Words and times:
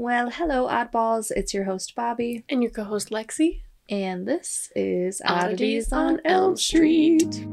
Well, 0.00 0.30
hello, 0.30 0.66
oddballs. 0.66 1.30
It's 1.30 1.52
your 1.52 1.64
host, 1.64 1.94
Bobby, 1.94 2.42
And 2.48 2.62
your 2.62 2.72
co 2.72 2.84
host, 2.84 3.10
Lexi. 3.10 3.60
and 3.90 4.26
this 4.26 4.72
is 4.74 5.20
Oddities 5.26 5.92
on 5.92 6.22
Elm 6.24 6.56
Street. 6.56 7.44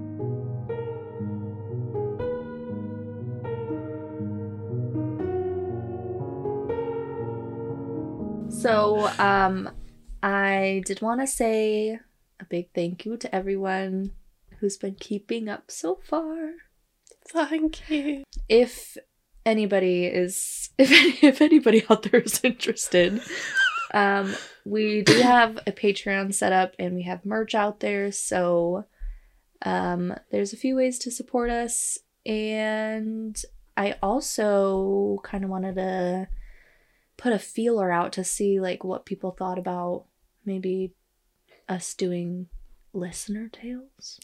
So, 8.49 9.09
um, 9.19 9.69
I 10.23 10.81
did 10.85 11.01
want 11.01 11.19
to 11.19 11.27
say 11.27 11.99
a 12.39 12.45
big 12.45 12.69
thank 12.73 13.05
you 13.05 13.17
to 13.17 13.35
everyone 13.35 14.11
who's 14.61 14.77
been 14.77 14.95
keeping 14.95 15.49
up 15.49 15.69
so 15.69 15.99
far. 16.01 16.51
Thank 17.29 17.89
you. 17.89 18.23
If 18.47 18.95
anybody 19.47 20.05
is, 20.05 20.69
if 20.77 21.23
if 21.23 21.41
anybody 21.41 21.83
out 21.89 22.03
there 22.03 22.21
is 22.21 22.39
interested, 22.43 23.21
um, 23.93 24.35
we 24.65 25.01
do 25.01 25.19
have 25.21 25.57
a 25.65 25.71
Patreon 25.71 26.33
set 26.33 26.51
up 26.53 26.75
and 26.77 26.95
we 26.95 27.03
have 27.03 27.25
merch 27.25 27.55
out 27.55 27.79
there. 27.79 28.11
So, 28.11 28.85
um, 29.63 30.13
there's 30.31 30.53
a 30.53 30.57
few 30.57 30.75
ways 30.75 30.99
to 30.99 31.11
support 31.11 31.49
us, 31.49 31.97
and 32.25 33.41
I 33.75 33.95
also 34.03 35.19
kind 35.23 35.43
of 35.43 35.49
wanted 35.49 35.75
to 35.75 36.27
put 37.15 37.33
a 37.33 37.39
feeler 37.39 37.91
out 37.91 38.13
to 38.13 38.23
see 38.23 38.59
like 38.59 38.83
what 38.83 39.05
people 39.05 39.31
thought 39.31 39.57
about 39.57 40.05
maybe 40.45 40.93
us 41.67 41.93
doing 41.93 42.47
listener 42.93 43.49
tales. 43.49 44.19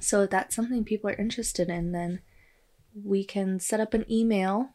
So 0.00 0.22
if 0.22 0.30
that's 0.30 0.54
something 0.54 0.84
people 0.84 1.10
are 1.10 1.14
interested 1.14 1.68
in, 1.68 1.92
then 1.92 2.20
we 3.02 3.24
can 3.24 3.60
set 3.60 3.80
up 3.80 3.94
an 3.94 4.10
email 4.10 4.70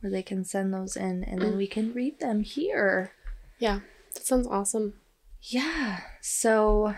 where 0.00 0.10
they 0.10 0.22
can 0.22 0.44
send 0.44 0.72
those 0.72 0.96
in 0.96 1.24
and 1.24 1.40
then 1.40 1.56
we 1.56 1.66
mm. 1.66 1.70
can 1.70 1.92
read 1.92 2.20
them 2.20 2.42
here. 2.42 3.12
Yeah, 3.58 3.80
that 4.14 4.26
sounds 4.26 4.46
awesome. 4.46 4.94
Yeah. 5.42 6.00
So 6.20 6.94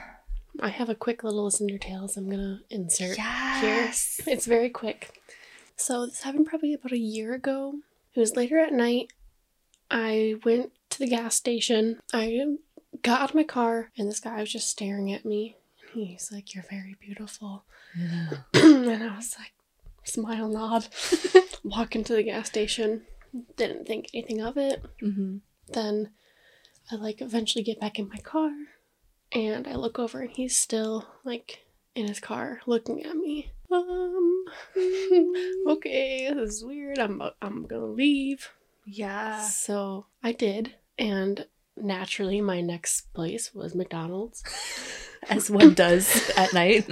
I 0.60 0.70
have 0.70 0.88
a 0.88 0.94
quick 0.94 1.22
little 1.22 1.44
listener 1.44 1.78
tales 1.78 2.16
I'm 2.16 2.28
going 2.28 2.38
to 2.40 2.74
insert 2.74 3.16
yes. 3.16 4.20
here. 4.24 4.34
It's 4.34 4.46
very 4.46 4.70
quick. 4.70 5.20
So, 5.76 6.06
this 6.06 6.22
happened 6.22 6.46
probably 6.46 6.74
about 6.74 6.90
a 6.90 6.98
year 6.98 7.34
ago. 7.34 7.74
It 8.14 8.18
was 8.18 8.34
later 8.34 8.58
at 8.58 8.72
night. 8.72 9.12
I 9.90 10.34
went 10.44 10.72
to 10.90 10.98
the 10.98 11.06
gas 11.06 11.36
station. 11.36 12.00
I 12.12 12.56
got 13.02 13.20
out 13.20 13.30
of 13.30 13.36
my 13.36 13.44
car, 13.44 13.92
and 13.96 14.08
this 14.08 14.18
guy 14.18 14.40
was 14.40 14.50
just 14.50 14.68
staring 14.68 15.12
at 15.12 15.24
me. 15.24 15.56
He's 15.92 16.30
like, 16.32 16.52
You're 16.52 16.66
very 16.68 16.96
beautiful. 17.00 17.64
Yeah. 17.96 18.30
and 18.54 19.04
I 19.04 19.16
was 19.16 19.36
like, 19.38 19.52
smile, 20.08 20.48
nod, 20.48 20.88
walk 21.62 21.94
into 21.94 22.14
the 22.14 22.22
gas 22.22 22.48
station. 22.48 23.02
Didn't 23.56 23.86
think 23.86 24.08
anything 24.14 24.40
of 24.40 24.56
it. 24.56 24.84
hmm 25.00 25.38
Then 25.72 26.10
I 26.90 26.96
like 26.96 27.20
eventually 27.20 27.62
get 27.62 27.80
back 27.80 27.98
in 27.98 28.08
my 28.08 28.16
car 28.16 28.50
and 29.32 29.66
I 29.66 29.74
look 29.74 29.98
over 29.98 30.20
and 30.20 30.30
he's 30.30 30.56
still 30.56 31.06
like 31.24 31.66
in 31.94 32.08
his 32.08 32.20
car 32.20 32.60
looking 32.66 33.04
at 33.04 33.16
me. 33.16 33.52
Um 33.70 34.44
okay, 35.68 36.32
this 36.32 36.54
is 36.54 36.64
weird. 36.64 36.98
I'm 36.98 37.20
I'm 37.42 37.68
to 37.68 37.84
leave. 37.84 38.50
Yeah. 38.86 39.42
So 39.42 40.06
I 40.22 40.32
did 40.32 40.74
and 40.98 41.46
naturally 41.76 42.40
my 42.40 42.60
next 42.62 43.12
place 43.12 43.54
was 43.54 43.74
McDonald's. 43.74 44.42
As 45.28 45.50
one 45.50 45.74
does 45.74 46.30
at 46.36 46.54
night. 46.54 46.88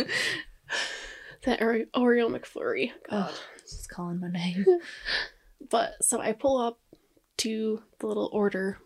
The 1.46 1.62
Ore- 1.64 1.86
Oreo 2.14 2.28
McFlurry. 2.28 2.90
God. 3.08 3.30
Oh, 3.32 3.40
just 3.62 3.88
calling 3.88 4.20
my 4.20 4.28
name. 4.30 4.64
But 5.70 6.04
so 6.04 6.20
I 6.20 6.32
pull 6.32 6.58
up 6.58 6.78
to 7.38 7.82
the 7.98 8.06
little 8.06 8.28
order 8.32 8.78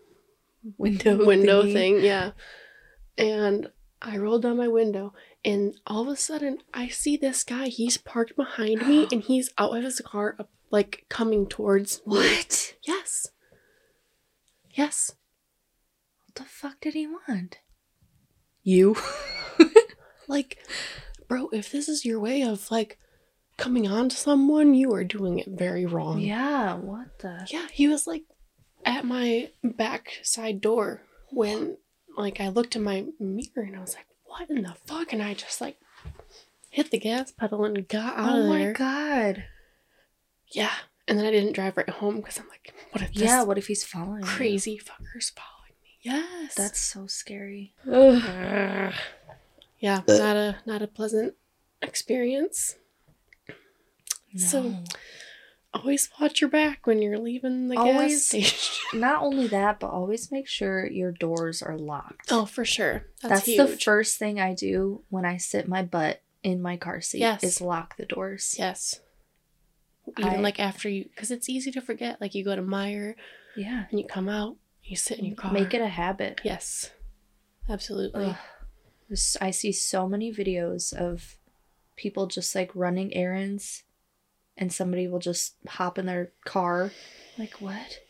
Window 0.78 1.26
window 1.26 1.62
thingy. 1.64 1.72
thing, 1.72 2.00
yeah. 2.00 2.30
And 3.18 3.68
I 4.00 4.16
roll 4.16 4.38
down 4.38 4.56
my 4.56 4.68
window, 4.68 5.12
and 5.44 5.74
all 5.86 6.02
of 6.02 6.08
a 6.08 6.16
sudden, 6.16 6.58
I 6.72 6.88
see 6.88 7.16
this 7.18 7.42
guy. 7.44 7.66
He's 7.66 7.98
parked 7.98 8.36
behind 8.36 8.86
me, 8.86 9.08
and 9.12 9.20
he's 9.22 9.50
out 9.58 9.76
of 9.76 9.82
his 9.82 10.00
car, 10.00 10.38
like 10.70 11.04
coming 11.10 11.46
towards 11.48 11.98
me. 12.06 12.16
What? 12.18 12.74
Yes. 12.86 13.26
Yes. 14.70 15.12
What 16.26 16.36
the 16.36 16.44
fuck 16.44 16.80
did 16.80 16.94
he 16.94 17.06
want? 17.06 17.58
You? 18.62 18.96
Like, 20.28 20.58
bro, 21.30 21.48
if 21.52 21.70
this 21.70 21.88
is 21.88 22.04
your 22.04 22.18
way 22.18 22.42
of 22.42 22.68
like 22.72 22.98
coming 23.56 23.86
on 23.88 24.08
to 24.08 24.16
someone, 24.16 24.74
you 24.74 24.92
are 24.92 25.04
doing 25.04 25.38
it 25.38 25.46
very 25.48 25.86
wrong. 25.86 26.18
yeah, 26.18 26.74
what 26.74 27.18
the? 27.20 27.46
Yeah, 27.50 27.68
he 27.72 27.86
was 27.88 28.06
like 28.06 28.24
at 28.84 29.04
my 29.04 29.50
back 29.62 30.18
side 30.22 30.60
door 30.60 31.02
when 31.30 31.76
like 32.16 32.40
I 32.40 32.48
looked 32.48 32.74
in 32.74 32.82
my 32.82 33.06
mirror 33.20 33.64
and 33.66 33.76
I 33.76 33.80
was 33.80 33.94
like, 33.94 34.06
what 34.24 34.50
in 34.50 34.62
the 34.62 34.74
fuck? 34.86 35.12
And 35.12 35.22
I 35.22 35.34
just 35.34 35.60
like 35.60 35.76
hit 36.70 36.90
the 36.90 36.98
gas 36.98 37.30
pedal 37.30 37.64
and 37.64 37.86
got 37.86 38.16
out 38.18 38.30
Oh 38.36 38.42
of 38.42 38.46
my 38.48 38.72
god. 38.72 39.44
Yeah. 40.52 40.72
And 41.06 41.16
then 41.18 41.26
I 41.26 41.30
didn't 41.30 41.52
drive 41.54 41.76
right 41.76 41.88
home 41.88 42.16
because 42.16 42.38
I'm 42.38 42.48
like, 42.48 42.74
what 42.92 43.02
if 43.02 43.12
this 43.14 43.22
Yeah, 43.22 43.42
what 43.44 43.58
if 43.58 43.66
he's 43.68 43.84
following 43.84 44.20
you? 44.22 44.26
crazy 44.26 44.78
fucker's 44.78 45.30
following 45.30 45.74
me? 45.82 45.98
Yes. 46.02 46.54
That's 46.54 46.80
so 46.80 47.06
scary. 47.06 47.74
Ugh. 47.90 48.92
Yeah, 49.80 50.02
not 50.06 50.36
a 50.36 50.56
not 50.66 50.82
a 50.82 50.86
pleasant 50.86 51.34
experience. 51.82 52.76
So- 54.36 54.76
Always 55.72 56.10
watch 56.20 56.40
your 56.40 56.50
back 56.50 56.84
when 56.84 57.00
you're 57.00 57.16
leaving 57.18 57.68
the 57.68 57.76
gas 57.76 57.84
Always- 57.86 58.26
station. 58.26 58.76
Not 59.00 59.22
only 59.22 59.46
that, 59.46 59.78
but 59.78 59.86
always 59.90 60.32
make 60.32 60.48
sure 60.48 60.84
your 60.84 61.12
doors 61.12 61.62
are 61.62 61.78
locked. 61.78 62.32
oh, 62.32 62.44
for 62.44 62.64
sure. 62.64 63.06
That's, 63.22 63.34
That's, 63.34 63.46
huge. 63.46 63.56
the 63.58 63.66
first 63.78 64.18
thing 64.18 64.40
I 64.40 64.52
do 64.52 65.04
when 65.10 65.24
I 65.24 65.36
sit 65.36 65.68
my 65.68 65.84
butt 65.84 66.22
in 66.42 66.60
my 66.60 66.76
car 66.76 67.00
seat 67.00 67.20
Yes. 67.20 67.44
is 67.44 67.60
lock 67.60 67.96
the 67.96 68.04
doors. 68.04 68.56
Yes. 68.58 68.98
Even 70.18 70.30
I- 70.32 70.40
like 70.40 70.58
after 70.58 70.88
you, 70.88 71.04
because 71.04 71.30
it's 71.30 71.48
easy 71.48 71.70
to 71.70 71.80
forget. 71.80 72.20
Like 72.20 72.34
you 72.34 72.44
go 72.44 72.56
to 72.56 72.62
Meijer 72.62 73.14
Yeah. 73.56 73.84
and 73.92 74.00
you 74.00 74.08
come 74.08 74.28
out, 74.28 74.56
you 74.82 74.96
sit 74.96 75.20
in 75.20 75.24
your 75.24 75.36
car. 75.36 75.52
Make 75.52 75.72
it 75.72 75.80
a 75.80 75.86
habit. 75.88 76.40
Yes. 76.42 76.90
Absolutely. 77.68 78.24
Ugh. 78.24 78.36
I 79.40 79.50
see 79.50 79.72
so 79.72 80.08
many 80.08 80.32
videos 80.32 80.92
of 80.92 81.36
people 81.96 82.26
just 82.26 82.54
like 82.54 82.70
running 82.74 83.14
errands 83.14 83.82
and 84.56 84.72
somebody 84.72 85.08
will 85.08 85.18
just 85.18 85.54
hop 85.66 85.98
in 85.98 86.06
their 86.06 86.32
car. 86.44 86.92
Like, 87.38 87.54
what? 87.60 88.00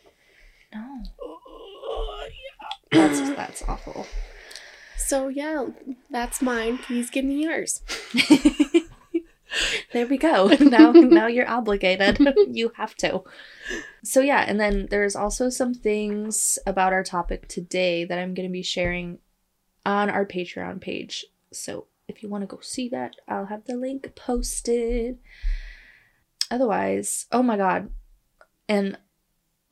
No. 0.74 1.02
Oh, 1.22 2.28
that's 2.92 3.20
that's 3.30 3.62
awful. 3.68 4.06
So 4.96 5.28
yeah, 5.28 5.66
that's 6.10 6.42
mine. 6.42 6.78
Please 6.78 7.10
give 7.10 7.24
me 7.24 7.44
yours. 7.44 7.82
there 9.92 10.06
we 10.06 10.18
go. 10.18 10.48
Now 10.60 10.92
now 10.92 11.26
you're 11.26 11.48
obligated. 11.48 12.20
you 12.48 12.72
have 12.76 12.94
to. 12.96 13.22
So 14.04 14.20
yeah, 14.20 14.44
and 14.46 14.60
then 14.60 14.86
there's 14.90 15.16
also 15.16 15.48
some 15.48 15.74
things 15.74 16.58
about 16.66 16.92
our 16.92 17.02
topic 17.02 17.48
today 17.48 18.04
that 18.04 18.18
I'm 18.18 18.34
going 18.34 18.48
to 18.48 18.52
be 18.52 18.62
sharing 18.62 19.18
on 19.90 20.08
our 20.10 20.24
Patreon 20.24 20.80
page. 20.80 21.24
So 21.52 21.86
if 22.08 22.22
you 22.22 22.28
want 22.28 22.42
to 22.42 22.46
go 22.46 22.60
see 22.62 22.88
that, 22.90 23.14
I'll 23.28 23.46
have 23.46 23.64
the 23.64 23.76
link 23.76 24.14
posted. 24.14 25.18
Otherwise, 26.50 27.26
oh 27.32 27.42
my 27.42 27.56
god. 27.56 27.90
And 28.68 28.98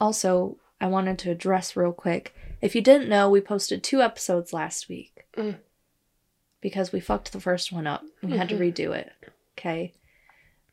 also, 0.00 0.58
I 0.80 0.86
wanted 0.86 1.18
to 1.20 1.30
address 1.30 1.76
real 1.76 1.92
quick. 1.92 2.34
If 2.60 2.74
you 2.74 2.80
didn't 2.80 3.08
know, 3.08 3.30
we 3.30 3.40
posted 3.40 3.82
two 3.82 4.00
episodes 4.02 4.52
last 4.52 4.88
week. 4.88 5.24
Mm. 5.36 5.58
Because 6.60 6.92
we 6.92 7.00
fucked 7.00 7.32
the 7.32 7.40
first 7.40 7.72
one 7.72 7.86
up. 7.86 8.04
We 8.22 8.36
had 8.36 8.48
to 8.48 8.56
Mhm. 8.56 8.72
redo 8.72 8.94
it. 8.96 9.12
Okay. 9.56 9.94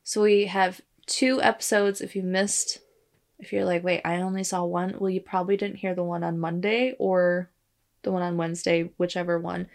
So 0.04 0.22
we 0.24 0.46
have 0.46 0.82
two 1.06 1.42
episodes. 1.42 2.02
If 2.02 2.16
you 2.16 2.24
missed, 2.24 2.80
if 3.40 3.52
you're 3.54 3.66
like, 3.66 3.84
wait, 3.84 4.02
I 4.06 4.22
only 4.22 4.44
saw 4.44 4.64
one, 4.66 4.96
well, 5.00 5.10
you 5.10 5.22
probably 5.22 5.58
didn't 5.58 5.78
hear 5.78 5.94
the 5.96 6.04
one 6.04 6.24
on 6.24 6.40
Monday 6.40 6.96
or 6.98 7.50
the 8.06 8.12
one 8.12 8.22
on 8.22 8.38
Wednesday, 8.38 8.90
whichever 8.98 9.38
one. 9.38 9.68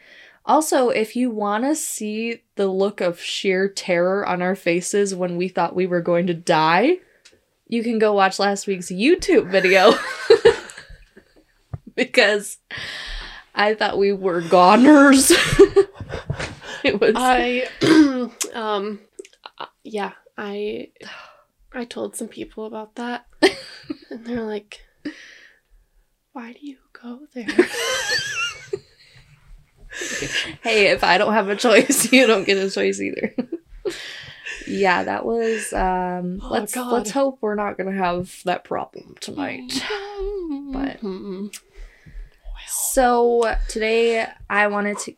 Also, 0.46 0.88
if 0.88 1.14
you 1.14 1.30
want 1.30 1.64
to 1.64 1.76
see 1.76 2.42
the 2.56 2.66
look 2.66 3.02
of 3.02 3.20
sheer 3.20 3.68
terror 3.68 4.26
on 4.26 4.40
our 4.40 4.56
faces 4.56 5.14
when 5.14 5.36
we 5.36 5.48
thought 5.48 5.76
we 5.76 5.86
were 5.86 6.00
going 6.00 6.26
to 6.26 6.34
die, 6.34 6.98
you 7.68 7.82
can 7.82 7.98
go 7.98 8.14
watch 8.14 8.38
last 8.38 8.66
week's 8.66 8.90
YouTube 8.90 9.50
video. 9.50 9.92
because 11.94 12.58
I 13.54 13.74
thought 13.74 13.98
we 13.98 14.12
were 14.12 14.40
goners. 14.40 15.30
it 16.84 17.00
was. 17.00 17.14
I, 17.16 17.68
um, 18.54 19.00
uh, 19.58 19.66
yeah, 19.84 20.12
I, 20.38 20.88
I 21.72 21.84
told 21.84 22.16
some 22.16 22.28
people 22.28 22.64
about 22.64 22.94
that, 22.94 23.26
and 23.42 24.24
they're 24.24 24.42
like, 24.42 24.80
"Why 26.32 26.52
do 26.52 26.66
you 26.66 26.78
go 27.02 27.20
there?" 27.34 27.46
hey, 30.62 30.88
if 30.88 31.02
I 31.04 31.18
don't 31.18 31.32
have 31.32 31.48
a 31.48 31.56
choice, 31.56 32.12
you 32.12 32.26
don't 32.26 32.44
get 32.44 32.58
a 32.58 32.70
choice 32.70 33.00
either. 33.00 33.34
yeah, 34.66 35.02
that 35.04 35.24
was 35.24 35.72
um 35.72 36.40
Oh, 36.42 36.48
let's 36.50 36.74
God. 36.74 36.92
let's 36.92 37.10
hope 37.10 37.38
we're 37.40 37.54
not 37.54 37.76
gonna 37.76 37.92
have 37.96 38.40
that 38.44 38.64
problem 38.64 39.16
tonight. 39.20 39.82
But- 40.72 41.00
Mm. 41.00 41.54
So 42.68 43.56
today 43.68 44.26
I 44.48 44.66
wanted 44.68 44.98
to 45.00 45.14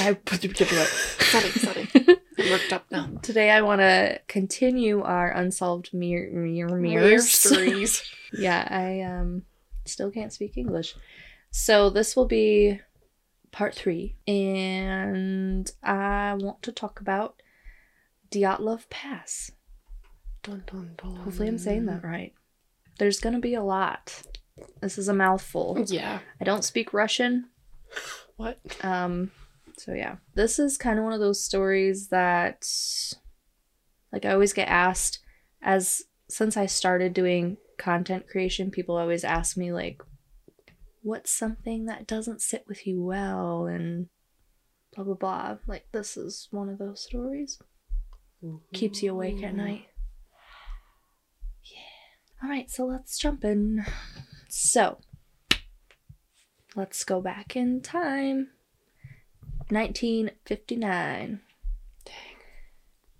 I 0.00 0.14
put 0.14 0.44
you 0.44 0.50
keep 0.50 0.72
up. 0.72 0.86
sorry, 0.86 1.48
sorry. 1.50 1.88
Worked 2.50 2.72
up 2.72 2.84
now. 2.90 3.08
today 3.22 3.50
I 3.50 3.60
want 3.62 3.80
to 3.80 4.20
continue 4.28 5.02
our 5.02 5.30
unsolved 5.30 5.92
mir- 5.92 6.30
mir- 6.32 6.68
mirrors. 6.76 7.24
Mysteries. 7.24 8.02
yeah, 8.32 8.66
I 8.70 9.00
um 9.02 9.42
still 9.84 10.10
can't 10.10 10.32
speak 10.32 10.56
English. 10.56 10.94
So 11.50 11.90
this 11.90 12.16
will 12.16 12.26
be 12.26 12.80
part 13.50 13.74
3 13.74 14.16
and 14.26 15.70
I 15.82 16.34
want 16.34 16.62
to 16.62 16.72
talk 16.72 17.00
about 17.00 17.42
Dyatlov 18.30 18.88
Pass. 18.88 19.52
dun, 20.42 20.64
dun, 20.66 20.94
dun. 20.96 21.16
Hopefully 21.16 21.48
I'm 21.48 21.58
saying 21.58 21.86
that 21.86 22.02
right. 22.02 22.32
There's 22.98 23.20
to 23.20 23.38
be 23.38 23.54
a 23.54 23.62
lot. 23.62 24.22
This 24.80 24.96
is 24.96 25.08
a 25.08 25.14
mouthful. 25.14 25.84
Yeah. 25.86 26.20
I 26.40 26.44
don't 26.44 26.64
speak 26.64 26.94
Russian. 26.94 27.48
What? 28.36 28.58
Um 28.82 29.30
so 29.76 29.92
yeah. 29.92 30.16
This 30.34 30.58
is 30.58 30.78
kind 30.78 30.98
of 30.98 31.04
one 31.04 31.12
of 31.12 31.20
those 31.20 31.42
stories 31.42 32.08
that 32.08 32.66
like 34.10 34.24
I 34.24 34.32
always 34.32 34.54
get 34.54 34.68
asked 34.68 35.18
as 35.60 36.04
since 36.28 36.56
I 36.56 36.64
started 36.64 37.12
doing 37.12 37.58
content 37.78 38.28
creation, 38.28 38.70
people 38.70 38.96
always 38.96 39.24
ask 39.24 39.56
me 39.56 39.72
like 39.72 40.02
what's 41.02 41.32
something 41.32 41.86
that 41.86 42.06
doesn't 42.06 42.40
sit 42.40 42.64
with 42.68 42.86
you 42.86 43.02
well 43.02 43.66
and 43.66 44.08
blah 44.94 45.04
blah 45.04 45.14
blah. 45.14 45.56
Like 45.66 45.86
this 45.92 46.16
is 46.16 46.48
one 46.50 46.68
of 46.68 46.78
those 46.78 47.02
stories. 47.02 47.58
Keeps 48.72 49.02
you 49.02 49.12
awake 49.12 49.42
at 49.42 49.50
mm-hmm. 49.50 49.56
night. 49.56 49.84
Yeah. 51.64 52.42
All 52.42 52.48
right, 52.48 52.68
so 52.70 52.86
let's 52.86 53.16
jump 53.16 53.44
in. 53.44 53.84
So, 54.48 54.98
let's 56.74 57.04
go 57.04 57.20
back 57.20 57.54
in 57.56 57.80
time. 57.80 58.48
1959. 59.68 61.40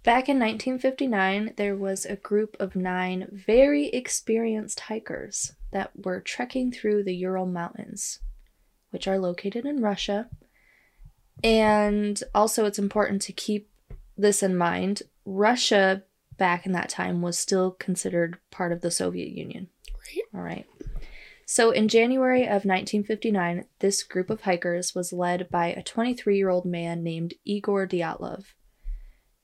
Back 0.04 0.28
in 0.28 0.40
1959, 0.40 1.54
there 1.56 1.76
was 1.76 2.04
a 2.04 2.16
group 2.16 2.56
of 2.58 2.74
nine 2.74 3.28
very 3.30 3.86
experienced 3.88 4.80
hikers 4.80 5.52
that 5.70 5.92
were 6.04 6.20
trekking 6.20 6.72
through 6.72 7.04
the 7.04 7.14
Ural 7.14 7.46
Mountains, 7.46 8.18
which 8.90 9.06
are 9.06 9.18
located 9.18 9.64
in 9.64 9.80
Russia. 9.80 10.28
And 11.44 12.20
also, 12.34 12.64
it's 12.64 12.80
important 12.80 13.22
to 13.22 13.32
keep 13.32 13.70
this 14.16 14.42
in 14.42 14.56
mind. 14.56 15.02
Russia, 15.24 16.02
back 16.36 16.66
in 16.66 16.72
that 16.72 16.88
time, 16.88 17.22
was 17.22 17.38
still 17.38 17.70
considered 17.70 18.38
part 18.50 18.72
of 18.72 18.80
the 18.80 18.90
Soviet 18.90 19.28
Union. 19.28 19.68
Right. 19.88 20.24
All 20.34 20.40
right. 20.40 20.66
So, 21.46 21.70
in 21.70 21.86
January 21.86 22.42
of 22.42 22.64
1959, 22.64 23.66
this 23.78 24.02
group 24.02 24.30
of 24.30 24.40
hikers 24.40 24.96
was 24.96 25.12
led 25.12 25.48
by 25.48 25.66
a 25.66 25.82
23 25.82 26.36
year 26.36 26.48
old 26.48 26.64
man 26.64 27.04
named 27.04 27.34
Igor 27.44 27.86
Dyatlov. 27.86 28.46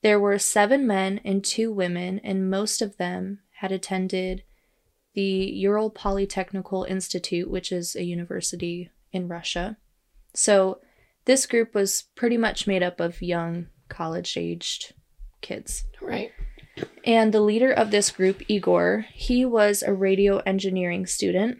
There 0.01 0.19
were 0.19 0.39
seven 0.39 0.87
men 0.87 1.19
and 1.25 1.43
two 1.43 1.71
women, 1.71 2.19
and 2.23 2.49
most 2.49 2.81
of 2.81 2.97
them 2.97 3.39
had 3.59 3.71
attended 3.71 4.43
the 5.13 5.21
Ural 5.21 5.91
Polytechnical 5.91 6.87
Institute, 6.87 7.49
which 7.49 7.71
is 7.71 7.95
a 7.95 8.03
university 8.03 8.91
in 9.11 9.27
Russia. 9.27 9.77
So, 10.33 10.79
this 11.25 11.45
group 11.45 11.75
was 11.75 12.03
pretty 12.15 12.37
much 12.37 12.65
made 12.65 12.81
up 12.81 12.99
of 12.99 13.21
young, 13.21 13.67
college 13.89 14.37
aged 14.37 14.93
kids. 15.41 15.83
Right. 16.01 16.31
And 17.03 17.33
the 17.33 17.41
leader 17.41 17.71
of 17.71 17.91
this 17.91 18.09
group, 18.09 18.41
Igor, 18.47 19.05
he 19.13 19.43
was 19.43 19.83
a 19.83 19.93
radio 19.93 20.37
engineering 20.39 21.05
student. 21.05 21.57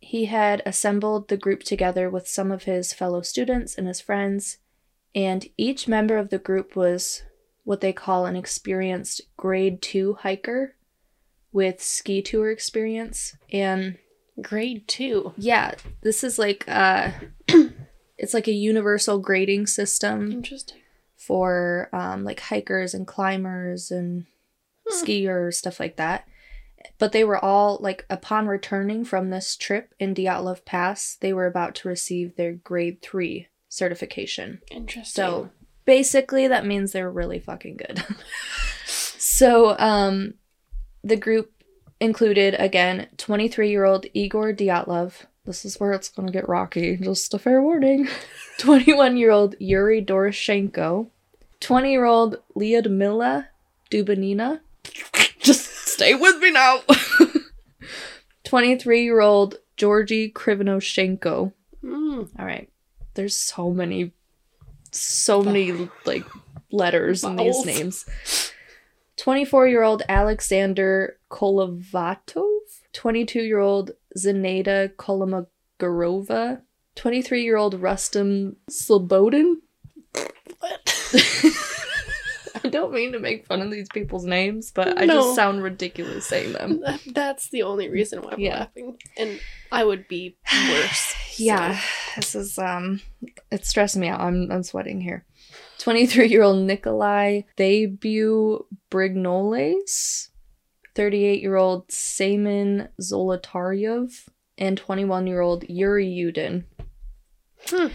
He 0.00 0.26
had 0.26 0.62
assembled 0.66 1.28
the 1.28 1.36
group 1.36 1.62
together 1.62 2.10
with 2.10 2.28
some 2.28 2.50
of 2.50 2.64
his 2.64 2.92
fellow 2.92 3.22
students 3.22 3.76
and 3.76 3.86
his 3.86 4.00
friends, 4.00 4.58
and 5.14 5.46
each 5.56 5.86
member 5.86 6.18
of 6.18 6.30
the 6.30 6.38
group 6.38 6.74
was 6.74 7.22
what 7.66 7.80
they 7.82 7.92
call 7.92 8.24
an 8.26 8.36
experienced 8.36 9.20
grade 9.36 9.82
2 9.82 10.14
hiker 10.20 10.76
with 11.52 11.82
ski 11.82 12.22
tour 12.22 12.50
experience. 12.50 13.36
And 13.52 13.98
Grade 14.40 14.86
two. 14.86 15.32
yeah, 15.36 15.74
this 16.02 16.22
is 16.22 16.38
like 16.38 16.64
uh 16.68 17.10
it's 18.18 18.32
like 18.34 18.46
a 18.48 18.52
universal 18.52 19.18
grading 19.18 19.66
system 19.66 20.30
Interesting. 20.30 20.78
for 21.16 21.88
um, 21.92 22.22
like 22.24 22.40
hikers 22.40 22.94
and 22.94 23.06
climbers 23.06 23.90
and 23.90 24.26
Hmm. 24.88 25.04
skiers, 25.04 25.54
stuff 25.54 25.80
like 25.80 25.96
that. 25.96 26.28
But 26.98 27.10
they 27.10 27.24
were 27.24 27.44
all 27.44 27.78
like 27.80 28.06
upon 28.08 28.46
returning 28.46 29.04
from 29.04 29.30
this 29.30 29.56
trip 29.56 29.92
in 29.98 30.14
Dyatlov 30.14 30.64
Pass, 30.64 31.16
they 31.20 31.32
were 31.32 31.46
about 31.46 31.74
to 31.76 31.88
receive 31.88 32.36
their 32.36 32.52
grade 32.52 33.02
three 33.02 33.48
certification. 33.68 34.60
Interesting. 34.70 35.04
So 35.24 35.50
basically, 35.86 36.48
that 36.48 36.66
means 36.66 36.92
they're 36.92 37.10
really 37.10 37.38
fucking 37.38 37.78
good. 37.78 38.04
so 38.84 39.76
um, 39.78 40.34
the 41.02 41.16
group 41.16 41.52
included 42.00 42.54
again 42.58 43.08
23 43.16 43.70
year 43.70 43.84
old 43.84 44.06
Igor 44.12 44.52
Dyatlov. 44.52 45.24
This 45.44 45.64
is 45.64 45.80
where 45.80 45.92
it's 45.92 46.08
gonna 46.08 46.32
get 46.32 46.48
rocky. 46.48 46.96
Just 46.96 47.32
a 47.32 47.38
fair 47.38 47.62
warning. 47.62 48.08
21 48.58 49.16
year 49.16 49.30
old 49.30 49.54
Yuri 49.58 50.04
Doroshenko. 50.04 51.08
20 51.60 51.90
year 51.90 52.04
old 52.04 52.38
Lyudmila 52.54 53.46
Dubanina. 53.90 54.60
Just 55.38 55.88
stay 55.88 56.14
with 56.14 56.38
me 56.40 56.50
now. 56.50 56.80
23 58.44 59.02
year 59.02 59.20
old 59.20 59.56
Georgy 59.76 60.30
Krivonoshenko. 60.30 61.52
Mm. 61.84 62.28
All 62.38 62.44
right. 62.44 62.68
There's 63.14 63.36
so 63.36 63.70
many, 63.70 64.12
so 64.98 65.42
many 65.42 65.88
like 66.04 66.24
letters 66.70 67.24
in 67.24 67.36
these 67.36 67.64
names. 67.64 68.04
24 69.16 69.68
year 69.68 69.82
old 69.82 70.02
Alexander 70.08 71.18
Kolovatov. 71.30 72.42
22 72.92 73.42
year 73.42 73.60
old 73.60 73.92
Zeneda 74.16 74.88
Kolomogorova. 74.96 76.62
23 76.94 77.42
year 77.42 77.56
old 77.56 77.80
Rustam 77.80 78.56
Slobodin. 78.70 79.56
What? 80.60 81.72
I 82.64 82.68
don't 82.68 82.92
mean 82.92 83.12
to 83.12 83.18
make 83.18 83.46
fun 83.46 83.60
of 83.62 83.70
these 83.70 83.88
people's 83.88 84.24
names, 84.24 84.70
but 84.72 84.98
I 84.98 85.04
No. 85.06 85.14
just 85.14 85.34
sound 85.36 85.62
ridiculous 85.62 86.26
saying 86.26 86.52
them. 86.52 86.82
That's 87.06 87.50
the 87.50 87.62
only 87.62 87.88
reason 87.88 88.22
why 88.22 88.32
I'm 88.32 88.40
Yeah. 88.40 88.58
laughing. 88.60 88.96
And 89.16 89.40
I 89.72 89.84
would 89.84 90.08
be 90.08 90.36
worse. 90.70 91.14
Yeah, 91.38 91.78
this 92.16 92.34
is 92.34 92.58
um 92.58 93.02
it's 93.52 93.68
stressing 93.68 94.00
me 94.00 94.08
out. 94.08 94.20
I'm 94.20 94.50
I'm 94.50 94.62
sweating 94.62 95.02
here. 95.02 95.26
23-year-old 95.80 96.64
Nikolai 96.66 97.42
Debut 97.56 98.64
Brignoles, 98.90 100.28
38-year-old 100.94 101.92
Semen 101.92 102.88
Zolotaryov, 103.00 104.28
and 104.56 104.80
21-year-old 104.80 105.64
Yuri 105.68 106.06
Yudin. 106.08 106.64
Hmm. 107.68 107.88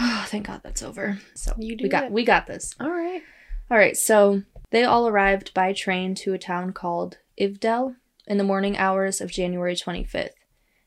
Oh, 0.00 0.24
thank 0.28 0.46
God 0.46 0.62
that's 0.64 0.82
over. 0.82 1.18
So 1.34 1.52
You 1.58 1.76
do 1.76 1.82
we 1.84 1.88
got 1.90 2.04
it. 2.04 2.12
we 2.12 2.24
got 2.24 2.46
this. 2.46 2.74
All 2.80 2.90
right. 2.90 3.22
All 3.70 3.78
right, 3.78 3.96
so 3.96 4.42
they 4.70 4.84
all 4.84 5.08
arrived 5.08 5.54
by 5.54 5.72
train 5.72 6.14
to 6.16 6.34
a 6.34 6.38
town 6.38 6.72
called 6.72 7.18
Ivdel 7.40 7.96
in 8.26 8.38
the 8.38 8.44
morning 8.44 8.76
hours 8.76 9.20
of 9.20 9.30
January 9.30 9.74
25th. 9.74 10.30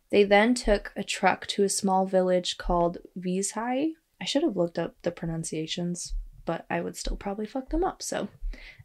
They 0.10 0.24
then 0.24 0.54
took 0.54 0.94
a 0.96 1.04
truck 1.04 1.48
to 1.48 1.64
a 1.64 1.70
small 1.70 2.06
village 2.06 2.58
called 2.58 3.00
Vizhai. 3.18 3.94
I 4.22 4.26
should 4.26 4.44
have 4.44 4.56
looked 4.56 4.80
up 4.80 4.96
the 5.02 5.12
pronunciations, 5.12 6.14
but 6.46 6.66
I 6.70 6.82
would 6.82 6.96
still 6.96 7.18
probably 7.18 7.46
fuck 7.46 7.70
them 7.70 7.84
up, 7.84 8.02
so 8.02 8.30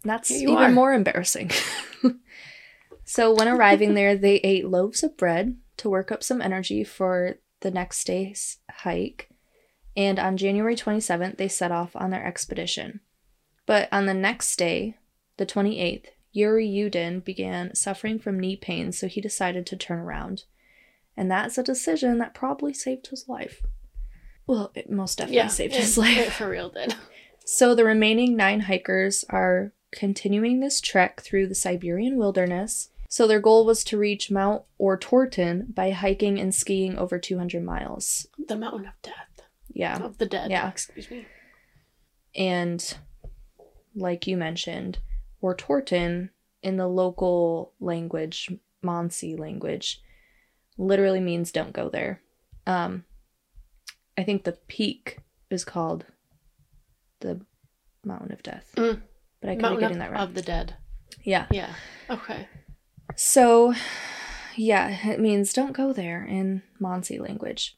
that's 0.03 0.31
even 0.31 0.57
are. 0.57 0.71
more 0.71 0.93
embarrassing. 0.93 1.51
so 3.05 3.33
when 3.35 3.49
arriving 3.49 3.95
there, 3.95 4.17
they 4.17 4.37
ate 4.37 4.67
loaves 4.67 5.03
of 5.03 5.17
bread 5.17 5.57
to 5.77 5.91
work 5.91 6.11
up 6.11 6.23
some 6.23 6.43
energy 6.43 6.83
for 6.83 7.37
the 7.61 7.71
next 7.71 8.05
day's 8.05 8.59
hike. 8.71 9.29
And 9.97 10.19
on 10.19 10.37
January 10.37 10.75
27th, 10.75 11.37
they 11.37 11.49
set 11.49 11.71
off 11.71 11.95
on 11.95 12.11
their 12.11 12.25
expedition. 12.25 13.01
But 13.67 13.89
on 13.93 14.07
the 14.07 14.15
next 14.15 14.57
day, 14.57 14.97
the 15.37 15.47
28th, 15.47 16.07
Yuri 16.33 16.67
Yudin 16.67 17.25
began 17.25 17.75
suffering 17.75 18.19
from 18.19 18.41
knee 18.41 18.57
pain, 18.57 18.91
so 18.93 19.07
he 19.07 19.21
decided 19.21 19.67
to 19.67 19.77
turn 19.77 19.99
around. 19.99 20.45
And 21.17 21.31
that's 21.31 21.59
a 21.59 21.63
decision 21.63 22.19
that 22.19 22.35
probably 22.35 22.73
saved 22.73 23.09
his 23.09 23.29
life. 23.29 23.63
Well, 24.47 24.73
it 24.75 24.91
most 24.91 25.19
definitely 25.19 25.37
Yeah. 25.37 25.47
saved 25.49 25.75
it- 25.75 25.81
his 25.81 25.99
life. 25.99 26.33
for 26.35 26.49
real 26.49 26.71
did. 26.71 26.95
So 27.45 27.75
the 27.75 27.85
remaining 27.85 28.35
nine 28.37 28.61
hikers 28.61 29.25
are 29.29 29.73
continuing 29.91 30.61
this 30.61 30.81
trek 30.81 31.21
through 31.21 31.49
the 31.49 31.55
Siberian 31.55 32.17
wilderness. 32.17 32.89
So 33.11 33.27
their 33.27 33.41
goal 33.41 33.67
was 33.67 33.85
to 33.85 33.99
reach 33.99 34.31
Mount 34.31 34.63
Otorten 34.81 35.75
by 35.75 35.91
hiking 35.91 36.41
and 36.41 36.55
skiing 36.55 36.97
over 36.97 37.19
200 37.19 37.63
miles. 37.63 38.27
The 38.49 38.57
mountain 38.57 38.87
of 38.87 38.95
death. 39.03 39.43
Yeah. 39.69 39.99
Of 40.03 40.17
the 40.17 40.25
dead. 40.25 40.51
Yeah. 40.51 40.69
Excuse 40.71 41.11
me. 41.11 41.27
And 42.35 42.97
like 43.95 44.27
you 44.27 44.37
mentioned, 44.37 44.99
Otorten 45.43 46.31
in 46.63 46.77
the 46.77 46.87
local 46.89 47.73
language, 47.81 48.51
Mansi 48.85 49.39
language, 49.39 50.01
literally 50.79 51.21
means 51.21 51.53
don't 51.53 51.73
go 51.73 51.89
there. 51.89 52.21
Um, 52.67 53.05
I 54.17 54.23
think 54.25 54.45
the 54.45 54.53
peak 54.69 55.19
is 55.51 55.65
called 55.65 56.05
the 57.21 57.41
Mountain 58.05 58.33
of 58.33 58.43
Death, 58.43 58.73
Mm. 58.77 59.03
but 59.41 59.51
I 59.51 59.57
could 59.57 59.75
be 59.77 59.81
getting 59.81 59.99
that 59.99 60.13
wrong. 60.13 60.21
of 60.23 60.35
the 60.35 60.43
dead. 60.43 60.77
yeah. 61.25 61.47
Yeah. 61.51 61.75
Okay. 62.11 62.49
So, 63.17 63.75
yeah, 64.57 65.09
it 65.11 65.21
means 65.21 65.53
don't 65.53 65.73
go 65.73 65.93
there 65.93 66.25
in 66.25 66.63
Mansi 66.81 67.21
language. 67.21 67.77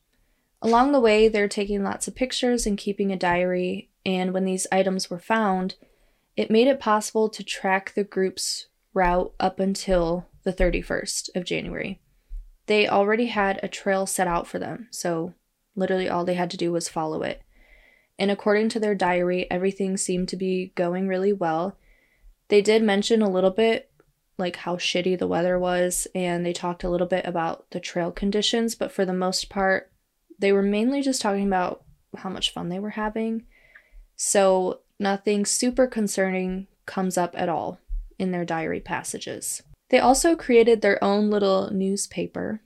Along 0.63 0.93
the 0.93 1.01
way, 1.01 1.29
they're 1.29 1.49
taking 1.49 1.83
lots 1.83 2.07
of 2.09 2.15
pictures 2.15 2.67
and 2.67 2.79
keeping 2.79 3.13
a 3.13 3.17
diary, 3.17 3.91
and 4.07 4.33
when 4.33 4.45
these 4.45 4.67
items 4.73 5.11
were 5.11 5.19
found, 5.19 5.75
it 6.37 6.51
made 6.51 6.67
it 6.67 6.81
possible 6.81 7.29
to 7.29 7.45
track 7.45 7.95
the 7.95 8.05
group's 8.05 8.67
route 8.93 9.33
up 9.39 9.61
until 9.61 10.27
the 10.43 10.53
31st 10.53 11.31
of 11.35 11.45
January. 11.45 12.01
They 12.67 12.89
already 12.89 13.27
had 13.27 13.61
a 13.63 13.69
trail 13.69 14.07
set 14.07 14.27
out 14.27 14.47
for 14.47 14.59
them, 14.59 14.89
so 14.91 15.35
literally 15.77 16.09
all 16.09 16.25
they 16.25 16.35
had 16.35 16.51
to 16.51 16.57
do 16.57 16.73
was 16.73 16.89
follow 16.89 17.23
it. 17.23 17.43
And 18.19 18.31
according 18.31 18.69
to 18.71 18.81
their 18.81 18.95
diary, 18.95 19.51
everything 19.51 19.97
seemed 19.97 20.29
to 20.29 20.37
be 20.37 20.73
going 20.77 21.09
really 21.09 21.33
well. 21.33 21.77
They 22.49 22.63
did 22.63 22.83
mention 22.83 23.23
a 23.23 23.31
little 23.31 23.51
bit 23.51 23.91
like 24.37 24.57
how 24.57 24.77
shitty 24.77 25.19
the 25.19 25.27
weather 25.27 25.59
was 25.59 26.07
and 26.15 26.45
they 26.45 26.53
talked 26.53 26.85
a 26.85 26.89
little 26.89 27.07
bit 27.07 27.25
about 27.27 27.71
the 27.71 27.81
trail 27.81 28.11
conditions 28.11 28.75
but 28.75 28.91
for 28.91 29.05
the 29.05 29.13
most 29.13 29.49
part 29.49 29.93
they 30.39 30.53
were 30.53 30.63
mainly 30.63 31.03
just 31.03 31.23
talking 31.23 31.47
about 31.47 31.85
how 32.17 32.29
much 32.29 32.53
fun 32.53 32.69
they 32.69 32.79
were 32.79 32.91
having 32.91 33.45
so 34.17 34.81
nothing 34.99 35.45
super 35.45 35.87
concerning 35.87 36.67
comes 36.87 37.17
up 37.17 37.35
at 37.37 37.49
all 37.49 37.79
in 38.19 38.31
their 38.31 38.45
diary 38.45 38.81
passages. 38.81 39.63
They 39.91 39.99
also 39.99 40.35
created 40.37 40.81
their 40.83 41.03
own 41.03 41.31
little 41.31 41.71
newspaper 41.73 42.61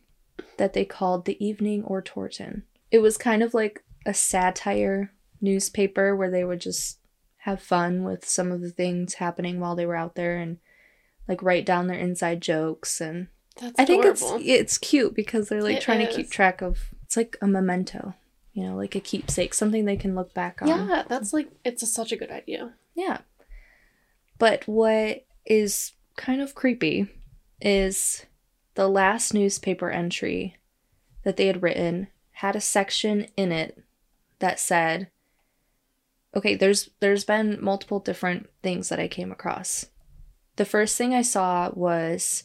that 0.56 0.72
they 0.72 0.84
called 0.84 1.24
the 1.24 1.42
evening 1.44 1.82
Otorten. 1.84 2.62
It 2.90 2.98
was 3.00 3.16
kind 3.16 3.42
of 3.42 3.54
like 3.54 3.84
a 4.06 4.14
satire 4.14 5.12
newspaper 5.40 6.14
where 6.16 6.30
they 6.30 6.44
would 6.44 6.60
just 6.60 6.98
have 7.42 7.62
fun 7.62 8.02
with 8.02 8.28
some 8.28 8.50
of 8.50 8.60
the 8.60 8.70
things 8.70 9.14
happening 9.14 9.60
while 9.60 9.76
they 9.76 9.86
were 9.86 9.96
out 9.96 10.14
there 10.14 10.36
and 10.36 10.58
like 11.26 11.42
write 11.42 11.64
down 11.66 11.86
their 11.86 11.98
inside 11.98 12.40
jokes 12.40 13.00
and 13.00 13.28
That's 13.60 13.78
I 13.78 13.84
think 13.84 14.04
adorable. 14.04 14.36
it's 14.40 14.48
it's 14.48 14.78
cute 14.78 15.14
because 15.14 15.48
they're 15.48 15.62
like 15.62 15.76
It 15.76 15.82
trying 15.82 16.06
to 16.06 16.12
keep 16.12 16.30
track 16.30 16.62
of 16.62 16.90
it's 17.04 17.16
like 17.16 17.36
a 17.40 17.46
memento, 17.46 18.14
you 18.58 18.64
know, 18.64 18.74
like 18.74 18.96
a 18.96 19.00
keepsake, 19.00 19.54
something 19.54 19.84
they 19.84 19.96
can 19.96 20.16
look 20.16 20.34
back 20.34 20.60
on. 20.60 20.66
yeah, 20.66 21.04
that's 21.06 21.32
like 21.32 21.48
it's 21.64 21.84
a, 21.84 21.86
such 21.86 22.10
a 22.10 22.16
good 22.16 22.32
idea. 22.32 22.74
Yeah. 22.96 23.18
But 24.36 24.66
what 24.66 25.24
is 25.46 25.92
kind 26.16 26.40
of 26.40 26.56
creepy 26.56 27.06
is 27.60 28.26
the 28.74 28.88
last 28.88 29.32
newspaper 29.32 29.90
entry 29.90 30.56
that 31.22 31.36
they 31.36 31.46
had 31.46 31.62
written 31.62 32.08
had 32.32 32.56
a 32.56 32.60
section 32.60 33.28
in 33.36 33.52
it 33.52 33.80
that 34.40 34.58
said 34.58 35.08
okay, 36.34 36.56
there's 36.56 36.90
there's 36.98 37.24
been 37.24 37.58
multiple 37.60 38.00
different 38.00 38.50
things 38.60 38.88
that 38.88 38.98
I 38.98 39.06
came 39.06 39.30
across. 39.30 39.86
The 40.56 40.64
first 40.64 40.96
thing 40.96 41.14
I 41.14 41.22
saw 41.22 41.70
was 41.72 42.44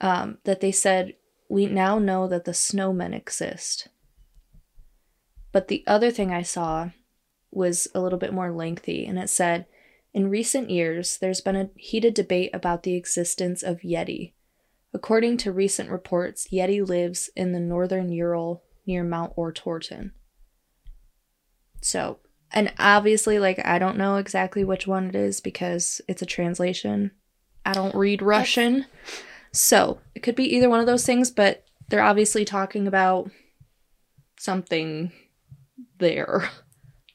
um, 0.00 0.38
that 0.44 0.62
they 0.62 0.72
said 0.72 1.14
we 1.50 1.66
now 1.66 1.98
know 1.98 2.26
that 2.26 2.46
the 2.46 2.52
snowmen 2.52 3.14
exist. 3.14 3.88
But 5.54 5.68
the 5.68 5.84
other 5.86 6.10
thing 6.10 6.32
I 6.32 6.42
saw 6.42 6.90
was 7.52 7.86
a 7.94 8.00
little 8.00 8.18
bit 8.18 8.32
more 8.32 8.50
lengthy, 8.50 9.06
and 9.06 9.20
it 9.20 9.30
said, 9.30 9.66
In 10.12 10.28
recent 10.28 10.68
years, 10.68 11.16
there's 11.16 11.40
been 11.40 11.54
a 11.54 11.70
heated 11.76 12.12
debate 12.12 12.50
about 12.52 12.82
the 12.82 12.96
existence 12.96 13.62
of 13.62 13.82
Yeti. 13.82 14.32
According 14.92 15.36
to 15.38 15.52
recent 15.52 15.90
reports, 15.90 16.48
Yeti 16.52 16.84
lives 16.84 17.30
in 17.36 17.52
the 17.52 17.60
northern 17.60 18.10
Ural 18.10 18.64
near 18.84 19.04
Mount 19.04 19.36
Otorten. 19.36 20.10
So, 21.80 22.18
and 22.50 22.72
obviously, 22.76 23.38
like, 23.38 23.64
I 23.64 23.78
don't 23.78 23.96
know 23.96 24.16
exactly 24.16 24.64
which 24.64 24.88
one 24.88 25.06
it 25.06 25.14
is 25.14 25.40
because 25.40 26.00
it's 26.08 26.22
a 26.22 26.26
translation. 26.26 27.12
I 27.64 27.74
don't 27.74 27.94
read 27.94 28.22
Russian. 28.22 28.86
So, 29.52 30.00
it 30.16 30.24
could 30.24 30.34
be 30.34 30.52
either 30.56 30.68
one 30.68 30.80
of 30.80 30.86
those 30.86 31.06
things, 31.06 31.30
but 31.30 31.64
they're 31.90 32.02
obviously 32.02 32.44
talking 32.44 32.88
about 32.88 33.30
something 34.36 35.12
there. 35.98 36.50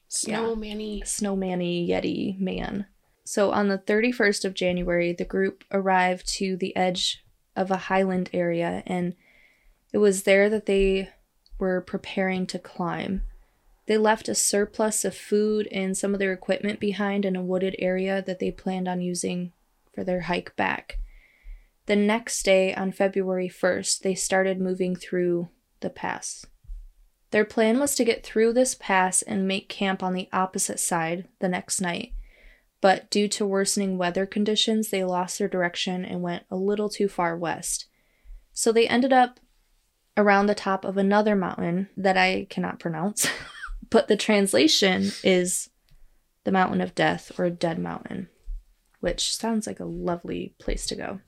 Snow 0.08 0.56
Manny. 0.56 1.02
Snowmanny 1.02 1.88
Yeti 1.88 2.38
man. 2.38 2.86
So 3.24 3.52
on 3.52 3.68
the 3.68 3.78
31st 3.78 4.44
of 4.44 4.54
January, 4.54 5.12
the 5.12 5.24
group 5.24 5.64
arrived 5.70 6.26
to 6.34 6.56
the 6.56 6.74
edge 6.74 7.24
of 7.54 7.70
a 7.70 7.76
highland 7.76 8.30
area, 8.32 8.82
and 8.86 9.14
it 9.92 9.98
was 9.98 10.24
there 10.24 10.48
that 10.50 10.66
they 10.66 11.10
were 11.58 11.80
preparing 11.80 12.46
to 12.48 12.58
climb. 12.58 13.22
They 13.86 13.98
left 13.98 14.28
a 14.28 14.34
surplus 14.34 15.04
of 15.04 15.16
food 15.16 15.68
and 15.70 15.96
some 15.96 16.12
of 16.12 16.20
their 16.20 16.32
equipment 16.32 16.80
behind 16.80 17.24
in 17.24 17.36
a 17.36 17.42
wooded 17.42 17.76
area 17.78 18.22
that 18.22 18.38
they 18.38 18.50
planned 18.50 18.88
on 18.88 19.00
using 19.00 19.52
for 19.92 20.04
their 20.04 20.22
hike 20.22 20.56
back. 20.56 20.98
The 21.86 21.96
next 21.96 22.44
day, 22.44 22.74
on 22.74 22.92
February 22.92 23.48
1st, 23.48 24.00
they 24.00 24.14
started 24.14 24.60
moving 24.60 24.94
through 24.94 25.50
the 25.80 25.90
pass. 25.90 26.46
Their 27.30 27.44
plan 27.44 27.78
was 27.78 27.94
to 27.94 28.04
get 28.04 28.24
through 28.24 28.52
this 28.52 28.74
pass 28.74 29.22
and 29.22 29.46
make 29.46 29.68
camp 29.68 30.02
on 30.02 30.14
the 30.14 30.28
opposite 30.32 30.80
side 30.80 31.28
the 31.38 31.48
next 31.48 31.80
night. 31.80 32.12
But 32.80 33.10
due 33.10 33.28
to 33.28 33.46
worsening 33.46 33.98
weather 33.98 34.26
conditions, 34.26 34.88
they 34.88 35.04
lost 35.04 35.38
their 35.38 35.48
direction 35.48 36.04
and 36.04 36.22
went 36.22 36.44
a 36.50 36.56
little 36.56 36.88
too 36.88 37.08
far 37.08 37.36
west. 37.36 37.86
So 38.52 38.72
they 38.72 38.88
ended 38.88 39.12
up 39.12 39.38
around 40.16 40.46
the 40.46 40.54
top 40.54 40.84
of 40.84 40.96
another 40.96 41.36
mountain 41.36 41.88
that 41.96 42.16
I 42.16 42.46
cannot 42.50 42.80
pronounce, 42.80 43.28
but 43.90 44.08
the 44.08 44.16
translation 44.16 45.12
is 45.22 45.70
the 46.44 46.52
Mountain 46.52 46.80
of 46.80 46.94
Death 46.94 47.38
or 47.38 47.48
Dead 47.50 47.78
Mountain, 47.78 48.28
which 49.00 49.36
sounds 49.36 49.66
like 49.66 49.78
a 49.78 49.84
lovely 49.84 50.54
place 50.58 50.86
to 50.86 50.96
go. 50.96 51.20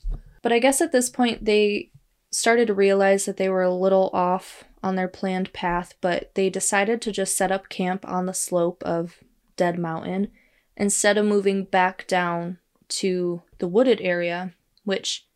But 0.42 0.52
I 0.52 0.58
guess 0.58 0.80
at 0.80 0.90
this 0.90 1.10
point, 1.10 1.44
they 1.44 1.90
started 2.30 2.66
to 2.66 2.74
realize 2.74 3.26
that 3.26 3.36
they 3.36 3.48
were 3.48 3.62
a 3.62 3.74
little 3.74 4.10
off 4.12 4.64
on 4.82 4.96
their 4.96 5.08
planned 5.08 5.52
path, 5.52 5.94
but 6.00 6.34
they 6.34 6.50
decided 6.50 7.00
to 7.02 7.12
just 7.12 7.36
set 7.36 7.52
up 7.52 7.68
camp 7.68 8.06
on 8.06 8.26
the 8.26 8.34
slope 8.34 8.82
of 8.84 9.18
Dead 9.56 9.78
Mountain 9.78 10.30
instead 10.76 11.16
of 11.16 11.26
moving 11.26 11.64
back 11.64 12.06
down 12.06 12.58
to 12.88 13.42
the 13.58 13.68
wooded 13.68 14.00
area, 14.00 14.52
which 14.84 15.26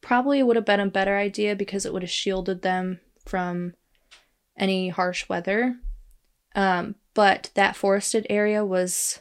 probably 0.00 0.42
would 0.42 0.56
have 0.56 0.64
been 0.64 0.80
a 0.80 0.86
better 0.86 1.16
idea 1.16 1.54
because 1.54 1.84
it 1.84 1.92
would 1.92 2.02
have 2.02 2.10
shielded 2.10 2.62
them 2.62 3.00
from 3.24 3.74
any 4.56 4.88
harsh 4.88 5.28
weather. 5.28 5.76
Um, 6.54 6.96
but 7.14 7.50
that 7.54 7.76
forested 7.76 8.26
area 8.30 8.64
was 8.64 9.20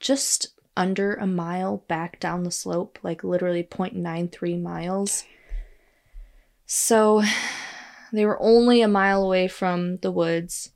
just 0.00 0.48
under 0.76 1.14
a 1.14 1.26
mile 1.26 1.84
back 1.88 2.18
down 2.18 2.42
the 2.42 2.50
slope, 2.50 2.98
like 3.02 3.22
literally 3.22 3.62
0.93 3.62 4.60
miles. 4.60 5.24
So 6.66 7.22
they 8.16 8.26
were 8.26 8.40
only 8.40 8.80
a 8.82 8.88
mile 8.88 9.22
away 9.24 9.48
from 9.48 9.96
the 9.98 10.10
woods, 10.12 10.70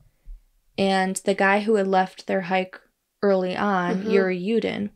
and 0.76 1.16
the 1.24 1.34
guy 1.34 1.60
who 1.60 1.74
had 1.76 1.86
left 1.86 2.26
their 2.26 2.42
hike 2.42 2.78
early 3.22 3.56
on, 3.56 4.02
Mhm. 4.04 4.12
Yuri 4.12 4.38
Yudin, 4.40 4.90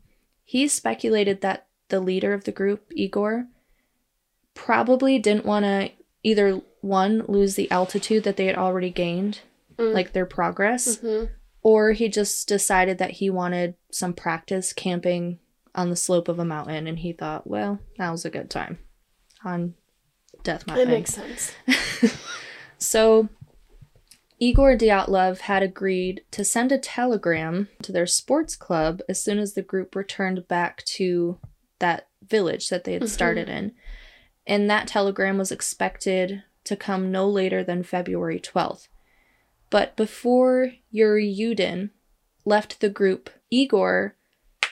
he 0.45 0.69
speculated 0.69 1.41
that 1.41 1.67
the 1.89 2.01
leader 2.01 2.33
of 2.33 2.45
the 2.45 2.53
group, 2.53 2.91
Igor, 2.95 3.49
probably 4.55 5.19
didn't 5.19 5.45
want 5.47 5.65
to 5.65 5.91
either 6.23 6.61
one 6.81 7.25
lose 7.27 7.55
the 7.57 7.71
altitude 7.71 8.25
that 8.25 8.37
they 8.37 8.47
had 8.47 8.57
already 8.57 8.91
gained, 8.91 9.41
Mm. 9.79 9.93
like 9.95 10.13
their 10.13 10.27
progress, 10.27 10.99
hmm 10.99 11.25
or 11.65 11.93
he 11.93 12.09
just 12.09 12.49
decided 12.49 12.99
that 12.99 13.13
he 13.13 13.31
wanted 13.31 13.77
some 13.93 14.13
practice 14.13 14.73
camping 14.73 15.39
on 15.77 15.91
the 15.91 15.97
slope 15.97 16.27
of 16.27 16.41
a 16.41 16.45
mountain 16.45 16.89
and 16.89 16.99
he 16.99 17.13
thought, 17.13 17.47
well, 17.47 17.79
now's 18.01 18.25
a 18.25 18.31
good 18.31 18.51
time 18.51 18.81
on 19.45 19.75
Death 20.43 20.63
It 20.63 20.67
Mountain. 20.67 20.89
makes 20.91 21.15
sense. 21.15 21.53
So 22.83 23.29
Igor 24.39 24.77
Dyatlov 24.77 25.41
had 25.43 25.63
agreed 25.63 26.23
to 26.33 26.45
send 26.45 26.73
a 26.73 26.79
telegram 26.79 27.69
to 27.83 27.93
their 27.93 28.07
sports 28.07 28.57
club 28.57 29.01
as 29.09 29.23
soon 29.23 29.39
as 29.39 29.55
the 29.55 29.63
group 29.63 29.95
returned 29.95 30.49
back 30.49 30.85
to 30.97 31.39
that 31.79 32.09
village 32.27 32.69
that 32.69 32.85
they 32.85 32.95
had 32.95 33.03
Mhm. 33.03 33.09
started 33.09 33.49
in. 33.49 33.73
And 34.47 34.69
that 34.69 34.89
telegram 34.89 35.39
was 35.39 35.53
expected 35.53 36.43
to 36.65 36.77
come 36.77 37.13
no 37.13 37.29
later 37.29 37.63
than 37.63 37.83
February 37.85 38.41
12th. 38.41 38.89
But 39.71 39.97
before 39.97 40.73
Yuri 40.91 41.33
Yudin 41.33 41.91
left 42.45 42.81
the 42.81 42.89
group, 42.89 43.31
Igor 43.51 44.17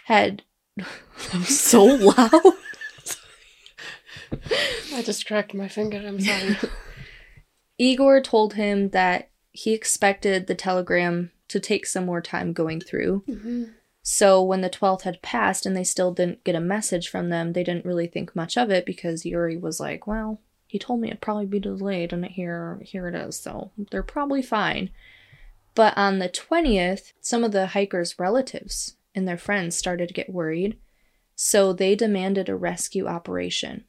had. 0.07 0.43
that 0.77 1.35
was 1.35 1.61
so 1.61 1.85
loud. 1.85 2.55
I 4.93 5.03
just 5.03 5.27
cracked 5.27 5.55
my 5.55 5.69
finger. 5.69 5.99
I'm 6.05 6.21
sorry. 6.21 6.57
Igor 7.81 8.21
told 8.21 8.55
him 8.55 8.91
that 8.91 9.31
he 9.53 9.73
expected 9.73 10.47
the 10.47 10.55
telegram 10.55 11.31
to 11.49 11.59
take 11.59 11.87
some 11.87 12.05
more 12.05 12.21
time 12.21 12.53
going 12.53 12.79
through. 12.79 13.23
hmm 13.27 13.65
So 14.03 14.43
when 14.43 14.61
the 14.61 14.69
12th 14.69 15.03
had 15.03 15.23
passed 15.23 15.65
and 15.65 15.75
they 15.75 15.85
still 15.85 16.13
didn't 16.13 16.45
get 16.45 16.55
a 16.55 16.61
message 16.61 17.09
from 17.09 17.31
them, 17.31 17.55
they 17.55 17.65
didn't 17.65 17.87
really 17.87 18.07
think 18.07 18.37
much 18.37 18.59
of 18.59 18.71
it 18.71 18.85
because 18.85 19.25
Yuri 19.25 19.57
was 19.57 19.81
like, 19.81 20.07
well, 20.07 20.43
he 20.67 20.79
told 20.79 21.01
me 21.01 21.09
it'd 21.09 21.23
probably 21.23 21.47
be 21.47 21.59
delayed 21.59 22.13
and 22.13 22.27
here 22.27 22.83
here 22.85 23.09
it 23.09 23.15
is. 23.15 23.41
So 23.41 23.71
they're 23.91 24.03
probably 24.03 24.43
fine. 24.43 24.91
But 25.75 25.97
on 25.97 26.19
the 26.19 26.29
20th, 26.29 27.15
some 27.23 27.45
of 27.45 27.53
the 27.53 27.69
hikers' 27.69 28.19
relatives 28.19 28.97
and 29.15 29.27
their 29.27 29.39
friends 29.39 29.75
started 29.75 30.09
to 30.09 30.15
get 30.15 30.29
worried, 30.29 30.77
so 31.35 31.73
they 31.73 31.95
demanded 31.95 32.51
a 32.51 32.55
rescue 32.57 33.07
operation. 33.07 33.85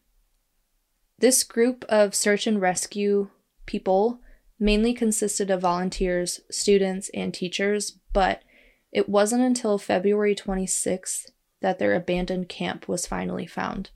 This 1.20 1.44
group 1.44 1.84
of 1.90 2.16
search 2.16 2.48
and 2.48 2.62
rescue 2.62 3.30
people 3.66 4.22
mainly 4.60 4.94
consisted 4.94 5.50
of 5.50 5.62
volunteers, 5.62 6.42
students, 6.52 7.10
and 7.14 7.34
teachers, 7.34 7.98
but 8.14 8.44
it 8.92 9.10
wasn't 9.10 9.42
until 9.42 9.78
February 9.78 10.36
26th 10.36 11.32
that 11.62 11.80
their 11.80 11.96
abandoned 11.96 12.50
camp 12.50 12.88
was 12.88 13.08
finally 13.08 13.48
found. 13.48 13.90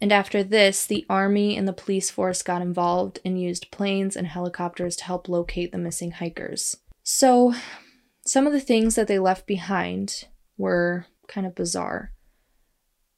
And 0.00 0.12
after 0.12 0.42
this, 0.42 0.84
the 0.84 1.06
army 1.08 1.56
and 1.56 1.66
the 1.66 1.72
police 1.72 2.10
force 2.10 2.42
got 2.42 2.60
involved 2.60 3.20
and 3.24 3.40
used 3.40 3.70
planes 3.70 4.16
and 4.16 4.26
helicopters 4.26 4.96
to 4.96 5.04
help 5.04 5.28
locate 5.28 5.72
the 5.72 5.78
missing 5.78 6.12
hikers. 6.12 6.76
So, 7.02 7.54
some 8.26 8.46
of 8.46 8.52
the 8.52 8.60
things 8.60 8.96
that 8.96 9.06
they 9.06 9.18
left 9.18 9.46
behind 9.46 10.24
were 10.58 11.06
kind 11.28 11.46
of 11.46 11.54
bizarre. 11.54 12.12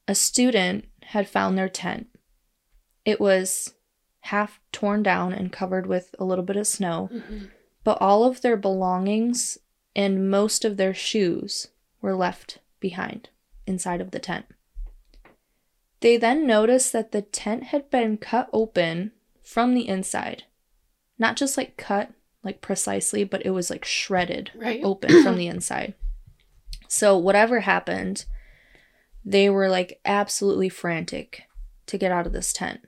A 0.06 0.14
student 0.14 0.85
had 1.02 1.28
found 1.28 1.56
their 1.56 1.68
tent. 1.68 2.08
It 3.04 3.20
was 3.20 3.75
half 4.30 4.61
torn 4.73 5.02
down 5.02 5.32
and 5.32 5.52
covered 5.52 5.87
with 5.87 6.14
a 6.18 6.25
little 6.25 6.44
bit 6.44 6.56
of 6.56 6.66
snow, 6.66 7.08
Mm-hmm. 7.12 7.44
but 7.85 7.99
all 8.00 8.25
of 8.25 8.40
their 8.42 8.56
belongings 8.56 9.58
and 9.97 10.30
most 10.30 10.64
of 10.64 10.76
their 10.76 10.94
shoes 10.94 11.68
were 12.00 12.14
left 12.14 12.58
behind 12.80 13.28
inside 13.66 14.00
of 14.00 14.11
the 14.11 14.18
tent. 14.20 14.47
They 16.00 16.16
then 16.16 16.47
noticed 16.47 16.92
that 16.92 17.11
the 17.12 17.23
tent 17.23 17.64
had 17.64 17.90
been 17.90 18.18
cut 18.18 18.49
open 18.52 19.12
from 19.42 19.75
the 19.75 19.88
inside. 19.88 20.44
Not 21.18 21.37
just 21.37 21.56
like 21.56 21.76
cut, 21.76 22.12
like 22.44 22.61
precisely, 22.61 23.25
but 23.25 23.44
it 23.44 23.50
was 23.50 23.70
like 23.70 23.85
shredded 23.85 24.52
Right. 24.54 24.80
open 24.85 25.23
from 25.25 25.37
the 25.37 25.49
inside. 25.49 25.94
So, 26.87 27.18
whatever 27.18 27.61
happened, 27.61 28.25
they 29.25 29.50
were 29.50 29.68
like 29.68 30.00
absolutely 30.04 30.68
frantic 30.68 31.42
to 31.87 31.99
get 31.99 32.12
out 32.12 32.26
of 32.26 32.32
this 32.32 32.52
tent. 32.52 32.80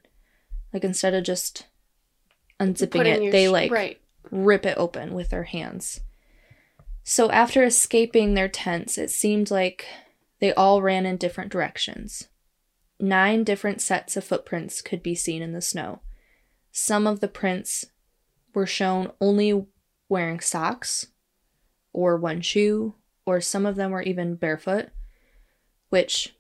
Like, 0.73 0.85
instead 0.85 1.15
of 1.15 1.25
just 1.25 1.67
unzipping 2.61 3.07
it, 3.07 3.33
they 3.33 3.47
sh- 3.47 3.51
like 3.51 3.71
right. 3.71 4.01
rip 4.31 4.65
it 4.65 4.79
open 4.79 5.15
with 5.15 5.31
their 5.31 5.45
hands. 5.45 6.01
So, 7.03 7.31
after 7.31 7.65
escaping 7.65 8.35
their 8.35 8.49
tents, 8.49 8.99
it 8.99 9.11
seemed 9.11 9.51
like 9.51 9.87
they 10.41 10.53
all 10.53 10.83
ran 10.83 11.07
in 11.07 11.17
different 11.17 11.51
directions. 11.51 12.29
Nine 12.99 13.45
different 13.45 13.81
sets 13.81 14.17
of 14.17 14.25
footprints 14.25 14.83
could 14.83 15.03
be 15.03 15.15
seen 15.15 15.43
in 15.43 15.53
the 15.53 15.61
snow. 15.61 16.01
Some 16.71 17.07
of 17.07 17.21
the 17.21 17.29
prints 17.29 17.87
were 18.55 18.67
shown 18.67 19.13
only 19.21 19.67
wearing 20.09 20.41
socks 20.41 21.07
or 21.93 22.17
one 22.17 22.41
shoe, 22.41 22.95
or 23.27 23.41
some 23.41 23.67
of 23.67 23.77
them 23.77 23.91
were 23.91 24.03
even 24.03 24.35
barefoot, 24.35 24.89
which 25.89 26.35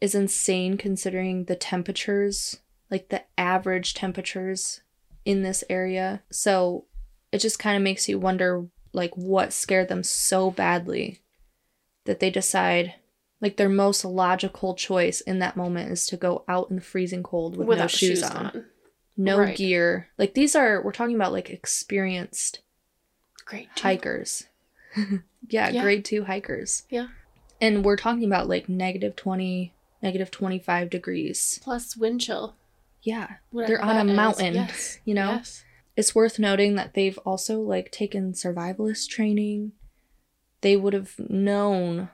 is 0.00 0.14
insane 0.14 0.76
considering 0.76 1.44
the 1.44 1.56
temperatures, 1.56 2.60
like 2.90 3.08
the 3.08 3.22
average 3.38 3.94
temperatures 3.94 4.80
in 5.24 5.42
this 5.42 5.62
area. 5.70 6.22
So 6.30 6.86
it 7.32 7.38
just 7.38 7.58
kind 7.58 7.76
of 7.76 7.82
makes 7.82 8.08
you 8.08 8.18
wonder 8.18 8.66
like 8.92 9.16
what 9.16 9.52
scared 9.52 9.88
them 9.88 10.02
so 10.02 10.50
badly 10.50 11.20
that 12.04 12.18
they 12.20 12.30
decide 12.30 12.94
like 13.40 13.56
their 13.56 13.68
most 13.68 14.04
logical 14.04 14.74
choice 14.74 15.20
in 15.20 15.38
that 15.38 15.56
moment 15.56 15.90
is 15.90 16.06
to 16.06 16.16
go 16.16 16.44
out 16.48 16.68
in 16.70 16.76
the 16.76 16.82
freezing 16.82 17.22
cold 17.22 17.56
with 17.56 17.78
no 17.78 17.86
shoes, 17.86 18.18
shoes 18.18 18.22
on, 18.22 18.46
on. 18.46 18.64
no 19.16 19.38
Right. 19.38 19.56
gear. 19.56 20.08
Like 20.18 20.34
these 20.34 20.54
are 20.56 20.82
we're 20.82 20.92
talking 20.92 21.14
about 21.14 21.32
like 21.32 21.48
experienced 21.50 22.60
Great. 23.44 23.68
hikers. 23.78 24.44
yeah, 25.48 25.68
Yeah. 25.70 25.82
grade 25.82 26.04
2 26.04 26.24
hikers. 26.24 26.82
Yeah. 26.90 27.08
And 27.60 27.84
we're 27.84 27.96
talking 27.96 28.24
about 28.24 28.48
like 28.48 28.68
negative 28.68 29.14
20, 29.16 29.72
negative 30.02 30.30
25 30.30 30.90
degrees. 30.90 31.60
Plus 31.62 31.96
wind 31.96 32.20
chill. 32.22 32.56
Yeah. 33.02 33.28
whatever 33.50 33.72
They're 33.74 33.82
on 33.84 33.96
a 34.08 34.12
mountain, 34.12 34.54
Yes. 34.54 34.98
you 35.04 35.14
know? 35.14 35.32
Yes. 35.32 35.64
It's 35.96 36.14
worth 36.14 36.38
noting 36.38 36.76
that 36.76 36.94
they've 36.94 37.18
also 37.18 37.60
like 37.60 37.90
taken 37.90 38.32
survivalist 38.32 39.08
training. 39.08 39.72
They 40.60 40.76
would 40.76 40.92
have 40.94 41.18
known 41.18 42.10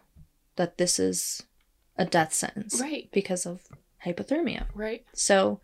that 0.57 0.79
this 0.79 0.99
is 0.99 1.43
a 1.97 2.05
death 2.05 2.33
sentence 2.33 2.81
Right. 2.81 3.09
because 3.13 3.47
of 3.47 3.63
hypothermia. 4.05 4.67
Right. 4.75 5.05
So 5.13 5.61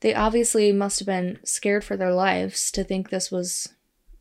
they 0.00 0.14
obviously 0.14 0.72
must 0.72 0.98
have 1.00 1.06
been 1.06 1.38
scared 1.44 1.84
for 1.84 1.96
their 1.96 2.12
lives 2.12 2.70
to 2.72 2.84
think 2.84 3.10
this 3.10 3.30
was 3.30 3.68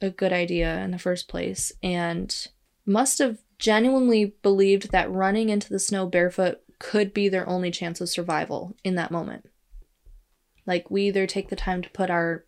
a 0.02 0.10
good 0.10 0.34
idea 0.34 0.80
in 0.80 0.92
the 0.92 1.00
first 1.00 1.28
place 1.28 1.72
and 1.84 2.48
must 2.86 3.20
have 3.20 3.40
genuinely 3.60 4.36
believed 4.42 4.92
that 4.92 5.12
running 5.12 5.50
into 5.50 5.70
the 5.70 5.80
snow 5.80 6.08
barefoot 6.08 6.60
could 6.80 7.14
be 7.14 7.30
their 7.30 7.48
only 7.48 7.70
chance 7.70 8.02
of 8.02 8.10
survival 8.10 8.76
in 8.84 8.96
that 8.96 9.12
moment. 9.12 9.48
Like 10.72 10.90
we 10.90 11.08
either 11.08 11.28
take 11.28 11.50
the 11.50 11.56
time 11.58 11.82
to 11.82 11.90
put 11.90 12.10
our 12.10 12.46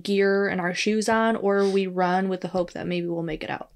gear 0.00 0.46
and 0.46 0.60
our 0.60 0.72
shoes 0.72 1.08
on 1.08 1.34
or 1.34 1.68
we 1.68 1.86
run 1.88 2.28
with 2.28 2.42
the 2.42 2.48
hope 2.48 2.72
that 2.74 2.86
maybe 2.86 3.08
we'll 3.08 3.22
make 3.24 3.42
it 3.42 3.50
out. 3.50 3.70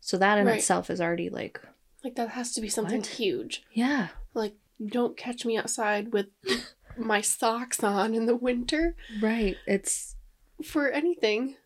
So 0.00 0.18
that 0.18 0.36
in 0.36 0.46
Right. 0.46 0.58
itself 0.58 0.90
is 0.90 1.00
already 1.00 1.30
like, 1.30 1.60
Like 2.04 2.14
that 2.16 2.28
has 2.30 2.52
to 2.54 2.60
be 2.60 2.68
something 2.68 2.98
What? 2.98 3.06
huge. 3.06 3.64
yeah, 3.72 4.08
Like 4.34 4.54
don't 4.84 5.16
catch 5.16 5.46
me 5.46 5.56
outside 5.56 6.12
with 6.12 6.26
my 6.98 7.22
socks 7.22 7.82
on 7.82 8.14
in 8.14 8.26
the 8.26 8.36
winter 8.36 8.96
right. 9.22 9.56
It's 9.66 10.16
for 10.62 10.90
anything. 10.90 11.56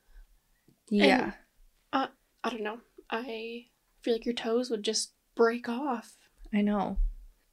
yeah. 0.89 1.33
I 1.93 2.51
don't 2.51 2.63
know. 2.63 2.79
I 3.11 3.67
feel 4.03 4.15
like 4.15 4.25
your 4.25 4.35
toes 4.35 4.71
would 4.71 4.85
just 4.85 5.15
break 5.35 5.69
off. 5.69 6.15
I 6.55 6.61
know. 6.63 6.99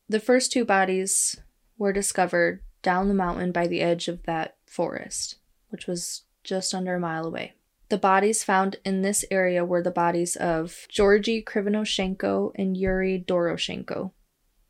The 0.08 0.20
first 0.20 0.52
two 0.52 0.66
bodies 0.66 1.40
were 1.80 1.92
discovered 1.92 2.62
down 2.84 3.08
the 3.08 3.14
mountain 3.16 3.52
by 3.52 3.66
the 3.66 3.82
edge 3.82 4.08
of 4.08 4.24
that 4.24 4.58
forest, 4.68 5.38
which 5.70 5.88
was 5.88 6.24
just 6.44 6.76
under 6.76 6.96
a 6.96 7.00
mile 7.00 7.26
away. 7.26 7.54
The 7.90 7.98
bodies 7.98 8.44
found 8.44 8.78
in 8.86 9.02
this 9.02 9.26
area 9.32 9.66
were 9.66 9.82
the 9.82 9.92
bodies 9.92 10.36
of 10.36 10.88
Georgy 10.90 11.44
Krivonoshenko 11.44 12.52
and 12.56 12.78
Yuri 12.78 13.24
Doroshenko. 13.26 14.12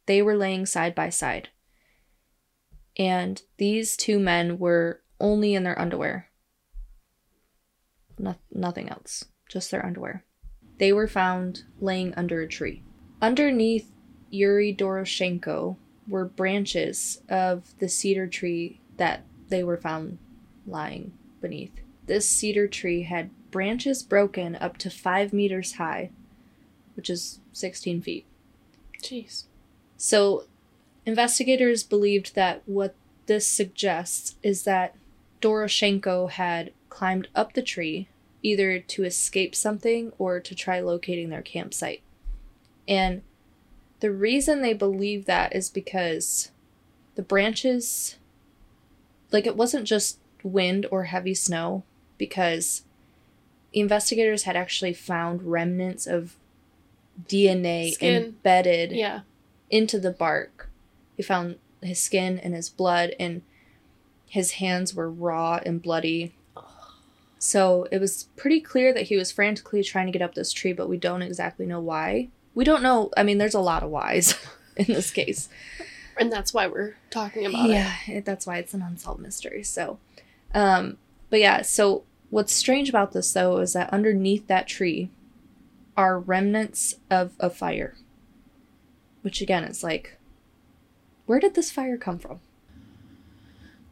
They 0.05 0.21
were 0.21 0.35
laying 0.35 0.65
side 0.65 0.93
by 0.95 1.09
side. 1.09 1.49
And 2.97 3.41
these 3.57 3.97
two 3.97 4.19
men 4.19 4.59
were 4.59 5.01
only 5.19 5.55
in 5.55 5.63
their 5.63 5.79
underwear. 5.79 6.29
No- 8.19 8.35
nothing 8.51 8.89
else, 8.89 9.25
just 9.49 9.71
their 9.71 9.85
underwear. 9.85 10.25
They 10.77 10.91
were 10.91 11.07
found 11.07 11.63
laying 11.79 12.13
under 12.15 12.41
a 12.41 12.47
tree. 12.47 12.83
Underneath 13.21 13.89
Yuri 14.29 14.75
Doroshenko 14.75 15.77
were 16.07 16.25
branches 16.25 17.21
of 17.29 17.77
the 17.79 17.89
cedar 17.89 18.27
tree 18.27 18.79
that 18.97 19.23
they 19.49 19.63
were 19.63 19.77
found 19.77 20.17
lying 20.65 21.13
beneath. 21.41 21.81
This 22.05 22.27
cedar 22.27 22.67
tree 22.67 23.03
had 23.03 23.29
branches 23.51 24.03
broken 24.03 24.55
up 24.55 24.77
to 24.79 24.89
five 24.89 25.31
meters 25.31 25.73
high, 25.73 26.11
which 26.95 27.09
is 27.09 27.39
16 27.53 28.01
feet. 28.01 28.25
Jeez. 29.01 29.45
So, 29.97 30.45
investigators 31.05 31.83
believed 31.83 32.35
that 32.35 32.61
what 32.65 32.95
this 33.25 33.47
suggests 33.47 34.35
is 34.43 34.63
that 34.63 34.95
Doroshenko 35.41 36.29
had 36.31 36.71
climbed 36.89 37.27
up 37.35 37.53
the 37.53 37.61
tree 37.61 38.07
either 38.41 38.79
to 38.79 39.05
escape 39.05 39.55
something 39.55 40.11
or 40.17 40.39
to 40.39 40.53
try 40.53 40.79
locating 40.79 41.29
their 41.29 41.41
campsite. 41.41 42.01
And 42.87 43.21
the 44.03 44.11
reason 44.11 44.61
they 44.61 44.73
believe 44.73 45.23
that 45.27 45.55
is 45.55 45.69
because 45.69 46.51
the 47.15 47.21
branches, 47.21 48.17
like, 49.31 49.47
it 49.47 49.55
wasn't 49.55 49.85
just 49.85 50.19
wind 50.43 50.85
or 50.91 51.05
heavy 51.05 51.33
snow, 51.33 51.83
because 52.17 52.83
investigators 53.71 54.43
had 54.43 54.57
actually 54.57 54.91
found 54.93 55.43
remnants 55.43 56.05
of 56.05 56.35
DNA 57.29 57.93
Skin. 57.93 58.23
embedded 58.23 58.91
Yeah. 58.91 59.21
into 59.69 59.97
the 60.01 60.11
bark. 60.11 60.69
They 61.15 61.23
found 61.23 61.59
his 61.81 62.01
skin 62.01 62.37
and 62.39 62.53
his 62.53 62.67
blood, 62.69 63.15
and 63.17 63.41
his 64.27 64.51
hands 64.53 64.93
were 64.93 65.09
raw 65.09 65.61
and 65.65 65.81
bloody. 65.81 66.33
So 67.39 67.87
it 67.89 67.99
was 67.99 68.27
pretty 68.35 68.59
clear 68.59 68.93
that 68.93 69.03
he 69.03 69.15
was 69.15 69.31
frantically 69.31 69.81
trying 69.81 70.07
to 70.07 70.11
get 70.11 70.21
up 70.21 70.35
this 70.35 70.51
tree, 70.51 70.73
but 70.73 70.89
we 70.89 70.97
don't 70.97 71.21
exactly 71.21 71.65
know 71.65 71.79
why. 71.79 72.27
We 72.55 72.63
don't 72.63 72.83
know. 72.83 73.11
I 73.17 73.23
mean, 73.23 73.37
there's 73.37 73.53
a 73.53 73.59
lot 73.59 73.83
of 73.83 73.89
whys 73.89 74.35
in 74.75 74.85
this 74.85 75.11
case. 75.11 75.49
And 76.19 76.31
that's 76.31 76.53
why 76.53 76.67
we're 76.67 76.95
talking 77.09 77.45
about 77.45 77.69
it. 77.69 77.73
yeah, 77.73 78.19
that's 78.23 78.45
why 78.45 78.57
it's 78.57 78.73
an 78.73 78.81
unsolved 78.83 79.21
mystery. 79.21 79.63
So, 79.63 79.97
um, 80.53 80.97
but 81.29 81.39
yeah, 81.39 81.63
so 81.63 82.03
what's 82.29 82.53
strange 82.53 82.89
about 82.89 83.13
this 83.13 83.33
though 83.33 83.57
is 83.57 83.73
that 83.73 83.91
underneath 83.91 84.47
that 84.47 84.67
tree, 84.67 85.09
are 85.95 86.19
remnants 86.19 86.95
of 87.09 87.33
a 87.39 87.49
fire. 87.49 87.95
Which 89.21 89.41
again 89.41 89.63
is 89.63 89.83
like, 89.83 90.17
where 91.25 91.39
did 91.39 91.55
this 91.55 91.71
fire 91.71 91.97
come 91.97 92.19
from? 92.19 92.39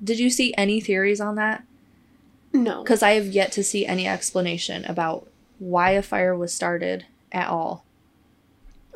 Did 0.04 0.19
you 0.19 0.30
see 0.30 0.54
any 0.58 0.82
theories 0.82 1.21
on 1.21 1.36
that? 1.36 1.63
No. 2.52 2.84
Because 2.84 3.04
I 3.04 3.12
have 3.12 3.28
yet 3.28 3.52
to 3.54 3.63
see 3.63 3.86
any 3.86 4.08
explanation 4.08 4.84
about 4.86 5.28
why 5.60 5.91
a 5.91 6.02
fire 6.02 6.36
was 6.36 6.54
started 6.54 7.06
at 7.32 7.47
all. 7.47 7.86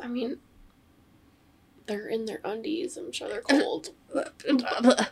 I 0.02 0.08
mean, 0.08 0.38
they're 1.86 2.08
in 2.08 2.24
their 2.26 2.40
undies. 2.44 2.96
I'm 2.96 3.12
sure 3.12 3.28
they're 3.28 3.40
cold. 3.42 3.90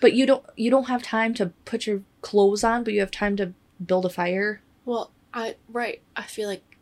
But 0.00 0.12
you 0.12 0.26
don't 0.26 0.44
you 0.54 0.70
don't 0.70 0.88
have 0.88 1.02
time 1.02 1.32
to 1.34 1.46
put 1.64 1.86
your 1.86 2.02
clothes 2.20 2.62
on, 2.62 2.84
but 2.84 2.92
you 2.92 3.00
have 3.00 3.10
time 3.10 3.36
to 3.36 3.54
build 3.84 4.04
a 4.04 4.10
fire. 4.10 4.60
well, 4.84 5.10
I 5.32 5.56
right. 5.72 6.02
I 6.14 6.22
feel 6.24 6.46
like 6.48 6.76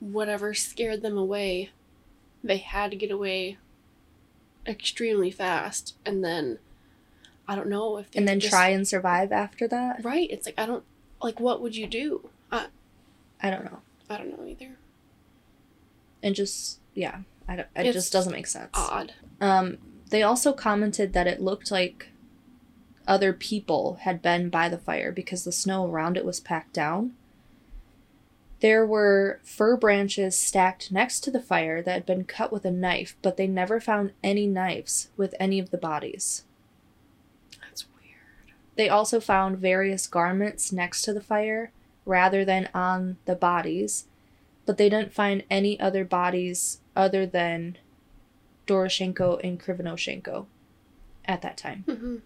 whatever 0.00 0.54
scared 0.54 1.02
them 1.02 1.18
away, 1.18 1.70
they 2.42 2.56
had 2.56 2.90
to 2.92 2.96
get 2.96 3.10
away 3.10 3.58
extremely 4.66 5.30
fast, 5.30 5.94
and 6.06 6.24
then 6.24 6.58
I 7.46 7.54
don't 7.54 7.68
know 7.68 7.98
if 7.98 8.10
they 8.10 8.18
And 8.18 8.26
then 8.28 8.40
just- 8.40 8.52
try 8.52 8.68
and 8.68 8.88
survive 8.88 9.30
after 9.30 9.68
that. 9.68 10.02
Right. 10.02 10.30
It's 10.30 10.46
like 10.46 10.58
I 10.58 10.64
don't 10.64 10.84
like. 11.22 11.40
What 11.40 11.60
would 11.60 11.76
you 11.76 11.86
do? 11.86 12.30
I 12.50 12.68
I 13.42 13.50
don't 13.50 13.64
know. 13.64 13.80
I 14.08 14.16
don't 14.16 14.30
know 14.38 14.46
either. 14.46 14.78
And 16.22 16.34
just 16.34 16.80
yeah, 16.94 17.20
I 17.46 17.56
don't, 17.56 17.68
it 17.76 17.86
It's 17.86 17.94
just 17.94 18.12
doesn't 18.12 18.32
make 18.32 18.46
sense. 18.46 18.70
Odd. 18.74 19.14
Um, 19.40 19.78
they 20.10 20.22
also 20.22 20.52
commented 20.52 21.12
that 21.12 21.26
it 21.26 21.40
looked 21.40 21.70
like 21.70 22.08
other 23.06 23.32
people 23.32 23.98
had 24.02 24.20
been 24.20 24.50
by 24.50 24.68
the 24.68 24.78
fire 24.78 25.10
because 25.12 25.44
the 25.44 25.52
snow 25.52 25.86
around 25.86 26.16
it 26.16 26.24
was 26.24 26.40
packed 26.40 26.74
down. 26.74 27.14
There 28.60 28.84
were 28.84 29.40
fir 29.44 29.76
branches 29.76 30.36
stacked 30.36 30.90
next 30.90 31.20
to 31.20 31.30
the 31.30 31.40
fire 31.40 31.80
that 31.80 31.92
had 31.92 32.06
been 32.06 32.24
cut 32.24 32.52
with 32.52 32.64
a 32.64 32.70
knife, 32.70 33.16
but 33.22 33.36
they 33.36 33.46
never 33.46 33.80
found 33.80 34.12
any 34.22 34.46
knives 34.46 35.08
with 35.16 35.34
any 35.38 35.58
of 35.58 35.70
the 35.70 35.78
bodies. 35.78 36.44
That's 37.62 37.86
weird. 37.88 38.52
They 38.74 38.88
also 38.88 39.20
found 39.20 39.58
various 39.58 40.06
garments 40.06 40.72
next 40.72 41.02
to 41.02 41.12
the 41.12 41.20
fire 41.20 41.70
rather 42.04 42.44
than 42.44 42.68
on 42.74 43.18
the 43.26 43.36
bodies, 43.36 44.06
but 44.68 44.76
they 44.76 44.90
didn't 44.90 45.14
find 45.14 45.44
any 45.48 45.80
other 45.80 46.04
bodies 46.04 46.82
other 46.94 47.24
than 47.24 47.78
Doroshenko 48.66 49.40
and 49.42 49.58
Krivonoshenko 49.58 50.44
at 51.24 51.40
that 51.40 51.56
time. 51.56 51.84
Mm-hmm. 51.88 52.16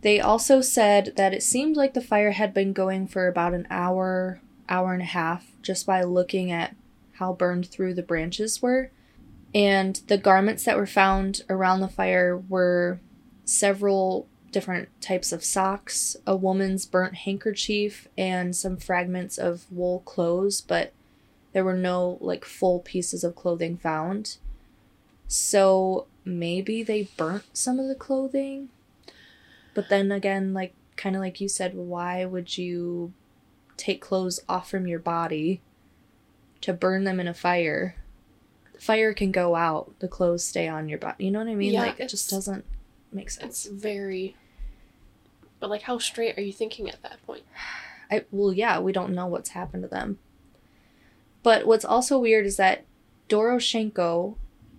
They 0.00 0.20
also 0.20 0.60
said 0.60 1.14
that 1.16 1.34
it 1.34 1.42
seemed 1.42 1.76
like 1.76 1.92
the 1.92 2.00
fire 2.00 2.30
had 2.30 2.54
been 2.54 2.72
going 2.72 3.08
for 3.08 3.26
about 3.26 3.54
an 3.54 3.66
hour, 3.70 4.40
hour 4.68 4.92
and 4.92 5.02
a 5.02 5.06
half, 5.06 5.46
just 5.62 5.84
by 5.84 6.04
looking 6.04 6.52
at 6.52 6.76
how 7.14 7.32
burned 7.32 7.66
through 7.66 7.94
the 7.94 8.02
branches 8.04 8.62
were. 8.62 8.92
And 9.52 10.00
the 10.06 10.16
garments 10.16 10.62
that 10.66 10.76
were 10.76 10.86
found 10.86 11.42
around 11.50 11.80
the 11.80 11.88
fire 11.88 12.36
were 12.36 13.00
several 13.44 14.28
different 14.52 14.90
types 15.00 15.32
of 15.32 15.42
socks, 15.42 16.16
a 16.24 16.36
woman's 16.36 16.86
burnt 16.86 17.16
handkerchief, 17.16 18.06
and 18.16 18.54
some 18.54 18.76
fragments 18.76 19.38
of 19.38 19.66
wool 19.72 20.04
clothes, 20.04 20.60
but 20.60 20.92
there 21.54 21.64
were 21.64 21.76
no 21.76 22.18
like 22.20 22.44
full 22.44 22.80
pieces 22.80 23.24
of 23.24 23.36
clothing 23.36 23.78
found. 23.78 24.36
So 25.28 26.06
maybe 26.24 26.82
they 26.82 27.08
burnt 27.16 27.44
some 27.56 27.78
of 27.78 27.88
the 27.88 27.94
clothing. 27.94 28.68
But 29.72 29.88
then 29.88 30.12
again, 30.12 30.52
like 30.52 30.74
kind 30.96 31.16
of 31.16 31.22
like 31.22 31.40
you 31.40 31.48
said, 31.48 31.74
why 31.74 32.24
would 32.24 32.58
you 32.58 33.12
take 33.76 34.02
clothes 34.02 34.40
off 34.48 34.68
from 34.68 34.86
your 34.86 34.98
body 34.98 35.60
to 36.60 36.72
burn 36.72 37.04
them 37.04 37.20
in 37.20 37.28
a 37.28 37.34
fire? 37.34 37.96
The 38.72 38.80
fire 38.80 39.14
can 39.14 39.30
go 39.30 39.54
out, 39.54 39.94
the 40.00 40.08
clothes 40.08 40.44
stay 40.44 40.66
on 40.66 40.88
your 40.88 40.98
body. 40.98 41.24
You 41.24 41.30
know 41.30 41.38
what 41.38 41.48
I 41.48 41.54
mean? 41.54 41.72
Yeah, 41.72 41.82
like 41.82 42.00
it 42.00 42.08
just 42.08 42.28
doesn't 42.28 42.64
make 43.12 43.30
sense. 43.30 43.66
It's 43.66 43.66
very. 43.66 44.36
But 45.60 45.70
like, 45.70 45.82
how 45.82 45.98
straight 45.98 46.36
are 46.36 46.42
you 46.42 46.52
thinking 46.52 46.90
at 46.90 47.00
that 47.02 47.24
point? 47.24 47.44
I 48.10 48.24
well, 48.32 48.52
yeah, 48.52 48.80
we 48.80 48.90
don't 48.90 49.14
know 49.14 49.26
what's 49.26 49.50
happened 49.50 49.84
to 49.84 49.88
them. 49.88 50.18
But 51.44 51.66
what's 51.66 51.84
also 51.84 52.18
weird 52.18 52.46
is 52.46 52.56
that 52.56 52.86
Doroshenko, 53.28 54.36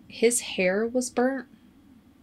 his 0.07 0.41
hair 0.41 0.85
was 0.85 1.11
burnt 1.11 1.47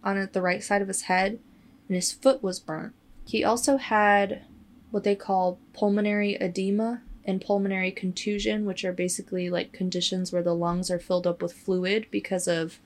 on 0.03 0.29
the 0.31 0.41
right 0.41 0.61
side 0.61 0.81
of 0.81 0.89
his 0.89 1.03
head, 1.03 1.39
and 1.87 1.95
his 1.95 2.11
foot 2.11 2.43
was 2.43 2.59
burnt. 2.59 2.93
He 3.25 3.43
also 3.43 3.77
had 3.77 4.43
what 4.91 5.05
they 5.05 5.15
call 5.15 5.59
pulmonary 5.71 6.35
edema 6.35 7.01
and 7.23 7.39
pulmonary 7.39 7.89
contusion, 7.89 8.65
which 8.65 8.83
are 8.83 8.91
basically 8.91 9.49
like 9.49 9.71
conditions 9.71 10.33
where 10.33 10.43
the 10.43 10.53
lungs 10.53 10.91
are 10.91 10.99
filled 10.99 11.25
up 11.25 11.41
with 11.41 11.53
fluid 11.53 12.07
because 12.11 12.45
of 12.45 12.79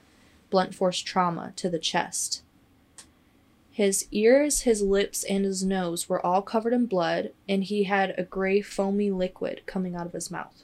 blunt 0.51 0.75
force 0.75 0.99
trauma 0.99 1.53
to 1.55 1.71
the 1.71 1.79
chest. 1.79 2.43
His 3.71 4.07
ears, 4.11 4.61
his 4.61 4.83
lips, 4.83 5.23
and 5.23 5.43
his 5.43 5.63
nose 5.63 6.07
were 6.07 6.23
all 6.23 6.43
covered 6.43 6.73
in 6.73 6.85
blood, 6.85 7.31
and 7.49 7.63
he 7.63 7.85
had 7.85 8.13
a 8.15 8.23
gray 8.23 8.61
foamy 8.61 9.09
liquid 9.09 9.61
coming 9.65 9.95
out 9.95 10.05
of 10.05 10.13
his 10.13 10.29
mouth. 10.29 10.63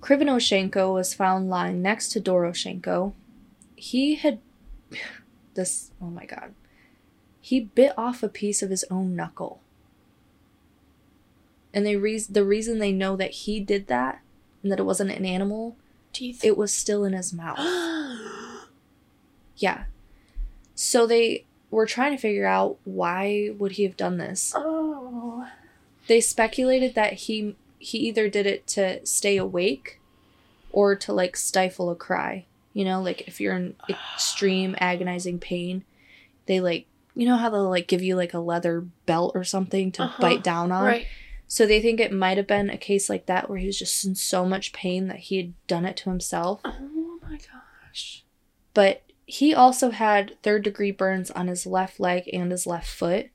Krivonoshenko 0.00 0.94
was 0.94 1.14
found 1.14 1.50
lying 1.50 1.82
next 1.82 2.08
to 2.10 2.20
Doroshenko. 2.20 3.12
He 3.76 4.16
had 4.16 4.40
this 5.54 5.90
oh 6.00 6.06
my 6.10 6.24
god. 6.24 6.54
He 7.40 7.60
bit 7.60 7.92
off 7.96 8.22
a 8.22 8.28
piece 8.28 8.62
of 8.62 8.70
his 8.70 8.84
own 8.90 9.16
knuckle. 9.16 9.60
And 11.72 11.86
they 11.86 11.96
re- 11.96 12.18
the 12.28 12.44
reason 12.44 12.78
they 12.78 12.92
know 12.92 13.16
that 13.16 13.30
he 13.30 13.60
did 13.60 13.86
that 13.86 14.20
and 14.62 14.70
that 14.70 14.80
it 14.80 14.84
wasn't 14.84 15.12
an 15.12 15.24
animal, 15.24 15.76
Teeth. 16.12 16.44
it 16.44 16.56
was 16.56 16.72
still 16.72 17.04
in 17.04 17.12
his 17.12 17.32
mouth. 17.32 17.58
Yeah. 19.56 19.84
So 20.74 21.06
they 21.06 21.44
were 21.70 21.84
trying 21.84 22.12
to 22.12 22.18
figure 22.18 22.46
out 22.46 22.78
why 22.84 23.50
would 23.58 23.72
he 23.72 23.82
have 23.82 23.96
done 23.96 24.16
this. 24.16 24.54
oh. 24.56 25.46
They 26.06 26.22
speculated 26.22 26.94
that 26.94 27.12
he 27.12 27.56
he 27.80 27.98
either 27.98 28.28
did 28.28 28.46
it 28.46 28.66
to 28.68 29.04
stay 29.04 29.36
awake 29.36 30.00
or 30.70 30.94
to 30.94 31.12
like 31.12 31.36
stifle 31.36 31.90
a 31.90 31.96
cry. 31.96 32.44
You 32.72 32.84
know, 32.84 33.02
like 33.02 33.26
if 33.26 33.40
you're 33.40 33.56
in 33.56 33.74
extreme 33.88 34.76
agonizing 34.78 35.40
pain, 35.40 35.84
they 36.46 36.60
like 36.60 36.86
you 37.16 37.26
know 37.26 37.36
how 37.36 37.50
they'll 37.50 37.68
like 37.68 37.88
give 37.88 38.02
you 38.02 38.14
like 38.14 38.32
a 38.34 38.38
leather 38.38 38.82
belt 39.06 39.32
or 39.34 39.42
something 39.42 39.90
to 39.92 40.04
Uh-huh. 40.04 40.22
bite 40.22 40.44
down 40.44 40.70
on. 40.70 40.84
Right. 40.84 41.06
So 41.48 41.66
they 41.66 41.82
think 41.82 41.98
it 41.98 42.12
might 42.12 42.36
have 42.36 42.46
been 42.46 42.70
a 42.70 42.76
case 42.78 43.10
like 43.10 43.26
that 43.26 43.50
where 43.50 43.58
he 43.58 43.66
was 43.66 43.76
just 43.80 44.04
in 44.04 44.14
so 44.14 44.44
much 44.46 44.72
pain 44.72 45.08
that 45.08 45.16
he 45.18 45.36
had 45.38 45.54
done 45.66 45.84
it 45.84 45.96
to 45.98 46.10
himself. 46.10 46.60
Oh 46.64 47.18
my 47.22 47.36
gosh. 47.38 48.22
but 48.74 49.02
he 49.26 49.52
also 49.54 49.90
had 49.90 50.36
third 50.42 50.62
degree 50.62 50.90
burns 50.92 51.30
on 51.32 51.48
his 51.48 51.66
left 51.66 51.98
leg 52.00 52.28
and 52.32 52.50
his 52.52 52.66
left 52.66 52.88
foot. 52.88 53.30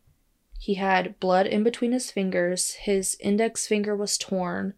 He 0.66 0.74
had 0.74 1.20
blood 1.20 1.46
in 1.46 1.62
between 1.62 1.92
his 1.92 2.10
fingers. 2.10 2.74
His 2.74 3.16
index 3.20 3.68
finger 3.68 3.96
was 3.96 4.18
torn. 4.18 4.74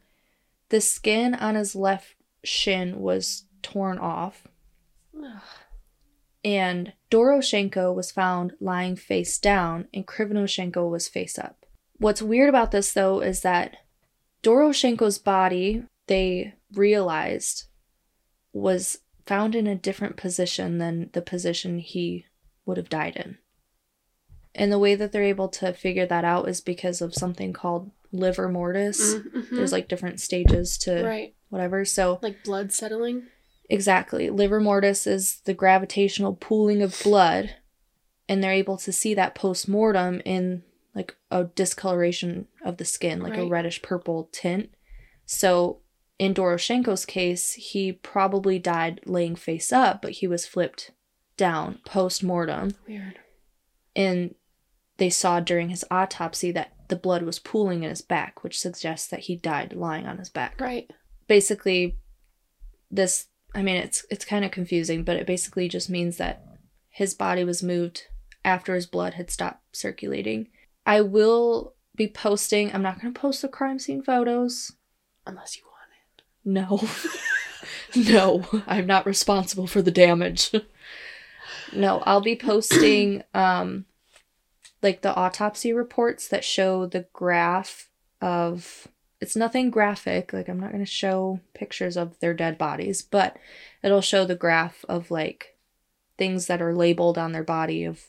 The 0.68 0.82
skin 0.82 1.34
on 1.34 1.56
his 1.56 1.78
left 1.78 2.14
shin 2.44 3.00
was 3.00 3.46
torn 3.62 3.98
off. 3.98 4.50
Ugh. 5.18 5.42
And 6.44 6.92
Doroshenko 7.10 7.96
was 7.96 8.12
found 8.12 8.52
lying 8.60 8.98
face 8.98 9.40
down, 9.40 9.88
and 9.94 10.06
Krivonoshenko 10.06 10.92
was 10.92 11.08
face 11.08 11.40
up. 11.40 11.66
What's 12.00 12.22
weird 12.22 12.50
about 12.50 12.72
this, 12.72 12.92
though, 12.92 13.22
is 13.22 13.40
that 13.44 13.78
Doroshenko's 14.44 15.20
body, 15.20 15.86
they 16.08 16.56
realized, 16.74 17.64
was 18.52 18.98
found 19.26 19.56
in 19.56 19.68
a 19.68 19.76
different 19.76 20.18
position 20.18 20.80
than 20.80 21.12
the 21.14 21.22
position 21.22 21.80
he 21.80 22.26
would 22.66 22.76
have 22.76 22.90
died 22.90 23.16
in. 23.16 23.38
And 24.58 24.72
the 24.72 24.80
way 24.80 24.96
that 24.96 25.12
they're 25.12 25.24
able 25.24 25.48
to 25.50 25.72
figure 25.72 26.06
that 26.08 26.26
out 26.26 26.50
is 26.50 26.62
because 26.62 27.00
of 27.02 27.14
something 27.14 27.54
called 27.54 27.92
livor 28.12 28.50
mortis. 28.50 29.16
Mhm. 29.16 29.50
There's 29.52 29.72
like 29.72 29.88
different 29.88 30.20
stages 30.20 30.78
to 30.80 31.04
right, 31.04 31.36
whatever. 31.50 31.86
So, 31.86 32.20
like 32.22 32.44
blood 32.44 32.74
settling. 32.74 33.28
Exactly. 33.70 34.30
Livor 34.30 34.60
mortis 34.60 35.06
is 35.06 35.42
the 35.46 35.54
gravitational 35.54 36.34
pooling 36.36 36.82
of 36.82 37.00
blood, 37.04 37.56
and 38.28 38.42
they're 38.44 38.52
able 38.52 38.78
to 38.78 38.92
see 38.92 39.14
that 39.14 39.36
post 39.36 39.68
mortem 39.68 40.22
in 40.26 40.64
like 40.96 41.16
a 41.30 41.44
discoloration 41.44 42.48
of 42.66 42.78
the 42.78 42.86
skin, 42.86 43.20
like 43.22 43.38
a 43.38 43.46
reddish 43.46 43.82
purple 43.84 44.30
tint. 44.32 44.72
So 45.26 45.82
in 46.18 46.34
Doroshenko's 46.34 47.06
case, 47.06 47.54
he 47.54 47.92
probably 47.92 48.58
died 48.58 49.02
laying 49.06 49.36
face 49.36 49.72
up, 49.72 50.02
but 50.02 50.14
he 50.14 50.28
was 50.28 50.48
flipped 50.48 50.90
down 51.36 51.80
post 51.86 52.24
mortem, 52.24 52.74
Weird. 52.88 53.20
and 53.96 54.34
they 54.98 55.10
saw 55.10 55.40
during 55.40 55.70
his 55.70 55.86
autopsy 55.92 56.52
that 56.52 56.74
the 56.90 56.96
blood 56.96 57.24
was 57.24 57.40
pooling 57.40 57.84
in 57.84 57.90
his 57.90 58.02
back, 58.02 58.44
which 58.44 58.60
suggests 58.60 59.08
that 59.08 59.22
he 59.22 59.36
died 59.36 59.74
lying 59.74 60.06
on 60.06 60.18
his 60.18 60.30
back 60.30 60.60
Right. 60.60 60.90
basically 61.28 61.98
this 62.90 63.28
i 63.54 63.62
mean 63.62 63.76
it's 63.76 64.06
it's 64.10 64.24
kind 64.26 64.46
of 64.46 64.52
confusing 64.52 65.04
but 65.04 65.18
it 65.18 65.28
basically 65.28 65.68
just 65.68 65.90
means 65.90 66.16
that 66.18 66.42
his 66.90 67.14
body 67.14 67.44
was 67.44 67.62
moved 67.62 68.04
after 68.46 68.74
his 68.76 68.86
blood 68.86 69.16
had 69.16 69.30
stopped 69.30 69.62
circulating 69.76 70.48
i 70.86 71.02
will 71.02 71.74
be 71.96 72.08
posting 72.08 72.74
i'm 72.74 72.82
not 72.82 73.02
going 73.02 73.14
to 73.14 73.20
post 73.20 73.42
the 73.42 73.48
crime 73.50 73.78
scene 73.80 74.02
photos 74.02 74.72
Unless 75.26 75.58
you 75.58 75.64
want 75.66 75.92
it. 76.08 76.24
No. 76.46 76.88
no, 78.14 78.64
I'm 78.66 78.86
not 78.88 79.06
responsible 79.06 79.68
for 79.68 79.82
the 79.82 79.92
damage. 79.92 80.52
no, 81.74 82.00
I'll 82.06 82.22
be 82.22 82.38
posting 82.38 83.24
um 83.34 83.84
like 84.82 85.02
the 85.02 85.16
autopsy 85.16 85.74
reports 85.74 86.28
that 86.28 86.44
show 86.44 86.86
the 86.86 87.06
graph 87.14 87.90
of 88.22 88.88
it's 89.20 89.36
nothing 89.36 89.70
graphic, 89.72 90.32
like 90.34 90.48
I'm 90.48 90.60
not 90.60 90.72
going 90.72 90.86
to 90.86 90.90
show 90.92 91.40
pictures 91.54 91.98
of 91.98 92.20
their 92.20 92.34
dead 92.36 92.58
bodies, 92.58 93.02
but 93.02 93.38
it'll 93.82 94.02
show 94.02 94.26
the 94.26 94.36
graph 94.36 94.86
of 94.88 95.10
like 95.10 95.56
things 96.18 96.46
that 96.48 96.62
are 96.62 96.74
labeled 96.76 97.18
on 97.18 97.32
their 97.32 97.44
body 97.44 97.84
of 97.84 98.02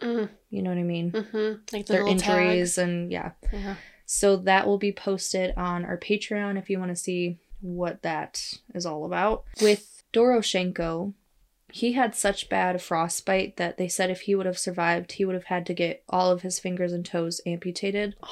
Mm, 0.00 0.28
you 0.50 0.60
know 0.62 0.68
what 0.68 0.78
I 0.78 0.82
mean? 0.82 1.10
mm-hmm. 1.10 1.60
Like 1.74 1.86
the 1.86 1.94
Their 1.94 2.06
injuries 2.06 2.74
tags. 2.74 2.78
and 2.78 3.10
yeah. 3.10 3.30
Yeah. 3.50 3.76
So 4.04 4.36
that 4.36 4.66
will 4.66 4.76
be 4.78 4.92
posted 4.92 5.54
on 5.56 5.86
our 5.86 5.96
Patreon 5.96 6.58
if 6.58 6.68
you 6.68 6.78
want 6.78 6.90
to 6.90 6.96
see 6.96 7.38
what 7.62 8.02
that 8.02 8.58
is 8.74 8.84
all 8.84 9.06
about. 9.06 9.44
With 9.62 10.02
Doroshenko, 10.12 11.14
he 11.72 11.92
had 11.92 12.14
such 12.14 12.48
bad 12.48 12.80
frostbite 12.80 13.56
that 13.56 13.76
they 13.76 13.88
said 13.88 14.10
if 14.10 14.22
he 14.22 14.34
would 14.34 14.46
have 14.46 14.58
survived, 14.58 15.12
he 15.12 15.24
would 15.24 15.34
have 15.34 15.44
had 15.44 15.66
to 15.66 15.74
get 15.74 16.04
all 16.08 16.30
of 16.30 16.42
his 16.42 16.58
fingers 16.58 16.92
and 16.92 17.04
toes 17.04 17.40
amputated. 17.46 18.16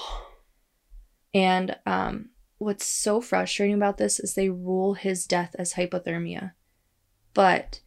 And 1.36 1.76
um, 1.84 2.28
what's 2.58 2.86
so 2.86 3.20
frustrating 3.20 3.74
about 3.74 3.98
this 3.98 4.20
is 4.20 4.34
they 4.34 4.48
rule 4.50 4.94
his 4.94 5.26
death 5.26 5.56
as 5.58 5.72
hypothermia. 5.74 6.52
But 7.34 7.80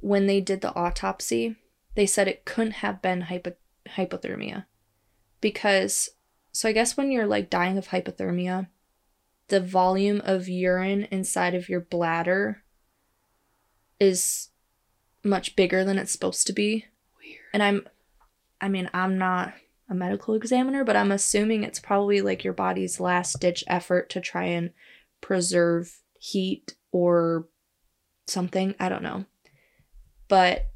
when 0.00 0.26
they 0.26 0.40
did 0.40 0.62
the 0.62 0.74
autopsy, 0.74 1.56
they 1.94 2.06
said 2.06 2.26
it 2.26 2.46
couldn't 2.46 2.76
have 2.76 3.02
been 3.02 3.20
hypo- 3.20 3.56
hypothermia. 3.86 4.64
Because, 5.42 6.08
so 6.52 6.66
I 6.66 6.72
guess 6.72 6.96
when 6.96 7.10
you're 7.10 7.26
like 7.26 7.50
dying 7.50 7.76
of 7.76 7.88
hypothermia, 7.88 8.68
the 9.48 9.60
volume 9.60 10.22
of 10.24 10.48
urine 10.48 11.06
inside 11.10 11.54
of 11.54 11.68
your 11.68 11.80
bladder 11.80 12.62
is 14.00 14.48
much 15.24 15.56
bigger 15.56 15.84
than 15.84 15.98
it's 15.98 16.12
supposed 16.12 16.46
to 16.46 16.52
be. 16.52 16.86
Weird. 17.18 17.40
And 17.52 17.62
I'm, 17.62 17.88
I 18.60 18.68
mean, 18.68 18.90
I'm 18.92 19.18
not 19.18 19.54
a 19.88 19.94
medical 19.94 20.34
examiner, 20.34 20.84
but 20.84 20.96
I'm 20.96 21.12
assuming 21.12 21.62
it's 21.62 21.80
probably 21.80 22.20
like 22.20 22.44
your 22.44 22.52
body's 22.52 23.00
last 23.00 23.40
ditch 23.40 23.64
effort 23.66 24.10
to 24.10 24.20
try 24.20 24.44
and 24.44 24.70
preserve 25.20 26.00
heat 26.18 26.74
or 26.92 27.48
something. 28.26 28.74
I 28.78 28.88
don't 28.88 29.02
know. 29.02 29.24
But 30.28 30.66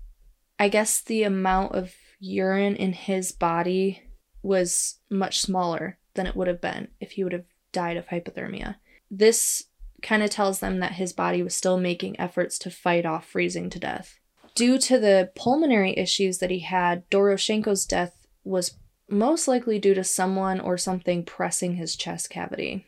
I 0.59 0.69
guess 0.69 1.01
the 1.01 1.23
amount 1.23 1.75
of 1.75 1.95
urine 2.19 2.77
in 2.77 2.93
his 2.93 3.33
body 3.33 4.03
was 4.43 4.99
much 5.11 5.41
smaller 5.41 5.99
than 6.15 6.27
it 6.27 6.37
would 6.37 6.49
have 6.49 6.61
been 6.61 6.89
if 7.01 7.13
he 7.13 7.25
would 7.25 7.33
have 7.33 7.47
died 7.73 7.97
of 7.97 8.09
hypothermia. 8.09 8.77
This 9.11 9.65
kind 10.03 10.23
of 10.23 10.31
tells 10.31 10.61
them 10.61 10.81
that 10.81 10.93
his 10.93 11.13
body 11.13 11.43
was 11.43 11.55
still 11.55 11.79
making 11.79 12.19
efforts 12.21 12.59
to 12.59 12.71
fight 12.71 13.07
off 13.07 13.27
freezing 13.27 13.71
to 13.71 13.79
death. 13.79 14.19
Due 14.59 14.79
to 14.79 14.99
the 14.99 15.31
pulmonary 15.37 15.97
issues 15.97 16.39
that 16.39 16.51
he 16.51 16.61
had, 16.61 17.09
Doroshenko's 17.11 17.87
death 17.87 18.27
was 18.43 18.77
most 19.09 19.47
likely 19.47 19.79
due 19.79 19.95
to 19.95 20.03
someone 20.03 20.59
or 20.59 20.77
something 20.77 21.25
pressing 21.25 21.77
his 21.77 21.95
chest 21.95 22.29
cavity. 22.29 22.85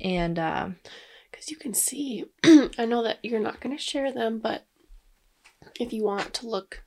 And 0.00 0.38
uh, 0.38 0.68
Because 1.30 1.50
you 1.50 1.56
can 1.56 1.74
see, 1.74 2.26
I 2.44 2.84
know 2.86 3.02
that 3.02 3.18
you're 3.22 3.40
not 3.40 3.60
going 3.60 3.76
to 3.76 3.82
share 3.82 4.12
them, 4.12 4.38
but 4.38 4.64
if 5.80 5.92
you 5.92 6.04
want 6.04 6.32
to 6.34 6.48
look 6.48 6.84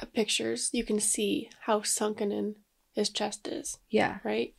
at 0.00 0.12
pictures, 0.12 0.70
you 0.72 0.82
can 0.82 0.98
see 0.98 1.50
how 1.66 1.82
sunken 1.82 2.32
in 2.32 2.56
his 2.92 3.08
chest 3.08 3.46
is, 3.46 3.78
yeah, 3.88 4.18
right? 4.24 4.54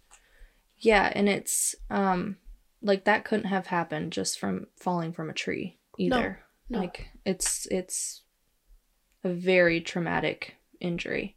yeah, 0.78 1.12
and 1.14 1.28
it's 1.28 1.76
um 1.90 2.38
like 2.82 3.04
that 3.04 3.26
couldn't 3.26 3.48
have 3.48 3.68
happened 3.68 4.14
just 4.14 4.40
from 4.40 4.68
falling 4.78 5.12
from 5.12 5.30
a 5.30 5.34
tree 5.34 5.80
either. 5.98 6.40
no. 6.70 6.80
Like 6.80 7.08
it's 7.26 7.68
it's 7.72 8.22
a 9.24 9.30
very 9.30 9.82
traumatic 9.82 10.56
injury. 10.80 11.36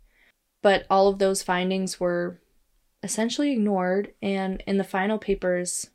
But 0.62 0.86
all 0.90 1.08
of 1.08 1.18
those 1.18 1.42
findings 1.42 1.98
were 1.98 2.40
essentially 3.02 3.52
ignored 3.52 4.12
and 4.20 4.62
in 4.66 4.76
the 4.76 4.84
final 4.84 5.18
papers 5.18 5.90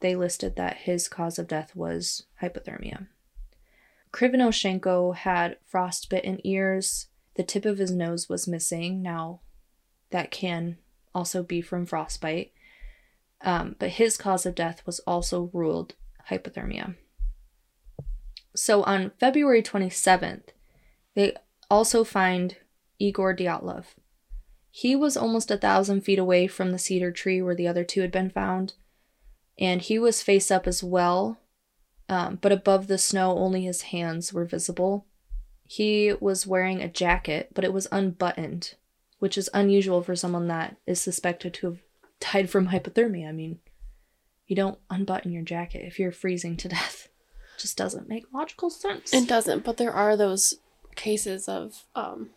they 0.00 0.16
listed 0.16 0.56
that 0.56 0.78
his 0.78 1.08
cause 1.08 1.38
of 1.38 1.48
death 1.48 1.74
was 1.74 2.24
hypothermia. 2.42 3.06
Krivonoshenko 4.12 5.14
had 5.14 5.58
frostbitten 5.66 6.40
ears. 6.44 7.08
The 7.34 7.42
tip 7.42 7.64
of 7.64 7.78
his 7.78 7.90
nose 7.90 8.28
was 8.28 8.48
missing. 8.48 9.02
Now, 9.02 9.40
that 10.10 10.30
can 10.30 10.78
also 11.14 11.42
be 11.42 11.60
from 11.60 11.86
frostbite. 11.86 12.52
Um, 13.42 13.76
but 13.78 13.90
his 13.90 14.16
cause 14.16 14.46
of 14.46 14.54
death 14.54 14.82
was 14.86 15.00
also 15.00 15.50
ruled 15.52 15.94
hypothermia. 16.30 16.96
So 18.56 18.82
on 18.84 19.12
February 19.20 19.62
27th, 19.62 20.48
they 21.14 21.34
also 21.70 22.04
find 22.04 22.56
Igor 22.98 23.36
Dyatlov. 23.36 23.84
He 24.70 24.96
was 24.96 25.16
almost 25.16 25.50
a 25.50 25.56
thousand 25.56 26.02
feet 26.02 26.18
away 26.18 26.46
from 26.46 26.70
the 26.70 26.78
cedar 26.78 27.12
tree 27.12 27.40
where 27.42 27.54
the 27.54 27.68
other 27.68 27.84
two 27.84 28.00
had 28.00 28.10
been 28.10 28.30
found, 28.30 28.74
and 29.58 29.80
he 29.82 29.98
was 29.98 30.22
face 30.22 30.50
up 30.50 30.66
as 30.66 30.82
well, 30.82 31.38
um, 32.08 32.38
but 32.40 32.52
above 32.52 32.86
the 32.86 32.98
snow, 32.98 33.36
only 33.36 33.64
his 33.64 33.82
hands 33.82 34.32
were 34.32 34.44
visible. 34.44 35.06
He 35.64 36.12
was 36.20 36.46
wearing 36.46 36.80
a 36.80 36.88
jacket, 36.88 37.50
but 37.54 37.64
it 37.64 37.72
was 37.72 37.88
unbuttoned, 37.90 38.74
which 39.18 39.36
is 39.36 39.50
unusual 39.52 40.02
for 40.02 40.16
someone 40.16 40.46
that 40.48 40.76
is 40.86 41.00
suspected 41.00 41.52
to 41.54 41.66
have 41.66 41.78
died 42.20 42.50
from 42.50 42.68
hypothermia. 42.68 43.28
I 43.28 43.32
mean, 43.32 43.58
you 44.46 44.56
don't 44.56 44.78
unbutton 44.88 45.32
your 45.32 45.42
jacket 45.42 45.84
if 45.84 45.98
you're 45.98 46.12
freezing 46.12 46.56
to 46.58 46.68
death. 46.68 47.08
Just 47.58 47.76
doesn't 47.76 48.08
make 48.08 48.32
logical 48.32 48.70
sense. 48.70 49.12
It 49.12 49.28
doesn't, 49.28 49.64
but 49.64 49.76
there 49.76 49.92
are 49.92 50.16
those 50.16 50.54
cases 50.94 51.48
of, 51.48 51.84
um, 51.94 52.30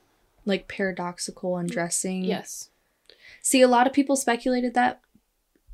like 0.45 0.67
paradoxical 0.67 1.57
undressing. 1.57 2.23
yes. 2.23 2.69
See, 3.41 3.61
a 3.61 3.67
lot 3.67 3.87
of 3.87 3.93
people 3.93 4.15
speculated 4.15 4.73
that, 4.73 5.01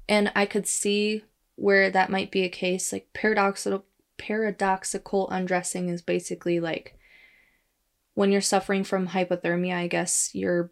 and 0.08 0.32
I 0.36 0.46
could 0.46 0.68
see 0.68 1.24
where 1.56 1.90
that 1.90 2.10
might 2.10 2.32
be 2.32 2.44
a 2.44 2.50
case. 2.50 2.92
Like 2.92 3.08
paradoxical 3.14 3.86
paradoxical 4.18 5.30
undressing 5.30 5.90
is 5.90 6.02
basically 6.02 6.60
like 6.60 6.98
when 8.14 8.32
you're 8.32 8.42
suffering 8.42 8.84
from 8.84 9.10
hypothermia, 9.10 9.76
I 9.76 9.88
guess 9.88 10.34
your 10.34 10.72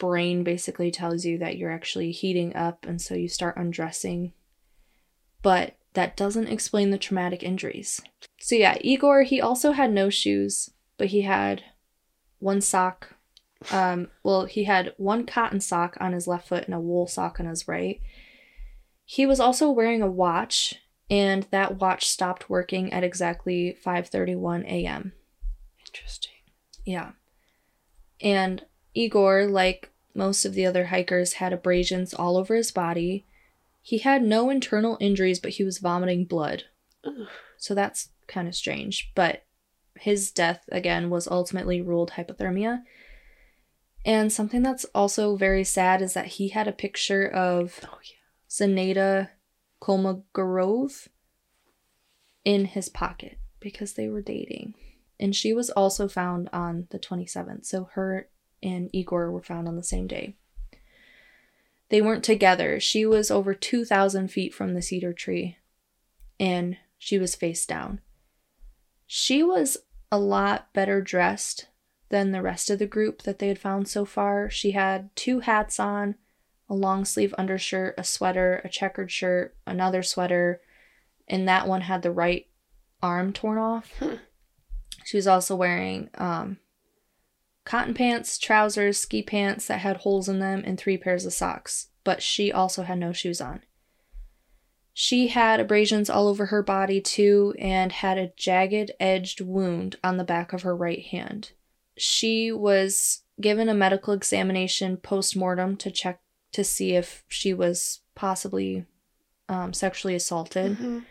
brain 0.00 0.44
basically 0.44 0.90
tells 0.90 1.24
you 1.24 1.38
that 1.38 1.56
you're 1.56 1.70
actually 1.70 2.10
heating 2.10 2.54
up 2.54 2.84
and 2.86 3.00
so 3.00 3.14
you 3.14 3.28
start 3.28 3.56
undressing. 3.56 4.32
But 5.42 5.76
that 5.94 6.16
doesn't 6.16 6.48
explain 6.48 6.90
the 6.90 6.98
traumatic 6.98 7.42
injuries. 7.42 8.00
So 8.38 8.54
yeah, 8.54 8.78
Igor, 8.80 9.22
he 9.22 9.40
also 9.40 9.72
had 9.72 9.92
no 9.92 10.10
shoes, 10.10 10.70
but 10.96 11.08
he 11.08 11.22
had 11.22 11.62
one 12.38 12.60
sock. 12.60 13.14
Um, 13.72 14.08
well, 14.22 14.44
he 14.44 14.64
had 14.64 14.94
one 14.96 15.26
cotton 15.26 15.60
sock 15.60 15.96
on 16.00 16.12
his 16.12 16.28
left 16.28 16.48
foot 16.48 16.64
and 16.64 16.74
a 16.74 16.80
wool 16.80 17.06
sock 17.06 17.40
on 17.40 17.46
his 17.46 17.66
right. 17.66 18.00
He 19.04 19.26
was 19.26 19.40
also 19.40 19.70
wearing 19.70 20.02
a 20.02 20.10
watch, 20.10 20.74
and 21.10 21.46
that 21.50 21.78
watch 21.78 22.06
stopped 22.06 22.50
working 22.50 22.92
at 22.92 23.02
exactly 23.02 23.76
5:31 23.84 24.64
a.m. 24.66 25.12
Interesting. 25.80 26.32
Yeah. 26.84 27.12
And 28.20 28.64
Igor, 28.94 29.46
like 29.46 29.90
most 30.14 30.44
of 30.44 30.54
the 30.54 30.66
other 30.66 30.86
hikers, 30.86 31.34
had 31.34 31.52
abrasions 31.52 32.12
all 32.12 32.36
over 32.36 32.54
his 32.54 32.70
body. 32.70 33.24
He 33.82 33.98
had 33.98 34.22
no 34.22 34.50
internal 34.50 34.96
injuries, 35.00 35.40
but 35.40 35.52
he 35.52 35.64
was 35.64 35.78
vomiting 35.78 36.24
blood. 36.24 36.64
Ugh. 37.04 37.28
So 37.56 37.74
that's 37.74 38.10
kind 38.26 38.46
of 38.48 38.54
strange. 38.54 39.12
But 39.14 39.44
his 39.96 40.30
death, 40.30 40.64
again, 40.70 41.10
was 41.10 41.26
ultimately 41.28 41.80
ruled 41.80 42.12
hypothermia. 42.12 42.82
And 44.04 44.32
something 44.32 44.62
that's 44.62 44.84
also 44.94 45.36
very 45.36 45.64
sad 45.64 46.02
is 46.02 46.14
that 46.14 46.26
he 46.26 46.48
had 46.48 46.68
a 46.68 46.72
picture 46.72 47.26
of 47.26 47.80
Oh, 47.84 47.98
yeah. 48.04 49.26
Kolmogorov 49.82 51.08
in 52.44 52.64
his 52.64 52.88
pocket 52.88 53.38
because 53.60 53.94
they 53.94 54.08
were 54.08 54.22
dating. 54.22 54.74
And 55.20 55.34
she 55.34 55.52
was 55.52 55.70
also 55.70 56.08
found 56.08 56.48
on 56.52 56.86
the 56.90 56.98
27th. 56.98 57.66
So 57.66 57.88
her 57.92 58.28
and 58.62 58.88
Igor 58.92 59.30
were 59.30 59.42
found 59.42 59.68
on 59.68 59.76
the 59.76 59.82
same 59.82 60.06
day. 60.06 60.36
They 61.90 62.02
weren't 62.02 62.24
together. 62.24 62.78
She 62.80 63.06
was 63.06 63.30
over 63.30 63.54
2,000 63.54 64.28
feet 64.28 64.54
from 64.54 64.74
the 64.74 64.82
cedar 64.82 65.12
tree 65.12 65.56
and 66.38 66.76
she 66.98 67.18
was 67.18 67.34
face 67.34 67.64
down. 67.66 68.00
She 69.06 69.42
was 69.42 69.78
a 70.10 70.18
lot 70.18 70.72
better 70.72 71.00
dressed 71.00 71.66
than 72.10 72.30
the 72.30 72.42
rest 72.42 72.70
of 72.70 72.78
the 72.78 72.86
group 72.86 73.22
that 73.22 73.38
they 73.38 73.48
had 73.48 73.58
found 73.58 73.88
so 73.88 74.04
far. 74.04 74.50
She 74.50 74.72
had 74.72 75.14
two 75.16 75.40
hats 75.40 75.78
on, 75.78 76.16
a 76.68 76.74
long 76.74 77.04
sleeve 77.04 77.34
undershirt, 77.38 77.94
a 77.98 78.04
sweater, 78.04 78.60
a 78.64 78.68
checkered 78.68 79.10
shirt, 79.10 79.56
another 79.66 80.02
sweater, 80.02 80.60
and 81.26 81.48
that 81.48 81.66
one 81.66 81.82
had 81.82 82.02
the 82.02 82.10
right 82.10 82.46
arm 83.02 83.32
torn 83.32 83.58
off. 83.58 83.92
She 85.04 85.16
was 85.16 85.26
also 85.26 85.56
wearing 85.56 86.10
um, 86.18 86.58
cotton 87.68 87.92
pants, 87.92 88.38
trousers, 88.38 88.98
ski 88.98 89.20
pants 89.22 89.66
that 89.66 89.80
had 89.80 89.98
holes 89.98 90.26
in 90.26 90.38
them, 90.38 90.62
and 90.64 90.78
three 90.78 90.96
pairs 90.96 91.26
of 91.26 91.34
socks, 91.34 91.88
but 92.02 92.22
she 92.22 92.50
also 92.50 92.82
had 92.82 92.98
no 92.98 93.12
shoes 93.12 93.42
on. 93.42 93.60
She 94.94 95.28
had 95.28 95.60
abrasions 95.60 96.08
all 96.08 96.28
over 96.28 96.46
her 96.46 96.62
body 96.62 96.98
too 97.02 97.54
and 97.58 97.92
had 97.92 98.16
a 98.16 98.32
jagged 98.38 98.92
edged 98.98 99.42
wound 99.42 99.96
on 100.02 100.16
the 100.16 100.24
back 100.24 100.54
of 100.54 100.62
her 100.62 100.74
right 100.74 101.04
hand. 101.04 101.52
She 101.98 102.50
was 102.50 103.20
given 103.38 103.68
a 103.68 103.74
medical 103.74 104.14
examination 104.14 104.96
post 104.96 105.36
mortem 105.36 105.76
to 105.76 105.90
check 105.90 106.20
to 106.52 106.64
see 106.64 106.94
if 106.94 107.22
she 107.28 107.52
was 107.52 108.00
possibly 108.14 108.86
um, 109.50 109.74
sexually 109.74 110.14
assaulted, 110.14 110.78
Mhm. 110.78 111.04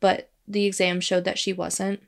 but 0.00 0.30
the 0.48 0.66
exam 0.66 1.00
showed 1.00 1.24
that 1.24 1.38
she 1.38 1.52
wasn't. 1.52 2.02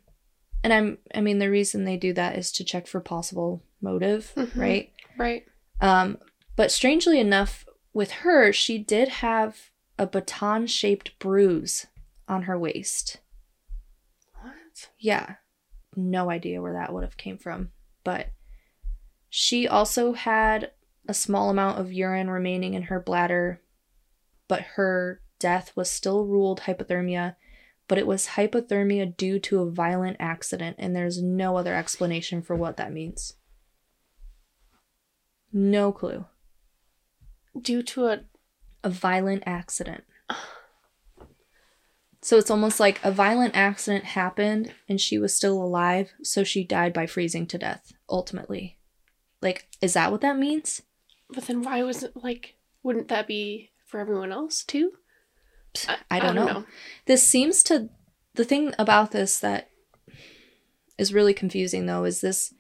And 0.65 0.73
I'm 0.73 0.99
I 1.15 1.21
mean 1.21 1.39
the 1.39 1.49
reason 1.49 1.85
they 1.85 1.97
do 1.97 2.13
that 2.15 2.37
is 2.37 2.51
to 2.53 2.65
check 2.65 2.89
for 2.89 3.01
possible 3.01 3.63
motive, 3.81 4.33
Mhm. 4.37 4.57
right? 4.61 4.93
Right. 5.17 5.47
Um, 5.81 6.19
but 6.57 6.71
strangely 6.73 7.19
enough, 7.21 7.65
with 7.93 8.11
her, 8.11 8.53
she 8.53 8.79
did 8.79 9.09
have 9.09 9.71
a 9.99 10.07
baton 10.07 10.67
shaped 10.67 11.19
bruise 11.19 11.87
on 12.29 12.43
her 12.43 12.59
waist. 12.59 13.19
What? 14.41 14.91
Yeah. 14.99 15.37
No 15.97 16.31
idea 16.31 16.63
where 16.63 16.75
that 16.75 16.93
would 16.93 17.03
have 17.03 17.17
came 17.17 17.39
from. 17.39 17.73
But 18.05 18.29
she 19.29 19.67
also 19.67 20.13
had 20.13 20.73
a 21.09 21.15
small 21.15 21.51
amount 21.51 21.79
of 21.81 21.93
urine 21.93 22.31
remaining 22.31 22.75
in 22.75 22.83
her 22.83 23.01
bladder, 23.01 23.61
but 24.47 24.63
her 24.77 25.21
death 25.39 25.73
was 25.75 25.91
still 25.91 26.25
ruled 26.27 26.61
hypothermia, 26.63 27.37
but 27.89 27.99
it 27.99 28.07
was 28.07 28.29
hypothermia 28.29 29.17
due 29.17 29.39
to 29.41 29.61
a 29.61 29.71
violent 29.71 30.17
accident, 30.21 30.77
and 30.79 30.95
there's 30.95 31.23
no 31.23 31.57
other 31.57 31.75
explanation 31.75 32.43
for 32.43 32.55
what 32.55 32.77
that 32.77 32.93
means. 32.93 33.35
No 35.53 35.93
clue. 35.93 36.27
Due 37.61 37.83
to 37.83 38.07
a 38.07 38.21
A 38.85 38.91
violent 38.91 39.43
accident. 39.47 40.05
So 42.21 42.37
it's 42.37 42.51
almost 42.51 42.81
like 42.81 43.01
a 43.05 43.13
violent 43.13 43.57
accident 43.57 44.05
happened 44.05 44.75
and 44.89 45.01
she 45.01 45.19
was 45.19 45.35
still 45.35 45.63
alive, 45.63 46.13
so 46.23 46.45
she 46.45 46.65
died 46.65 46.93
by 46.93 47.07
freezing 47.07 47.47
to 47.47 47.59
death, 47.59 47.93
ultimately. 48.11 48.77
Like, 49.41 49.69
is 49.81 49.95
that 49.95 50.11
what 50.11 50.21
that 50.23 50.37
means? 50.37 50.83
but 51.31 51.47
then 51.47 51.63
why 51.63 51.83
was 51.83 52.03
it 52.03 52.13
like 52.17 52.57
wouldn't 52.83 53.09
that 53.09 53.27
be 53.27 53.71
for 53.87 54.01
everyone 54.01 54.33
else 54.33 54.65
too? 54.65 54.93
I 56.11 56.19
don't, 56.19 56.35
know. 56.35 56.65
This 57.07 57.23
seems 57.23 57.63
to. 57.65 57.91
The 58.35 58.45
thing 58.45 58.73
about 58.79 59.13
this 59.13 59.39
that 59.41 59.69
is 60.97 61.13
really 61.13 61.35
confusing, 61.35 61.87
though, 61.87 62.05
is 62.05 62.21
this. 62.21 62.53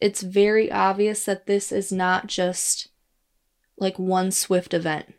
It's 0.00 0.22
very 0.22 0.70
obvious 0.72 1.24
that 1.24 1.46
this 1.46 1.70
is 1.72 1.92
not 1.92 2.26
just 2.26 2.88
like 3.76 3.98
one 3.98 4.30
swift 4.30 4.72
event. 4.74 5.14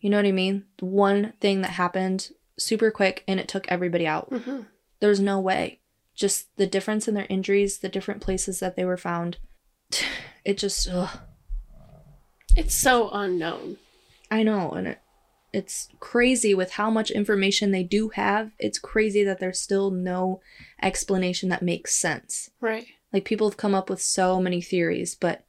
You 0.00 0.10
know 0.10 0.18
what 0.18 0.26
I 0.26 0.32
mean? 0.32 0.64
One 0.80 1.32
thing 1.40 1.62
that 1.62 1.70
happened 1.72 2.30
super 2.58 2.90
quick 2.90 3.24
and 3.26 3.40
it 3.40 3.48
took 3.48 3.66
everybody 3.68 4.06
out. 4.06 4.28
hmm 4.32 4.62
There's 5.00 5.20
no 5.20 5.40
way. 5.40 5.80
Just 6.14 6.56
the 6.56 6.66
difference 6.66 7.08
in 7.08 7.14
their 7.14 7.26
injuries, 7.28 7.78
the 7.78 7.88
different 7.88 8.22
places 8.22 8.60
that 8.60 8.76
they 8.76 8.84
were 8.84 8.96
found. 8.96 9.38
It 10.44 10.58
just, 10.58 10.88
ugh. 10.88 11.10
It's 12.54 12.72
so 12.72 13.10
unknown. 13.10 13.78
I 14.30 14.44
know, 14.44 14.70
and 14.70 14.86
it, 14.86 15.00
it's 15.52 15.88
crazy 15.98 16.54
with 16.54 16.70
how 16.72 16.88
much 16.88 17.10
information 17.10 17.72
they 17.72 17.82
do 17.82 18.10
have. 18.10 18.52
It's 18.60 18.78
crazy 18.78 19.24
that 19.24 19.40
there's 19.40 19.58
still 19.58 19.90
no 19.90 20.40
explanation 20.80 21.48
that 21.48 21.62
makes 21.62 21.96
sense. 21.96 22.50
Right. 22.60 22.86
Like 23.12 23.24
people 23.24 23.48
have 23.48 23.56
come 23.56 23.74
up 23.74 23.88
with 23.88 24.02
so 24.02 24.40
many 24.40 24.60
theories, 24.60 25.14
but 25.14 25.46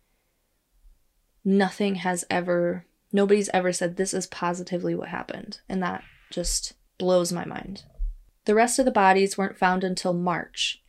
nothing 1.44 1.96
has 1.96 2.26
ever 2.30 2.86
nobody's 3.12 3.50
ever 3.50 3.72
said 3.72 3.96
this 3.96 4.14
is 4.14 4.28
positively 4.28 4.94
what 4.94 5.10
happened, 5.10 5.62
and 5.70 5.82
that 5.82 6.04
just 6.30 6.74
blows 6.98 7.32
my 7.32 7.46
mind. 7.46 7.84
The 8.46 8.56
rest 8.56 8.80
of 8.80 8.86
the 8.86 8.92
bodies 8.92 9.38
weren't 9.38 9.58
found 9.58 9.84
until 9.84 10.14
March. 10.14 10.84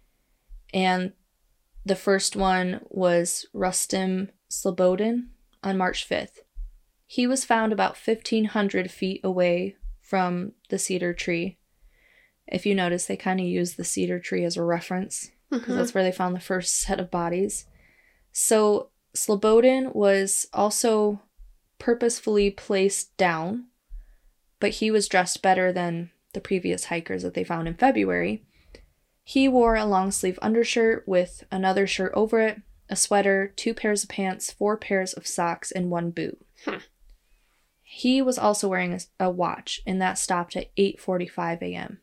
And 0.73 1.13
the 1.85 1.97
first 1.97 2.37
one 2.37 2.81
was 2.89 3.47
Rustem 3.55 4.29
Slobodin 4.51 5.29
on 5.63 5.79
March 5.79 6.09
5th. 6.09 6.41
He 7.07 7.27
was 7.27 7.45
found 7.45 7.73
about 7.73 7.97
1,500 7.97 8.91
feet 8.91 9.21
away 9.25 9.77
from 10.01 10.53
the 10.69 10.79
cedar 10.79 11.15
tree. 11.15 11.59
If 12.47 12.67
you 12.67 12.75
notice, 12.75 13.07
they 13.07 13.17
kind 13.17 13.41
of 13.41 13.47
use 13.47 13.75
the 13.75 13.85
cedar 13.85 14.19
tree 14.19 14.45
as 14.45 14.57
a 14.57 14.63
reference 14.63 15.31
because 15.51 15.67
Mhm. 15.75 15.77
that's 15.77 15.95
where 15.95 16.05
they 16.05 16.13
found 16.13 16.35
the 16.35 16.41
first 16.41 16.77
set 16.79 17.01
of 17.01 17.11
bodies. 17.11 17.67
So 18.33 18.91
Slobodin 19.15 19.95
was 19.95 20.47
also 20.53 21.23
purposefully 21.79 22.51
placed 22.51 23.17
down, 23.17 23.67
but 24.61 24.71
he 24.73 24.91
was 24.91 25.09
dressed 25.09 25.43
better 25.43 25.73
than 25.73 26.11
the 26.35 26.41
previous 26.41 26.85
hikers 26.87 27.23
that 27.23 27.35
they 27.35 27.45
found 27.45 27.67
in 27.69 27.75
February. 27.75 28.45
He 29.25 29.49
wore 29.49 29.77
a 29.77 29.85
long 29.85 30.11
sleeve 30.11 30.39
undershirt 30.43 31.07
with 31.07 31.45
another 31.51 31.87
shirt 31.87 32.13
over 32.15 32.41
it, 32.41 32.61
a 32.89 32.97
sweater, 32.97 33.53
two 33.57 33.75
pairs 33.75 34.03
of 34.03 34.09
pants, 34.09 34.51
four 34.51 34.77
pairs 34.77 35.13
of 35.13 35.27
socks, 35.27 35.71
and 35.71 35.91
one 35.91 36.11
boot. 36.11 36.45
Hmm. 36.65 36.79
He 37.83 38.21
was 38.21 38.39
also 38.39 38.69
wearing 38.69 38.93
a, 38.95 39.01
a 39.21 39.31
watch, 39.31 39.81
and 39.87 40.01
that 40.03 40.19
stopped 40.19 40.57
at 40.57 40.71
8:45 40.77 41.63
a.m. 41.63 42.01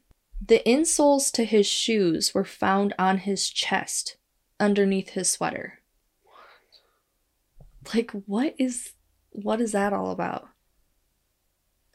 The 0.47 0.61
insoles 0.65 1.31
to 1.33 1.43
his 1.43 1.65
shoes 1.65 2.35
were 2.35 2.45
found 2.45 2.93
on 2.99 3.19
his 3.19 3.49
chest, 3.49 4.17
underneath 4.59 5.11
his 5.11 5.29
sweater. 5.29 5.79
What? 6.23 7.95
Like, 7.95 8.11
what 8.11 8.53
is 8.59 8.93
what 9.31 9.59
is 9.59 9.71
that 9.71 9.91
all 9.91 10.11
about? 10.11 10.47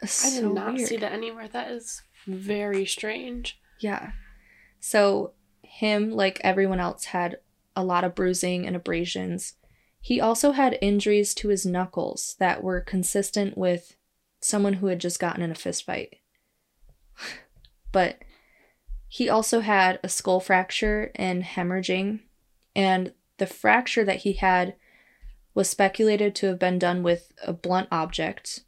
It's 0.02 0.24
I 0.24 0.30
did 0.30 0.40
so 0.40 0.52
not 0.52 0.80
see 0.80 0.96
that 0.96 1.12
anywhere. 1.12 1.46
That 1.46 1.70
is 1.70 2.02
very 2.26 2.84
strange. 2.86 3.60
Yeah. 3.80 4.12
So 4.80 5.32
him, 5.62 6.10
like 6.10 6.40
everyone 6.42 6.80
else, 6.80 7.06
had 7.06 7.38
a 7.76 7.84
lot 7.84 8.02
of 8.02 8.16
bruising 8.16 8.66
and 8.66 8.74
abrasions. 8.74 9.54
He 10.00 10.20
also 10.20 10.52
had 10.52 10.78
injuries 10.80 11.34
to 11.34 11.48
his 11.48 11.64
knuckles 11.64 12.34
that 12.40 12.64
were 12.64 12.80
consistent 12.80 13.56
with 13.56 13.94
someone 14.40 14.74
who 14.74 14.86
had 14.86 14.98
just 14.98 15.20
gotten 15.20 15.42
in 15.42 15.50
a 15.52 15.54
fist 15.54 15.84
fight. 15.84 16.16
but 17.92 18.22
he 19.12 19.28
also 19.28 19.58
had 19.58 19.98
a 20.04 20.08
skull 20.08 20.38
fracture 20.38 21.10
and 21.16 21.42
hemorrhaging, 21.42 22.20
and 22.76 23.12
the 23.38 23.46
fracture 23.46 24.04
that 24.04 24.18
he 24.18 24.34
had 24.34 24.76
was 25.52 25.68
speculated 25.68 26.32
to 26.36 26.46
have 26.46 26.60
been 26.60 26.78
done 26.78 27.02
with 27.02 27.32
a 27.44 27.52
blunt 27.52 27.88
object. 27.90 28.60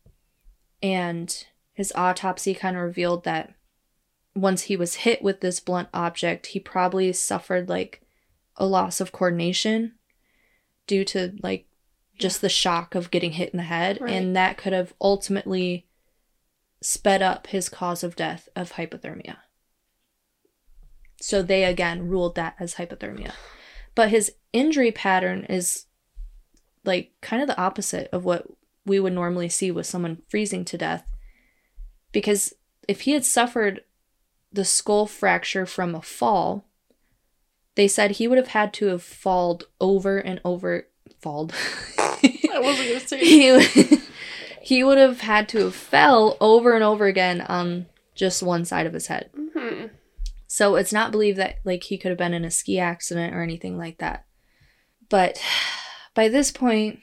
And 0.83 1.47
his 1.73 1.93
autopsy 1.95 2.55
kind 2.55 2.75
of 2.75 2.83
revealed 2.83 3.23
that 3.23 3.55
once 4.35 4.63
he 4.63 4.77
was 4.77 4.97
hit 4.97 5.23
with 5.23 5.43
this 5.43 5.61
blunt 5.61 5.89
object, 5.95 6.47
he 6.47 6.59
probably 6.59 7.13
suffered 7.13 7.69
like 7.69 8.03
a 8.57 8.67
loss 8.67 9.01
of 9.01 9.13
coordination 9.13 9.93
due 10.89 11.05
to 11.05 11.37
like 11.41 11.69
just 12.19 12.41
the 12.41 12.49
shock 12.49 12.97
of 12.97 13.13
getting 13.13 13.31
hit 13.33 13.51
in 13.51 13.59
the 13.59 13.63
head. 13.63 14.01
Right. 14.01 14.13
And 14.13 14.35
that 14.35 14.57
could 14.57 14.73
have 14.73 14.93
ultimately 15.01 15.87
sped 16.81 17.23
up 17.23 17.47
his 17.47 17.69
cause 17.69 18.03
of 18.03 18.17
death 18.17 18.49
of 18.57 18.73
hypothermia. 18.73 19.37
So 21.23 21.41
they 21.41 21.63
again 21.63 22.09
ruled 22.09 22.35
that 22.35 22.57
as 22.59 22.75
hypothermia. 22.75 23.33
But 23.95 24.09
his 24.09 24.33
injury 24.53 24.91
pattern 24.91 25.45
is 25.45 25.87
like 26.85 27.13
kind 27.21 27.41
of 27.41 27.47
the 27.47 27.61
opposite 27.61 28.09
of 28.13 28.25
what 28.25 28.45
we 28.85 28.99
would 28.99 29.13
normally 29.13 29.49
see 29.49 29.71
with 29.71 29.87
someone 29.87 30.23
freezing 30.29 30.65
to 30.65 30.77
death. 30.77 31.07
Because 32.11 32.55
if 32.89 33.03
he 33.03 33.13
had 33.13 33.25
suffered 33.25 33.83
the 34.53 34.65
skull 34.65 35.07
fracture 35.07 35.65
from 35.65 35.95
a 35.95 36.03
fall, 36.03 36.65
they 37.77 37.87
said 37.87 38.13
he 38.13 38.27
would 38.27 38.39
have 38.39 38.49
had 38.49 38.73
to 38.75 38.87
have 38.87 39.03
falled 39.03 39.67
over 39.81 40.19
and 40.19 40.41
over. 40.45 40.89
Falled. 41.21 41.55
I 41.99 42.59
wasn't 42.61 42.89
gonna 42.89 43.01
say. 43.01 43.21
he, 43.21 44.01
he 44.61 44.83
would 44.83 44.99
have 44.99 45.21
had 45.21 45.49
to 45.51 45.59
have 45.59 45.75
fell 45.77 46.37
over 46.41 46.75
and 46.75 46.83
over 46.83 47.07
again 47.07 47.43
on 47.43 47.87
just 48.17 48.43
one 48.43 48.65
side 48.65 48.87
of 48.87 48.93
his 48.93 49.07
head. 49.07 49.31
So 50.55 50.75
it's 50.75 50.93
not 50.93 51.13
believed 51.13 51.39
that 51.39 51.61
like 51.65 51.85
he 51.85 51.97
could 51.97 52.11
have 52.11 52.19
been 52.19 52.35
in 52.35 52.45
a 52.45 52.51
ski 52.51 52.79
accident 52.79 53.35
or 53.35 53.41
anything 53.41 53.79
like 53.79 53.97
that. 54.01 54.27
But 55.09 55.43
by 56.15 56.29
this 56.29 56.51
point, 56.51 57.01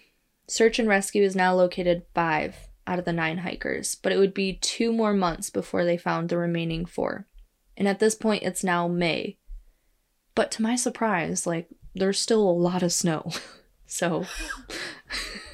search 0.48 0.78
and 0.78 0.88
rescue 0.88 1.24
has 1.24 1.36
now 1.36 1.56
located 1.56 2.04
five 2.14 2.56
out 2.86 3.00
of 3.00 3.06
the 3.06 3.12
nine 3.12 3.40
hikers, 3.40 3.96
but 3.96 4.12
it 4.12 4.20
would 4.20 4.36
be 4.36 4.60
two 4.62 4.94
more 4.94 5.16
months 5.16 5.50
before 5.50 5.84
they 5.84 5.98
found 5.98 6.30
the 6.30 6.38
remaining 6.38 6.86
four. 6.86 7.26
And 7.76 7.88
at 7.88 7.98
this 7.98 8.14
point, 8.14 8.44
it's 8.44 8.64
now 8.64 8.88
May. 8.88 9.40
But 10.36 10.52
to 10.52 10.62
my 10.62 10.76
surprise, 10.76 11.48
like, 11.48 11.70
there's 11.96 12.20
still 12.20 12.48
a 12.48 12.52
lot 12.52 12.84
of 12.84 12.94
snow. 12.94 13.32
so. 13.88 14.28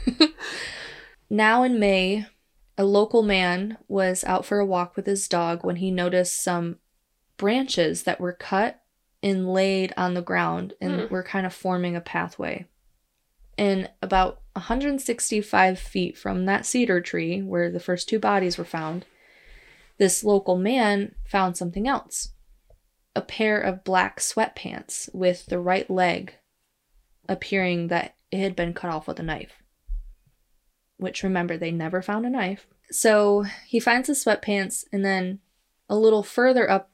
now 1.30 1.64
in 1.64 1.80
May, 1.80 2.26
a 2.78 2.84
local 2.84 3.24
man 3.24 3.78
was 3.88 4.26
out 4.26 4.46
for 4.46 4.60
a 4.60 4.66
walk 4.66 4.98
with 4.98 5.06
his 5.06 5.30
dog 5.30 5.64
when 5.64 5.78
he 5.78 5.92
noticed 5.92 6.44
some 6.44 6.80
branches 7.38 8.04
that 8.04 8.20
were 8.20 8.34
cut 8.34 8.82
and 9.24 9.52
laid 9.52 9.94
on 9.98 10.14
the 10.14 10.22
ground 10.22 10.74
and 10.80 11.02
Hmm. 11.02 11.14
were 11.14 11.24
kind 11.24 11.46
of 11.46 11.54
forming 11.54 11.96
a 11.96 12.02
pathway. 12.02 12.66
And 13.58 13.90
about 14.02 14.42
165 14.54 15.80
feet 15.80 16.18
from 16.18 16.46
that 16.46 16.66
cedar 16.66 17.02
tree 17.02 17.42
where 17.42 17.72
the 17.72 17.80
first 17.80 18.08
two 18.10 18.20
bodies 18.20 18.58
were 18.58 18.66
found, 18.66 19.06
this 19.98 20.24
local 20.24 20.58
man 20.58 21.16
found 21.26 21.58
something 21.58 21.88
else 21.88 22.32
a 23.16 23.22
pair 23.22 23.60
of 23.60 23.86
black 23.86 24.20
sweatpants 24.20 25.10
with 25.16 25.46
the 25.46 25.58
right 25.58 25.90
leg 25.90 26.36
appearing 27.30 27.88
that 27.88 28.16
it 28.30 28.40
had 28.40 28.56
been 28.58 28.74
cut 28.74 28.92
off 28.92 29.08
with 29.08 29.20
a 29.20 29.24
knife. 29.24 29.64
Which 30.98 31.24
remember, 31.24 31.58
they 31.58 31.72
never 31.72 32.02
found 32.02 32.26
a 32.26 32.30
knife. 32.30 32.68
So 32.92 33.46
he 33.66 33.80
finds 33.80 34.08
the 34.08 34.14
sweatpants, 34.14 34.84
and 34.92 35.04
then 35.04 35.40
a 35.90 35.96
little 35.98 36.24
further 36.24 36.70
up 36.70 36.92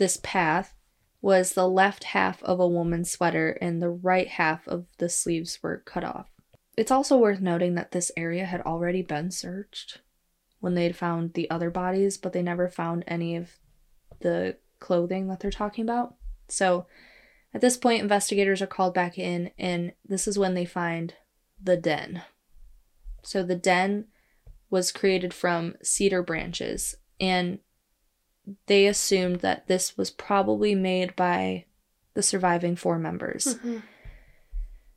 this 0.00 0.18
path 0.22 0.74
was 1.20 1.52
the 1.52 1.68
left 1.68 2.04
half 2.04 2.42
of 2.42 2.58
a 2.58 2.66
woman's 2.66 3.10
sweater, 3.10 3.50
and 3.60 3.82
the 3.82 3.90
right 3.90 4.28
half 4.28 4.66
of 4.66 4.86
the 4.96 5.10
sleeves 5.10 5.62
were 5.62 5.82
cut 5.84 6.02
off. 6.02 6.30
It's 6.74 6.90
also 6.90 7.18
worth 7.18 7.42
noting 7.42 7.74
that 7.74 7.92
this 7.92 8.10
area 8.16 8.46
had 8.46 8.62
already 8.62 9.02
been 9.02 9.30
searched 9.30 10.00
when 10.58 10.74
they'd 10.74 10.96
found 10.96 11.34
the 11.34 11.50
other 11.50 11.68
bodies, 11.68 12.16
but 12.16 12.32
they 12.32 12.40
never 12.40 12.66
found 12.66 13.04
any 13.06 13.36
of 13.36 13.58
the 14.20 14.56
clothing 14.78 15.28
that 15.28 15.40
they're 15.40 15.50
talking 15.50 15.84
about. 15.84 16.14
So 16.48 16.86
at 17.52 17.60
this 17.60 17.76
point, 17.76 18.00
investigators 18.00 18.62
are 18.62 18.66
called 18.66 18.94
back 18.94 19.18
in, 19.18 19.50
and 19.58 19.92
this 20.02 20.26
is 20.26 20.38
when 20.38 20.54
they 20.54 20.64
find 20.64 21.12
the 21.62 21.76
den. 21.76 22.22
So 23.22 23.42
the 23.42 23.54
den 23.54 24.06
was 24.70 24.92
created 24.92 25.34
from 25.34 25.74
cedar 25.82 26.22
branches, 26.22 26.94
and 27.20 27.58
they 28.66 28.86
assumed 28.86 29.40
that 29.40 29.66
this 29.66 29.96
was 29.96 30.10
probably 30.10 30.74
made 30.74 31.14
by 31.16 31.66
the 32.14 32.22
surviving 32.22 32.76
four 32.76 32.98
members. 32.98 33.56
Mm-hmm. 33.56 33.78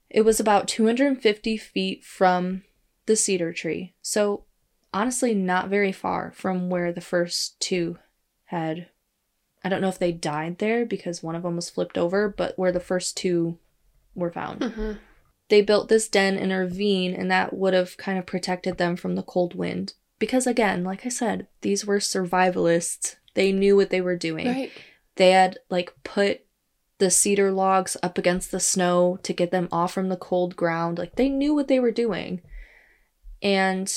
It 0.10 0.22
was 0.22 0.40
about 0.40 0.68
250 0.68 1.58
feet 1.58 2.04
from 2.04 2.64
the 3.06 3.16
cedar 3.16 3.52
tree, 3.52 3.96
so 4.02 4.46
honestly, 4.94 5.34
not 5.34 5.70
very 5.70 5.92
far 5.92 6.32
from 6.32 6.70
where 6.70 6.94
the 6.94 7.02
first 7.02 7.60
two 7.60 7.98
had. 8.46 8.88
I 9.64 9.70
don't 9.70 9.82
know 9.82 9.90
if 9.90 10.00
they 10.00 10.12
died 10.12 10.60
there 10.60 10.86
because 10.86 11.24
one 11.24 11.36
of 11.36 11.44
them 11.44 11.56
was 11.56 11.70
flipped 11.70 11.98
over, 11.98 12.30
but 12.30 12.58
where 12.58 12.72
the 12.72 12.80
first 12.80 13.18
two 13.18 13.58
were 14.14 14.32
found. 14.32 14.62
Mm-hmm. 14.62 14.92
They 15.50 15.62
built 15.62 15.90
this 15.90 16.08
den 16.08 16.38
in 16.38 16.52
a 16.52 16.60
ravine, 16.60 17.14
and 17.14 17.30
that 17.32 17.54
would 17.54 17.74
have 17.74 17.98
kind 17.98 18.18
of 18.18 18.26
protected 18.26 18.78
them 18.78 18.96
from 18.96 19.16
the 19.16 19.24
cold 19.24 19.56
wind. 19.56 19.94
Because, 20.20 20.48
again, 20.48 20.84
like 20.84 21.06
I 21.06 21.10
said, 21.10 21.48
these 21.62 21.86
were 21.86 22.00
survivalists. 22.00 23.16
They 23.36 23.52
knew 23.52 23.76
what 23.76 23.90
they 23.90 24.02
were 24.02 24.16
doing. 24.18 24.48
Right. 24.48 24.72
They 25.16 25.32
had, 25.32 25.60
like, 25.70 25.94
put 26.04 26.42
the 27.00 27.10
cedar 27.10 27.52
logs 27.52 27.98
up 28.04 28.18
against 28.18 28.52
the 28.52 28.60
snow 28.60 29.18
to 29.24 29.34
get 29.34 29.52
them 29.52 29.68
off 29.72 29.94
from 29.94 30.10
the 30.10 30.18
cold 30.18 30.56
ground. 30.56 30.98
Like, 30.98 31.16
they 31.16 31.30
knew 31.30 31.54
what 31.54 31.68
they 31.68 31.80
were 31.80 31.92
doing. 31.92 32.42
And 33.42 33.92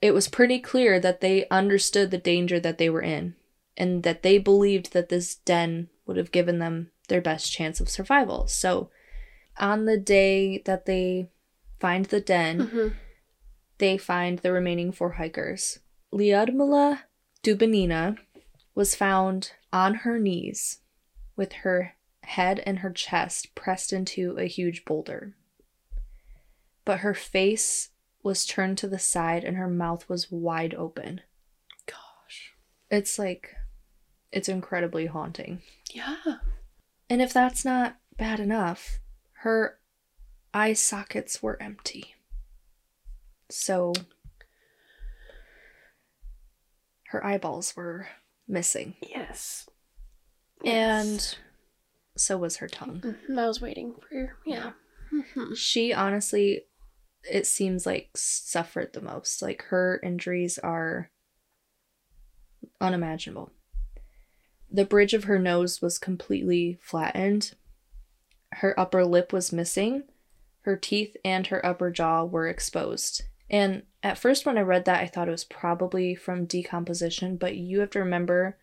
it 0.00 0.12
was 0.12 0.28
pretty 0.28 0.58
clear 0.58 0.98
that 1.00 1.20
they 1.20 1.46
understood 1.48 2.10
the 2.10 2.18
danger 2.18 2.58
that 2.60 2.78
they 2.78 2.90
were 2.90 3.02
in 3.02 3.34
and 3.76 4.02
that 4.02 4.22
they 4.22 4.38
believed 4.38 4.92
that 4.92 5.08
this 5.08 5.34
den 5.36 5.88
would 6.06 6.16
have 6.16 6.32
given 6.32 6.58
them 6.58 6.90
their 7.08 7.20
best 7.20 7.52
chance 7.52 7.80
of 7.80 7.88
survival. 7.88 8.46
So, 8.48 8.90
on 9.58 9.84
the 9.86 9.96
day 9.98 10.58
that 10.66 10.86
they 10.86 11.30
find 11.80 12.04
the 12.06 12.20
den, 12.20 12.58
Mm-hmm. 12.58 12.88
they 13.78 13.98
find 13.98 14.38
the 14.40 14.52
remaining 14.52 14.92
four 14.92 15.12
hikers. 15.12 15.78
Lyudmila 16.12 17.00
Dubinina 17.42 18.18
was 18.78 18.94
found 18.94 19.50
on 19.72 19.92
her 19.92 20.20
knees 20.20 20.78
with 21.34 21.52
her 21.52 21.94
head 22.22 22.62
and 22.64 22.78
her 22.78 22.92
chest 22.92 23.52
pressed 23.56 23.92
into 23.92 24.36
a 24.38 24.44
huge 24.44 24.84
boulder. 24.84 25.34
But 26.84 27.00
her 27.00 27.12
face 27.12 27.88
was 28.22 28.46
turned 28.46 28.78
to 28.78 28.86
the 28.86 29.00
side 29.00 29.42
and 29.42 29.56
her 29.56 29.66
mouth 29.66 30.08
was 30.08 30.30
wide 30.30 30.76
open. 30.76 31.22
Gosh. 31.86 32.54
It's 32.88 33.18
like, 33.18 33.56
it's 34.30 34.48
incredibly 34.48 35.06
haunting. 35.06 35.60
Yeah. 35.92 36.36
And 37.10 37.20
if 37.20 37.32
that's 37.32 37.64
not 37.64 37.96
bad 38.16 38.38
enough, 38.38 39.00
her 39.40 39.80
eye 40.54 40.74
sockets 40.74 41.42
were 41.42 41.60
empty. 41.60 42.14
So 43.50 43.92
her 47.06 47.26
eyeballs 47.26 47.74
were 47.74 48.06
missing. 48.48 48.96
Yes. 49.02 49.68
And 50.64 51.36
so 52.16 52.36
was 52.38 52.56
her 52.56 52.68
tongue. 52.68 53.00
Mhm, 53.00 53.38
I 53.38 53.46
was 53.46 53.60
waiting 53.60 53.94
for 53.94 54.14
your. 54.14 54.36
Yeah. 54.44 54.72
Mhm. 55.12 55.56
She 55.56 55.92
honestly, 55.92 56.64
it 57.30 57.46
seems 57.46 57.86
like 57.86 58.10
suffered 58.16 58.92
the 58.92 59.00
most. 59.00 59.42
Like 59.42 59.62
her 59.64 60.00
injuries 60.02 60.58
are 60.58 61.10
unimaginable. 62.80 63.52
The 64.70 64.84
bridge 64.84 65.14
of 65.14 65.24
her 65.24 65.38
nose 65.38 65.80
was 65.80 65.98
completely 65.98 66.78
flattened. 66.82 67.54
Her 68.52 68.78
upper 68.78 69.04
lip 69.04 69.32
was 69.32 69.52
missing. 69.52 70.04
Her 70.62 70.76
teeth 70.76 71.16
and 71.24 71.46
her 71.46 71.64
upper 71.64 71.90
jaw 71.90 72.24
were 72.24 72.48
exposed. 72.48 73.22
And 73.48 73.84
at 74.02 74.18
first, 74.18 74.46
when 74.46 74.56
I 74.58 74.62
read 74.62 74.84
that, 74.84 75.02
I 75.02 75.06
thought 75.06 75.28
it 75.28 75.32
was 75.32 75.44
probably 75.44 76.14
from 76.14 76.44
decomposition, 76.44 77.36
but 77.36 77.56
you 77.56 77.80
have 77.80 77.90
to 77.90 77.98
remember 77.98 78.56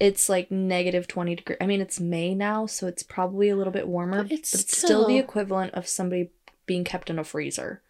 it's 0.00 0.28
like 0.28 0.50
negative 0.50 1.08
20 1.08 1.34
degree. 1.36 1.56
I 1.60 1.66
mean, 1.66 1.80
it's 1.80 1.98
May 1.98 2.34
now, 2.34 2.66
so 2.66 2.86
it's 2.86 3.02
probably 3.02 3.48
a 3.48 3.56
little 3.56 3.72
bit 3.72 3.88
warmer, 3.88 4.22
But 4.22 4.32
it's 4.32 4.50
still 4.76 5.06
the 5.06 5.18
equivalent 5.18 5.74
of 5.74 5.88
somebody 5.88 6.30
being 6.66 6.84
kept 6.84 7.10
in 7.10 7.18
a 7.18 7.24
freezer 7.24 7.82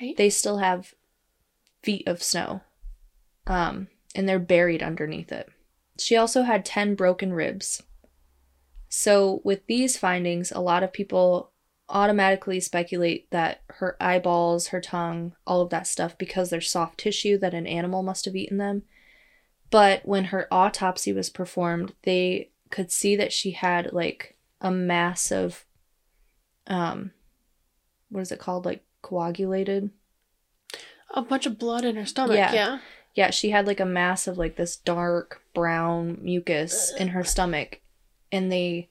Right. 0.00 0.16
they 0.16 0.30
still 0.30 0.56
have 0.58 0.94
feet 1.82 2.08
of 2.08 2.22
snow 2.22 2.62
um 3.46 3.88
and 4.14 4.26
they're 4.26 4.38
buried 4.38 4.82
underneath 4.82 5.30
it 5.30 5.50
she 5.98 6.16
also 6.16 6.42
had 6.42 6.64
10 6.64 6.94
broken 6.94 7.34
ribs 7.34 7.82
so 8.88 9.42
with 9.44 9.66
these 9.66 9.98
findings 9.98 10.50
a 10.50 10.60
lot 10.60 10.82
of 10.82 10.94
people 10.94 11.49
automatically 11.90 12.60
speculate 12.60 13.30
that 13.30 13.62
her 13.68 13.96
eyeballs 14.00 14.68
her 14.68 14.80
tongue 14.80 15.34
all 15.46 15.60
of 15.60 15.70
that 15.70 15.86
stuff 15.86 16.16
because 16.16 16.50
they're 16.50 16.60
soft 16.60 16.98
tissue 16.98 17.36
that 17.38 17.54
an 17.54 17.66
animal 17.66 18.02
must 18.02 18.24
have 18.24 18.36
eaten 18.36 18.58
them 18.58 18.82
but 19.70 20.00
when 20.04 20.26
her 20.26 20.48
autopsy 20.50 21.12
was 21.12 21.28
performed 21.30 21.92
they 22.02 22.50
could 22.70 22.90
see 22.90 23.16
that 23.16 23.32
she 23.32 23.50
had 23.50 23.92
like 23.92 24.36
a 24.60 24.70
mass 24.70 25.30
of 25.30 25.64
um 26.66 27.10
what 28.08 28.20
is 28.20 28.32
it 28.32 28.38
called 28.38 28.64
like 28.64 28.84
coagulated 29.02 29.90
a 31.14 31.22
bunch 31.22 31.46
of 31.46 31.58
blood 31.58 31.84
in 31.84 31.96
her 31.96 32.06
stomach. 32.06 32.36
Yeah. 32.36 32.52
Yeah. 32.52 32.78
yeah, 33.14 33.30
she 33.30 33.50
had 33.50 33.66
like 33.66 33.80
a 33.80 33.84
mass 33.86 34.26
of 34.26 34.38
like 34.38 34.56
this 34.56 34.76
dark 34.76 35.42
brown 35.54 36.18
mucus 36.22 36.92
in 36.94 37.08
her 37.08 37.24
stomach, 37.24 37.80
and 38.30 38.50
they 38.50 38.90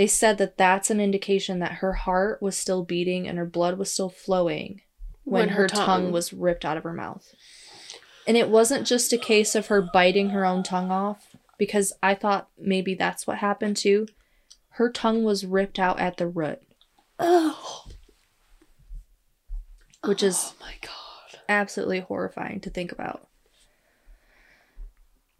they 0.00 0.06
said 0.06 0.38
that 0.38 0.56
that's 0.56 0.88
an 0.88 0.98
indication 0.98 1.58
that 1.58 1.72
her 1.72 1.92
heart 1.92 2.40
was 2.40 2.56
still 2.56 2.82
beating 2.82 3.28
and 3.28 3.36
her 3.36 3.44
blood 3.44 3.76
was 3.76 3.92
still 3.92 4.08
flowing 4.08 4.80
when, 5.24 5.50
her, 5.50 5.66
tongue. 5.66 6.10
was 6.10 6.32
ripped 6.32 6.64
out 6.64 6.78
of 6.78 6.84
her 6.84 6.94
mouth. 6.94 7.34
And 8.26 8.34
it 8.34 8.48
wasn't 8.48 8.86
just 8.86 9.12
a 9.12 9.18
case 9.18 9.54
of 9.54 9.66
her 9.66 9.82
biting 9.82 10.30
her 10.30 10.46
own 10.46 10.62
tongue 10.62 10.90
off 10.90 11.36
because 11.58 11.92
I 12.02 12.14
thought 12.14 12.48
maybe 12.58 12.94
that's 12.94 13.26
what 13.26 13.36
happened 13.40 13.76
too. 13.76 14.06
Her 14.70 14.90
tongue 14.90 15.22
was 15.22 15.44
ripped 15.44 15.78
out 15.78 16.00
at 16.00 16.16
the 16.16 16.26
root, 16.28 16.60
Oh. 17.18 17.84
which 20.06 20.22
is 20.22 20.54
Oh 20.54 20.64
my 20.64 20.72
god. 20.80 21.40
absolutely 21.46 22.00
horrifying 22.00 22.62
to 22.62 22.70
think 22.70 22.90
about. 22.90 23.28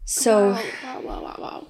So, 0.05 0.51
Wow, 0.51 0.61
wow, 0.83 1.01
wow, 1.01 1.23
wow, 1.23 1.35
wow. 1.39 1.67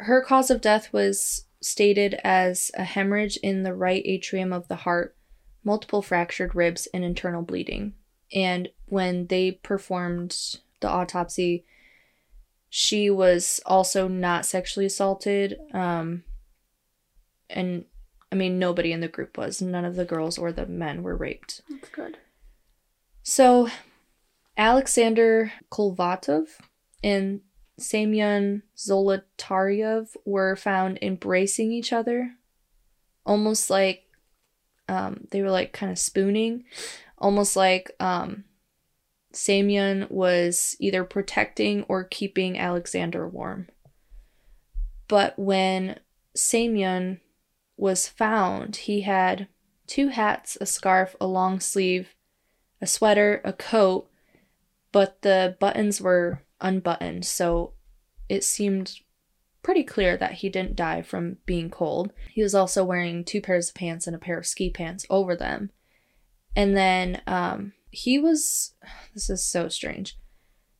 her 0.00 0.20
cause 0.20 0.50
of 0.50 0.60
death 0.60 0.92
was 0.92 1.46
stated 1.60 2.14
as 2.24 2.70
a 2.74 2.84
hemorrhage 2.84 3.36
in 3.38 3.62
the 3.62 3.74
right 3.74 4.02
atrium 4.04 4.52
of 4.52 4.68
the 4.68 4.76
heart, 4.76 5.16
multiple 5.62 6.02
fractured 6.02 6.54
ribs, 6.54 6.88
and 6.94 7.04
internal 7.04 7.42
bleeding. 7.42 7.94
And 8.32 8.68
when 8.86 9.26
they 9.26 9.52
performed 9.52 10.36
the 10.80 10.88
autopsy, 10.88 11.64
she 12.68 13.10
was 13.10 13.60
also 13.66 14.08
not 14.08 14.46
sexually 14.46 14.86
assaulted. 14.86 15.58
Um, 15.74 16.24
and 17.50 17.84
I 18.32 18.36
mean, 18.36 18.58
nobody 18.58 18.92
in 18.92 19.00
the 19.00 19.08
group 19.08 19.36
was. 19.36 19.60
None 19.60 19.84
of 19.84 19.96
the 19.96 20.04
girls 20.04 20.38
or 20.38 20.52
the 20.52 20.66
men 20.66 21.02
were 21.02 21.16
raped. 21.16 21.62
That's 21.68 21.88
good. 21.88 22.16
So, 23.22 23.68
Alexander 24.56 25.52
Kolvatov 25.70 26.46
and 27.02 27.40
Semyon 27.80 28.62
Zolotaryov 28.76 30.16
were 30.24 30.56
found 30.56 30.98
embracing 31.02 31.72
each 31.72 31.92
other, 31.92 32.32
almost 33.24 33.70
like 33.70 34.04
um, 34.88 35.26
they 35.30 35.42
were 35.42 35.50
like 35.50 35.72
kind 35.72 35.90
of 35.90 35.98
spooning, 35.98 36.64
almost 37.18 37.56
like 37.56 37.90
um, 38.00 38.44
Semyon 39.32 40.06
was 40.10 40.76
either 40.80 41.04
protecting 41.04 41.84
or 41.84 42.04
keeping 42.04 42.58
Alexander 42.58 43.28
warm. 43.28 43.68
But 45.08 45.38
when 45.38 45.98
Semyon 46.34 47.20
was 47.76 48.08
found, 48.08 48.76
he 48.76 49.02
had 49.02 49.48
two 49.86 50.08
hats, 50.08 50.56
a 50.60 50.66
scarf, 50.66 51.16
a 51.20 51.26
long 51.26 51.60
sleeve, 51.60 52.14
a 52.80 52.86
sweater, 52.86 53.40
a 53.44 53.52
coat, 53.52 54.08
but 54.92 55.22
the 55.22 55.56
buttons 55.60 56.00
were 56.00 56.42
unbuttoned, 56.60 57.24
so 57.24 57.72
it 58.28 58.44
seemed 58.44 59.00
pretty 59.62 59.84
clear 59.84 60.16
that 60.16 60.34
he 60.34 60.48
didn't 60.48 60.76
die 60.76 61.02
from 61.02 61.36
being 61.44 61.70
cold. 61.70 62.12
He 62.32 62.42
was 62.42 62.54
also 62.54 62.84
wearing 62.84 63.24
two 63.24 63.40
pairs 63.40 63.68
of 63.68 63.74
pants 63.74 64.06
and 64.06 64.16
a 64.16 64.18
pair 64.18 64.38
of 64.38 64.46
ski 64.46 64.70
pants 64.70 65.04
over 65.10 65.36
them. 65.36 65.70
And 66.56 66.76
then 66.76 67.20
um, 67.26 67.72
he 67.90 68.18
was, 68.18 68.74
this 69.14 69.28
is 69.28 69.44
so 69.44 69.68
strange. 69.68 70.16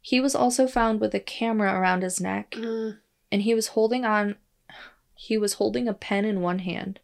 He 0.00 0.20
was 0.20 0.34
also 0.34 0.66
found 0.66 1.00
with 1.00 1.14
a 1.14 1.20
camera 1.20 1.78
around 1.78 2.02
his 2.02 2.20
neck 2.20 2.52
Mm. 2.52 2.98
and 3.30 3.42
he 3.42 3.54
was 3.54 3.68
holding 3.68 4.04
on, 4.04 4.36
he 5.14 5.36
was 5.36 5.54
holding 5.54 5.86
a 5.86 5.92
pen 5.94 6.24
in 6.24 6.40
one 6.40 6.60
hand 6.60 7.00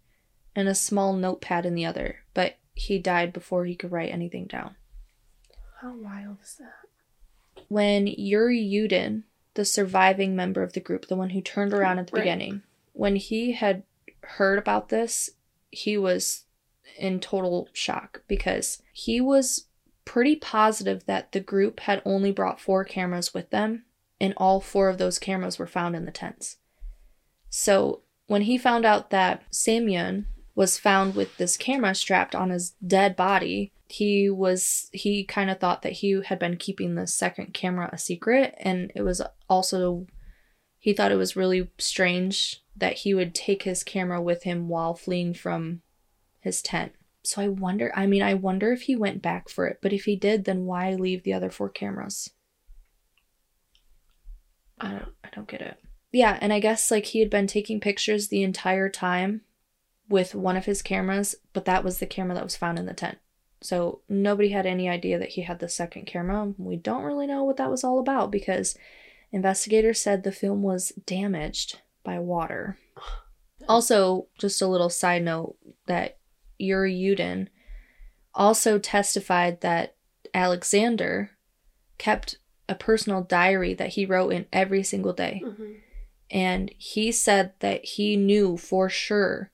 and 0.54 0.68
a 0.68 0.74
small 0.74 1.12
notepad 1.12 1.66
in 1.66 1.74
the 1.74 1.84
other, 1.84 2.20
but 2.32 2.56
he 2.72 2.98
died 2.98 3.32
before 3.34 3.66
he 3.66 3.74
could 3.76 3.92
write 3.92 4.10
anything 4.10 4.46
down. 4.46 4.76
How 5.82 5.94
wild 5.94 6.38
is 6.42 6.56
that? 6.58 6.85
When 7.68 8.06
Yuri 8.06 8.60
Yudin, 8.60 9.24
the 9.54 9.64
surviving 9.64 10.36
member 10.36 10.62
of 10.62 10.72
the 10.72 10.80
group, 10.80 11.06
the 11.08 11.16
one 11.16 11.30
who 11.30 11.40
turned 11.40 11.72
around 11.72 11.98
at 11.98 12.08
the 12.08 12.16
Right. 12.16 12.22
beginning, 12.22 12.62
when 12.92 13.16
he 13.16 13.52
had 13.52 13.82
heard 14.22 14.58
about 14.58 14.88
this, 14.88 15.30
he 15.70 15.96
was 15.96 16.44
in 16.98 17.20
total 17.20 17.68
shock 17.72 18.22
because 18.28 18.82
he 18.92 19.20
was 19.20 19.66
pretty 20.04 20.36
positive 20.36 21.04
that 21.06 21.32
the 21.32 21.40
group 21.40 21.80
had 21.80 22.00
only 22.04 22.30
brought 22.30 22.60
four 22.60 22.84
cameras 22.84 23.34
with 23.34 23.50
them, 23.50 23.84
and 24.20 24.32
all 24.36 24.60
four 24.60 24.88
of 24.88 24.98
those 24.98 25.18
cameras 25.18 25.58
were 25.58 25.66
found 25.66 25.96
in 25.96 26.04
the 26.04 26.12
tents. 26.12 26.58
So 27.50 28.02
when 28.26 28.42
he 28.42 28.56
found 28.58 28.84
out 28.84 29.10
that 29.10 29.42
Samyun 29.50 30.26
was 30.56 30.78
found 30.78 31.14
with 31.14 31.36
this 31.36 31.56
camera 31.56 31.94
strapped 31.94 32.34
on 32.34 32.50
his 32.50 32.70
dead 32.84 33.14
body, 33.14 33.70
he 33.88 34.28
was 34.28 34.90
he 34.92 35.22
kind 35.22 35.48
of 35.50 35.60
thought 35.60 35.82
that 35.82 35.92
he 35.92 36.20
had 36.24 36.40
been 36.40 36.56
keeping 36.56 36.96
the 36.96 37.06
second 37.06 37.54
camera 37.54 37.88
a 37.92 37.98
secret 37.98 38.52
and 38.58 38.90
it 38.96 39.02
was 39.02 39.22
also 39.48 40.06
he 40.80 40.92
thought 40.92 41.12
it 41.12 41.16
was 41.16 41.36
really 41.36 41.70
strange 41.78 42.64
that 42.74 42.94
he 42.94 43.14
would 43.14 43.34
take 43.34 43.62
his 43.62 43.84
camera 43.84 44.20
with 44.20 44.42
him 44.42 44.68
while 44.68 44.94
fleeing 44.94 45.34
from 45.34 45.82
his 46.40 46.62
tent. 46.62 46.92
So 47.22 47.42
I 47.42 47.48
wonder, 47.48 47.92
I 47.94 48.06
mean, 48.06 48.22
I 48.22 48.34
wonder 48.34 48.72
if 48.72 48.82
he 48.82 48.94
went 48.94 49.22
back 49.22 49.48
for 49.48 49.66
it, 49.66 49.78
but 49.82 49.92
if 49.92 50.04
he 50.04 50.14
did, 50.14 50.44
then 50.44 50.64
why 50.64 50.94
leave 50.94 51.22
the 51.22 51.32
other 51.32 51.50
four 51.50 51.68
cameras? 51.68 52.30
I 54.80 54.90
don't 54.90 55.12
I 55.24 55.28
don't 55.34 55.48
get 55.48 55.60
it. 55.60 55.78
Yeah, 56.12 56.38
and 56.40 56.52
I 56.52 56.60
guess 56.60 56.90
like 56.90 57.06
he 57.06 57.20
had 57.20 57.30
been 57.30 57.46
taking 57.46 57.80
pictures 57.80 58.28
the 58.28 58.42
entire 58.42 58.88
time 58.88 59.42
with 60.08 60.34
one 60.34 60.56
of 60.56 60.66
his 60.66 60.82
cameras, 60.82 61.34
but 61.52 61.64
that 61.64 61.84
was 61.84 61.98
the 61.98 62.06
camera 62.06 62.34
that 62.34 62.44
was 62.44 62.56
found 62.56 62.78
in 62.78 62.86
the 62.86 62.94
tent. 62.94 63.18
So 63.60 64.02
nobody 64.08 64.50
had 64.50 64.66
any 64.66 64.88
idea 64.88 65.18
that 65.18 65.30
he 65.30 65.42
had 65.42 65.58
the 65.58 65.68
second 65.68 66.06
camera. 66.06 66.52
We 66.58 66.76
don't 66.76 67.02
really 67.02 67.26
know 67.26 67.44
what 67.44 67.56
that 67.56 67.70
was 67.70 67.82
all 67.82 67.98
about 67.98 68.30
because 68.30 68.76
investigators 69.32 70.00
said 70.00 70.22
the 70.22 70.32
film 70.32 70.62
was 70.62 70.90
damaged 71.06 71.80
by 72.04 72.18
water. 72.18 72.78
Also, 73.68 74.28
just 74.38 74.62
a 74.62 74.66
little 74.66 74.90
side 74.90 75.24
note 75.24 75.56
that 75.86 76.18
Yuri 76.58 76.94
Yudin 76.94 77.48
also 78.34 78.78
testified 78.78 79.60
that 79.62 79.96
Alexander 80.34 81.30
kept 81.98 82.36
a 82.68 82.74
personal 82.74 83.22
diary 83.22 83.74
that 83.74 83.90
he 83.90 84.06
wrote 84.06 84.32
in 84.32 84.46
every 84.52 84.82
single 84.82 85.12
day. 85.12 85.42
Mm-hmm. 85.44 85.72
And 86.30 86.70
he 86.76 87.10
said 87.12 87.54
that 87.60 87.84
he 87.84 88.16
knew 88.16 88.56
for 88.56 88.88
sure 88.88 89.50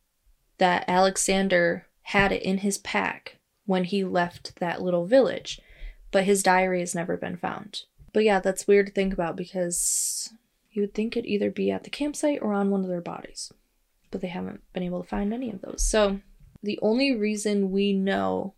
that 0.63 0.85
Alexander 0.87 1.87
had 2.03 2.31
it 2.31 2.41
in 2.41 2.59
his 2.59 2.79
pack 2.79 3.39
when 3.67 3.83
he 3.83 4.05
left 4.05 4.55
that 4.61 4.81
little 4.81 5.07
village, 5.07 5.61
but 6.13 6.23
his 6.23 6.41
diary 6.41 6.79
has 6.79 6.95
never 6.95 7.17
been 7.17 7.37
found. 7.37 7.83
But 8.13 8.23
yeah, 8.23 8.39
that's 8.39 8.69
weird 8.69 8.87
to 8.87 8.93
think 8.93 9.13
about 9.13 9.35
because 9.35 10.33
you 10.71 10.83
would 10.83 10.95
think 10.95 11.17
it'd 11.17 11.29
either 11.29 11.51
be 11.51 11.73
at 11.73 11.83
the 11.83 11.91
campsite 11.91 12.39
or 12.41 12.53
on 12.53 12.71
one 12.71 12.83
of 12.83 12.89
their 12.89 13.01
bodies, 13.01 13.53
but 14.13 14.21
they 14.21 14.29
haven't 14.29 14.63
been 14.73 14.85
able 14.85 15.03
to 15.03 15.09
find 15.09 15.35
any 15.35 15.51
of 15.51 15.63
those. 15.63 15.83
So 15.83 16.21
the 16.63 16.79
only 16.81 17.13
reason 17.13 17.73
we 17.73 17.93
know 17.93 18.55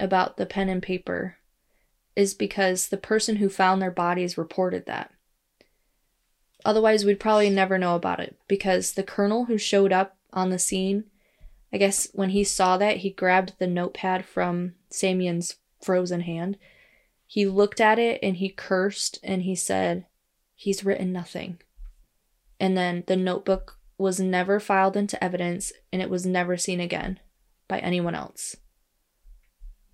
about 0.00 0.38
the 0.38 0.46
pen 0.46 0.68
and 0.68 0.82
paper 0.82 1.36
is 2.16 2.34
because 2.34 2.88
the 2.88 2.96
person 2.96 3.36
who 3.36 3.48
found 3.48 3.80
their 3.80 3.92
bodies 3.92 4.36
reported 4.36 4.86
that. 4.86 5.12
Otherwise, 6.64 7.04
we'd 7.04 7.20
probably 7.20 7.50
never 7.50 7.78
know 7.78 7.94
about 7.94 8.18
it 8.18 8.36
because 8.48 8.94
the 8.94 9.04
colonel 9.04 9.44
who 9.44 9.56
showed 9.56 9.92
up 9.92 10.16
on 10.32 10.50
the 10.50 10.58
scene, 10.58 11.04
I 11.72 11.78
guess 11.78 12.08
when 12.12 12.30
he 12.30 12.44
saw 12.44 12.76
that, 12.78 12.98
he 12.98 13.10
grabbed 13.10 13.54
the 13.58 13.66
notepad 13.66 14.24
from 14.24 14.74
Samian's 14.90 15.56
frozen 15.82 16.22
hand. 16.22 16.58
He 17.26 17.46
looked 17.46 17.80
at 17.80 17.98
it 17.98 18.20
and 18.22 18.36
he 18.36 18.48
cursed 18.48 19.18
and 19.22 19.42
he 19.42 19.54
said, 19.54 20.06
He's 20.54 20.84
written 20.84 21.12
nothing. 21.12 21.60
And 22.58 22.76
then 22.76 23.04
the 23.06 23.16
notebook 23.16 23.78
was 23.98 24.20
never 24.20 24.60
filed 24.60 24.96
into 24.96 25.22
evidence 25.22 25.72
and 25.92 26.00
it 26.00 26.10
was 26.10 26.24
never 26.24 26.56
seen 26.56 26.80
again 26.80 27.20
by 27.68 27.78
anyone 27.80 28.14
else. 28.14 28.56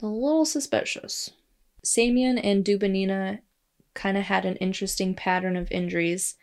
A 0.02 0.06
little 0.06 0.44
suspicious. 0.44 1.30
Samian 1.84 2.38
and 2.42 2.64
Dubinina 2.64 3.40
kind 3.94 4.16
of 4.16 4.24
had 4.24 4.44
an 4.44 4.56
interesting 4.56 5.14
pattern 5.14 5.56
of 5.56 5.70
injuries. 5.70 6.36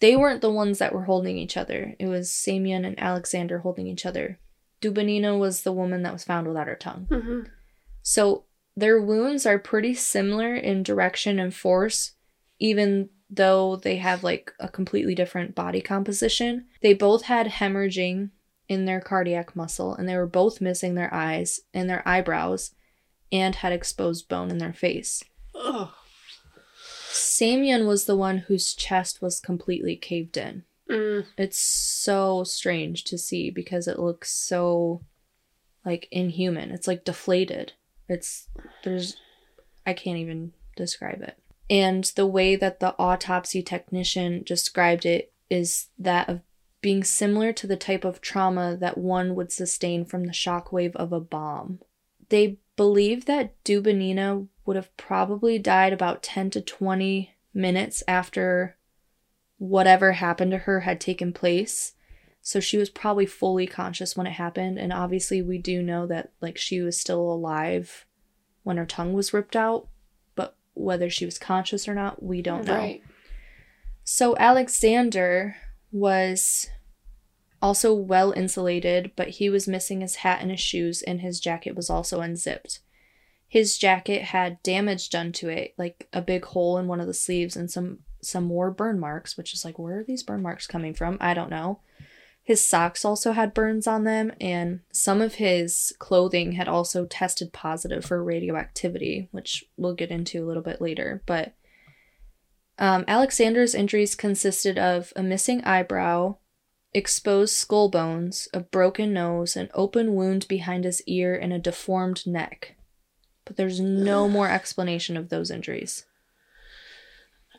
They 0.00 0.16
weren't 0.16 0.40
the 0.40 0.50
ones 0.50 0.78
that 0.78 0.94
were 0.94 1.04
holding 1.04 1.38
each 1.38 1.56
other. 1.56 1.94
It 1.98 2.06
was 2.06 2.30
Samian 2.30 2.86
and 2.86 2.98
Alexander 2.98 3.60
holding 3.60 3.86
each 3.86 4.06
other. 4.06 4.38
Dubinina 4.84 5.38
was 5.38 5.62
the 5.62 5.72
woman 5.72 6.02
that 6.02 6.12
was 6.12 6.24
found 6.24 6.46
without 6.46 6.66
her 6.66 6.74
tongue. 6.74 7.06
Mm-hmm. 7.10 7.40
So 8.02 8.44
their 8.76 9.00
wounds 9.00 9.46
are 9.46 9.58
pretty 9.58 9.94
similar 9.94 10.54
in 10.54 10.82
direction 10.82 11.38
and 11.38 11.54
force, 11.54 12.12
even 12.58 13.08
though 13.30 13.76
they 13.76 13.96
have 13.96 14.22
like 14.22 14.52
a 14.60 14.68
completely 14.68 15.14
different 15.14 15.54
body 15.54 15.80
composition. 15.80 16.66
They 16.82 16.92
both 16.92 17.22
had 17.22 17.46
hemorrhaging 17.46 18.30
in 18.68 18.84
their 18.84 19.00
cardiac 19.00 19.56
muscle, 19.56 19.94
and 19.94 20.08
they 20.08 20.16
were 20.16 20.26
both 20.26 20.60
missing 20.60 20.94
their 20.94 21.12
eyes 21.12 21.60
and 21.72 21.88
their 21.88 22.06
eyebrows 22.06 22.74
and 23.32 23.56
had 23.56 23.72
exposed 23.72 24.28
bone 24.28 24.50
in 24.50 24.58
their 24.58 24.72
face. 24.72 25.22
Ugh. 25.54 25.90
Samian 27.10 27.86
was 27.86 28.04
the 28.04 28.16
one 28.16 28.38
whose 28.38 28.74
chest 28.74 29.22
was 29.22 29.40
completely 29.40 29.96
caved 29.96 30.36
in. 30.36 30.64
Mm. 30.90 31.26
It's 31.38 31.58
so 31.58 32.44
strange 32.44 33.04
to 33.04 33.18
see 33.18 33.50
because 33.50 33.88
it 33.88 33.98
looks 33.98 34.30
so 34.30 35.02
like 35.84 36.08
inhuman. 36.10 36.70
It's 36.70 36.86
like 36.86 37.04
deflated. 37.04 37.72
It's 38.08 38.48
there's 38.82 39.16
I 39.86 39.92
can't 39.92 40.18
even 40.18 40.52
describe 40.76 41.22
it. 41.22 41.38
And 41.70 42.04
the 42.16 42.26
way 42.26 42.56
that 42.56 42.80
the 42.80 42.94
autopsy 42.98 43.62
technician 43.62 44.42
described 44.44 45.06
it 45.06 45.32
is 45.48 45.88
that 45.98 46.28
of 46.28 46.40
being 46.80 47.02
similar 47.02 47.52
to 47.52 47.66
the 47.66 47.76
type 47.76 48.04
of 48.04 48.20
trauma 48.20 48.76
that 48.76 48.98
one 48.98 49.34
would 49.34 49.50
sustain 49.50 50.04
from 50.04 50.24
the 50.24 50.32
shockwave 50.32 50.94
of 50.96 51.12
a 51.12 51.20
bomb. 51.20 51.80
They 52.28 52.58
believe 52.76 53.24
that 53.24 53.62
Dubinina 53.64 54.48
would 54.66 54.76
have 54.76 54.94
probably 54.98 55.58
died 55.58 55.94
about 55.94 56.22
10 56.22 56.50
to 56.50 56.60
20 56.60 57.34
minutes 57.54 58.02
after 58.06 58.76
whatever 59.58 60.12
happened 60.12 60.50
to 60.52 60.58
her 60.58 60.80
had 60.80 61.00
taken 61.00 61.32
place. 61.32 61.92
So 62.40 62.60
she 62.60 62.76
was 62.76 62.90
probably 62.90 63.26
fully 63.26 63.66
conscious 63.66 64.16
when 64.16 64.26
it 64.26 64.32
happened. 64.32 64.78
And 64.78 64.92
obviously, 64.92 65.40
we 65.40 65.58
do 65.58 65.82
know 65.82 66.06
that 66.06 66.32
like 66.40 66.58
she 66.58 66.80
was 66.80 67.00
still 67.00 67.20
alive 67.20 68.06
when 68.62 68.76
her 68.76 68.86
tongue 68.86 69.12
was 69.12 69.32
ripped 69.32 69.56
out. 69.56 69.88
But 70.34 70.56
whether 70.74 71.08
she 71.08 71.24
was 71.24 71.38
conscious 71.38 71.88
or 71.88 71.94
not, 71.94 72.22
we 72.22 72.42
don't 72.42 72.66
know. 72.66 72.76
Right. 72.76 73.02
So 74.02 74.36
Alexander 74.36 75.56
was 75.90 76.68
also 77.62 77.94
well 77.94 78.32
insulated, 78.32 79.12
but 79.16 79.28
he 79.30 79.48
was 79.48 79.66
missing 79.66 80.02
his 80.02 80.16
hat 80.16 80.42
and 80.42 80.50
his 80.50 80.60
shoes, 80.60 81.00
and 81.00 81.22
his 81.22 81.40
jacket 81.40 81.74
was 81.74 81.88
also 81.88 82.20
unzipped. 82.20 82.80
His 83.48 83.78
jacket 83.78 84.22
had 84.22 84.62
damage 84.62 85.08
done 85.08 85.32
to 85.32 85.48
it, 85.48 85.72
like 85.78 86.06
a 86.12 86.20
big 86.20 86.44
hole 86.44 86.76
in 86.76 86.88
one 86.88 87.00
of 87.00 87.06
the 87.06 87.14
sleeves 87.14 87.56
and 87.56 87.70
some 87.70 88.00
some 88.24 88.44
more 88.44 88.70
burn 88.70 88.98
marks, 88.98 89.36
which 89.36 89.54
is 89.54 89.64
like 89.64 89.78
where 89.78 90.00
are 90.00 90.04
these 90.04 90.22
burn 90.22 90.42
marks 90.42 90.66
coming 90.66 90.94
from? 90.94 91.18
I 91.20 91.34
don't 91.34 91.50
know. 91.50 91.80
His 92.44 92.62
socks 92.62 93.06
also 93.06 93.32
had 93.32 93.54
burns 93.54 93.86
on 93.86 94.04
them, 94.04 94.30
and 94.38 94.80
some 94.92 95.22
of 95.22 95.36
his 95.36 95.94
clothing 95.98 96.52
had 96.52 96.68
also 96.68 97.06
tested 97.06 97.54
positive 97.54 98.04
for 98.04 98.22
radioactivity, 98.22 99.28
which 99.30 99.64
we'll 99.78 99.94
get 99.94 100.10
into 100.10 100.44
a 100.44 100.46
little 100.46 100.62
bit 100.62 100.78
later. 100.78 101.22
But 101.24 101.54
um, 102.78 103.06
Alexander's 103.08 103.74
injuries 103.74 104.14
consisted 104.14 104.78
of 104.78 105.10
a 105.16 105.22
missing 105.22 105.64
eyebrow, 105.64 106.36
exposed 106.92 107.54
skull 107.54 107.88
bones, 107.88 108.46
a 108.52 108.60
broken 108.60 109.14
nose, 109.14 109.56
an 109.56 109.70
open 109.72 110.14
wound 110.14 110.46
behind 110.46 110.84
his 110.84 111.02
ear, 111.06 111.34
and 111.34 111.50
a 111.50 111.58
deformed 111.58 112.26
neck. 112.26 112.76
But 113.46 113.56
there's 113.56 113.80
no 113.80 114.28
more 114.28 114.50
explanation 114.50 115.16
of 115.16 115.30
those 115.30 115.50
injuries. 115.50 116.04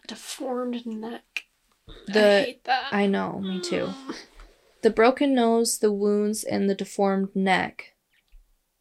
Deformed 0.08 0.86
neck. 0.86 1.44
The- 2.08 2.20
I 2.42 2.44
hate 2.44 2.64
that. 2.66 2.90
I 2.92 3.08
know, 3.08 3.40
me 3.40 3.60
too. 3.62 3.90
The 4.82 4.90
broken 4.90 5.34
nose, 5.34 5.80
the 5.80 5.92
wounds, 5.92 6.44
and 6.44 6.70
the 6.70 6.76
deformed 6.76 7.36
neck 7.36 7.94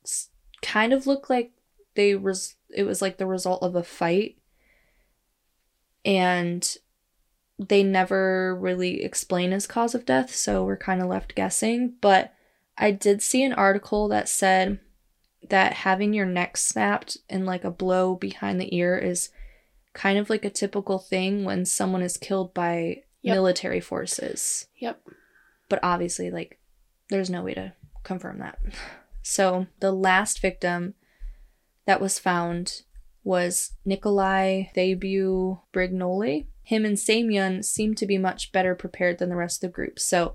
s- 0.05 0.29
kind 0.63 0.93
of 0.93 1.07
look 1.07 1.31
like 1.31 1.53
they 1.95 2.15
res- 2.15 2.57
it 2.75 2.83
was 2.85 3.01
like 3.01 3.17
the 3.19 3.27
result 3.27 3.63
of 3.63 3.75
a 3.75 3.83
fight, 3.83 4.37
and 6.05 6.77
they 7.59 7.83
never 7.83 8.55
really 8.57 9.03
explain 9.03 9.53
his 9.53 9.67
cause 9.67 9.95
of 9.95 10.05
death, 10.05 10.35
so 10.35 10.65
we're 10.65 10.77
kind 10.77 11.01
of 11.01 11.09
left 11.09 11.35
guessing. 11.35 11.95
But 12.01 12.35
I 12.77 12.91
did 12.91 13.23
see 13.23 13.45
an 13.45 13.53
article 13.53 14.09
that 14.09 14.29
said 14.29 14.81
that 15.49 15.73
having 15.73 16.13
your 16.13 16.27
neck 16.27 16.57
snapped 16.57 17.19
and 17.31 17.47
like 17.47 17.65
a 17.65 17.71
blow 17.71 18.15
behind 18.17 18.61
the 18.61 18.75
ear 18.77 18.97
is 18.99 19.31
kind 19.95 20.19
of 20.19 20.29
like 20.29 20.45
a 20.45 20.51
typical 20.51 20.99
thing 20.99 21.45
when 21.45 21.65
someone 21.65 22.03
is 22.03 22.17
killed 22.17 22.53
by 22.53 23.03
Yep. 23.23 23.35
military 23.37 23.81
forces. 23.81 24.67
Yep. 24.77 25.01
But 25.71 25.81
obviously, 25.83 26.31
like, 26.31 26.59
there's 27.09 27.31
no 27.31 27.43
way 27.43 27.55
to 27.55 27.73
confirm 28.03 28.39
that. 28.41 28.59
So 29.27 29.69
the 29.81 29.91
last 29.91 30.43
victim 30.43 30.93
that 31.87 31.99
was 31.99 32.19
found 32.19 32.83
was 33.25 33.73
Nikolai 33.87 34.65
Thabu 34.77 35.61
Brignoli. 35.73 36.45
Him 36.63 36.85
and 36.85 36.99
Samyun 36.99 37.65
seemed 37.65 37.97
to 37.97 38.07
be 38.07 38.19
much 38.19 38.53
better 38.53 38.75
prepared 38.75 39.19
than 39.19 39.31
the 39.31 39.37
rest 39.37 39.65
of 39.65 39.71
the 39.71 39.75
group. 39.75 39.99
So 39.99 40.35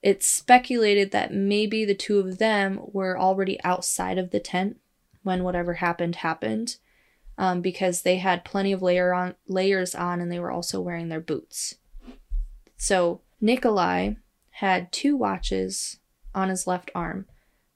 it's 0.00 0.26
speculated 0.26 1.10
that 1.10 1.34
maybe 1.34 1.84
the 1.84 1.94
two 1.94 2.20
of 2.20 2.38
them 2.38 2.80
were 2.90 3.18
already 3.18 3.62
outside 3.64 4.16
of 4.16 4.30
the 4.30 4.40
tent 4.40 4.78
when 5.22 5.44
whatever 5.44 5.74
happened 5.74 6.16
happened, 6.16 6.76
um, 7.38 7.60
because 7.60 8.02
they 8.02 8.18
had 8.18 8.44
plenty 8.44 8.72
of 8.72 8.82
layer 8.82 9.12
on 9.12 9.34
layers 9.48 9.94
on, 9.94 10.20
and 10.20 10.30
they 10.30 10.40
were 10.40 10.50
also 10.50 10.80
wearing 10.80 11.08
their 11.08 11.20
boots. 11.20 11.76
So 12.76 13.20
Nikolai 13.40 14.14
had 14.50 14.92
two 14.92 15.16
watches 15.16 15.98
on 16.34 16.48
his 16.48 16.66
left 16.66 16.90
arm. 16.94 17.26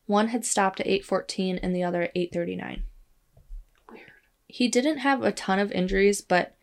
One 0.06 0.28
had 0.28 0.44
stopped 0.44 0.80
at 0.80 0.86
8:14 0.86 1.58
and 1.62 1.74
the 1.74 1.82
other 1.82 2.02
at 2.02 2.12
8:39. 2.14 2.84
Weird. 3.90 4.10
He 4.46 4.68
didn't 4.68 4.98
have 4.98 5.22
a 5.22 5.32
ton 5.32 5.58
of 5.58 5.72
injuries, 5.72 6.20
but 6.20 6.54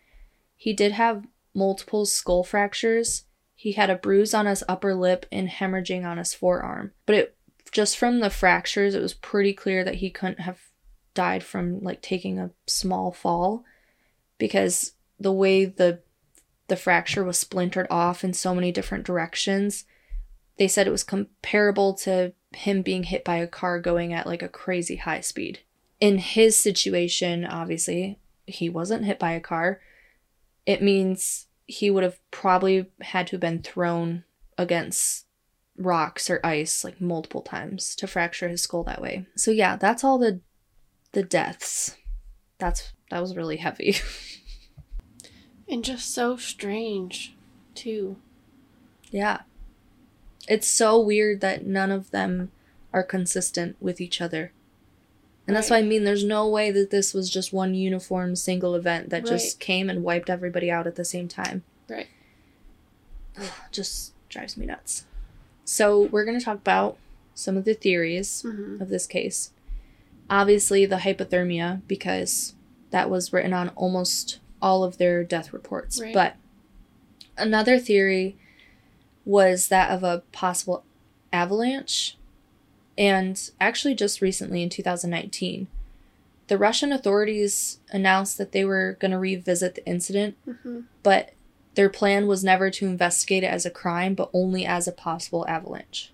he 0.55 0.73
did 0.73 0.93
have 0.93 1.27
multiple 1.53 2.05
skull 2.05 2.43
fractures. 2.43 3.25
He 3.55 3.73
had 3.73 3.89
a 3.89 3.95
bruise 3.95 4.33
on 4.33 4.45
his 4.45 4.63
upper 4.67 4.95
lip 4.95 5.25
and 5.31 5.49
hemorrhaging 5.49 6.05
on 6.05 6.17
his 6.17 6.33
forearm. 6.33 6.91
But 7.05 7.15
it 7.15 7.37
just 7.71 7.97
from 7.97 8.19
the 8.19 8.29
fractures, 8.29 8.95
it 8.95 9.01
was 9.01 9.13
pretty 9.13 9.53
clear 9.53 9.83
that 9.83 9.95
he 9.95 10.09
couldn't 10.09 10.41
have 10.41 10.59
died 11.13 11.43
from 11.43 11.81
like 11.81 12.01
taking 12.01 12.39
a 12.39 12.51
small 12.67 13.11
fall 13.11 13.63
because 14.37 14.93
the 15.19 15.31
way 15.31 15.65
the 15.65 16.01
the 16.67 16.75
fracture 16.75 17.23
was 17.23 17.37
splintered 17.37 17.87
off 17.89 18.23
in 18.23 18.33
so 18.33 18.55
many 18.55 18.71
different 18.71 19.05
directions, 19.05 19.85
they 20.57 20.67
said 20.67 20.87
it 20.87 20.91
was 20.91 21.03
comparable 21.03 21.93
to 21.93 22.33
him 22.51 22.81
being 22.81 23.03
hit 23.03 23.23
by 23.23 23.37
a 23.37 23.47
car 23.47 23.79
going 23.79 24.13
at 24.13 24.25
like 24.25 24.41
a 24.41 24.49
crazy 24.49 24.95
high 24.95 25.21
speed. 25.21 25.59
In 25.99 26.17
his 26.17 26.57
situation, 26.57 27.45
obviously, 27.45 28.19
he 28.45 28.69
wasn't 28.69 29.05
hit 29.05 29.19
by 29.19 29.31
a 29.31 29.39
car. 29.39 29.81
It 30.65 30.81
means 30.81 31.47
he 31.65 31.89
would 31.89 32.03
have 32.03 32.19
probably 32.31 32.87
had 33.01 33.27
to 33.27 33.31
have 33.33 33.41
been 33.41 33.61
thrown 33.61 34.23
against 34.57 35.25
rocks 35.77 36.29
or 36.29 36.39
ice 36.43 36.83
like 36.83 37.01
multiple 37.01 37.41
times 37.41 37.95
to 37.95 38.07
fracture 38.07 38.47
his 38.47 38.61
skull 38.61 38.83
that 38.83 39.01
way. 39.01 39.25
So 39.35 39.51
yeah, 39.51 39.75
that's 39.75 40.03
all 40.03 40.17
the 40.17 40.41
the 41.13 41.23
deaths. 41.23 41.95
That's 42.59 42.91
that 43.09 43.19
was 43.21 43.35
really 43.35 43.57
heavy. 43.57 43.95
And 45.69 45.83
just 45.83 46.13
so 46.13 46.35
strange, 46.35 47.33
too. 47.73 48.17
yeah. 49.11 49.41
It's 50.47 50.67
so 50.67 50.99
weird 50.99 51.39
that 51.39 51.65
none 51.65 51.89
of 51.89 52.11
them 52.11 52.51
are 52.91 53.01
consistent 53.01 53.77
with 53.79 54.01
each 54.01 54.19
other. 54.21 54.51
And 55.47 55.55
that's 55.55 55.71
Right. 55.71 55.77
what 55.79 55.85
I 55.85 55.87
mean. 55.87 56.03
There's 56.03 56.25
no 56.25 56.47
way 56.49 56.69
that 56.71 56.91
this 56.91 57.13
was 57.13 57.29
just 57.29 57.53
one 57.53 57.73
uniform 57.75 58.35
single 58.35 58.75
event 58.75 59.09
that 59.09 59.25
just 59.25 59.59
came 59.61 59.89
and 59.89 60.03
wiped 60.03 60.29
everybody 60.29 60.69
out 60.69 60.85
at 60.85 60.95
the 60.95 61.05
same 61.05 61.29
time. 61.29 61.63
Right. 61.89 62.07
just 63.71 64.13
drives 64.29 64.57
me 64.57 64.65
nuts. 64.65 65.05
So, 65.65 66.01
we're 66.01 66.25
going 66.25 66.37
to 66.37 66.43
talk 66.45 66.57
about 66.57 66.97
some 67.33 67.55
of 67.57 67.63
the 67.65 67.73
theories 67.73 68.43
Mm-hmm. 68.45 68.81
of 68.81 68.89
this 68.89 69.07
case. 69.07 69.51
Obviously, 70.29 70.85
the 70.85 70.97
hypothermia, 70.97 71.81
because 71.87 72.55
that 72.91 73.09
was 73.09 73.33
written 73.33 73.53
on 73.53 73.69
almost 73.69 74.39
all 74.61 74.83
of 74.83 74.97
their 74.97 75.23
death 75.23 75.53
reports. 75.53 75.99
Right. 75.99 76.13
But 76.13 76.35
another 77.37 77.79
theory 77.79 78.37
was 79.25 79.67
that 79.67 79.91
of 79.91 80.03
a 80.03 80.23
possible 80.31 80.83
avalanche. 81.31 82.17
And 82.97 83.49
actually, 83.59 83.95
just 83.95 84.21
recently 84.21 84.61
in 84.63 84.69
2019, 84.69 85.67
the 86.47 86.57
Russian 86.57 86.91
authorities 86.91 87.79
announced 87.91 88.37
that 88.37 88.51
they 88.51 88.65
were 88.65 88.97
going 88.99 89.11
to 89.11 89.17
revisit 89.19 89.75
the 89.75 89.85
incident 89.85 90.35
Mm-hmm. 90.47 90.81
but 91.01 91.31
their 91.75 91.89
plan 91.89 92.27
was 92.27 92.43
never 92.43 92.69
to 92.69 92.85
investigate 92.85 93.43
it 93.43 93.47
as 93.47 93.65
a 93.65 93.71
crime, 93.71 94.13
but 94.13 94.29
only 94.31 94.63
as 94.63 94.87
a 94.87 94.91
possible 94.91 95.43
avalanche. 95.47 96.11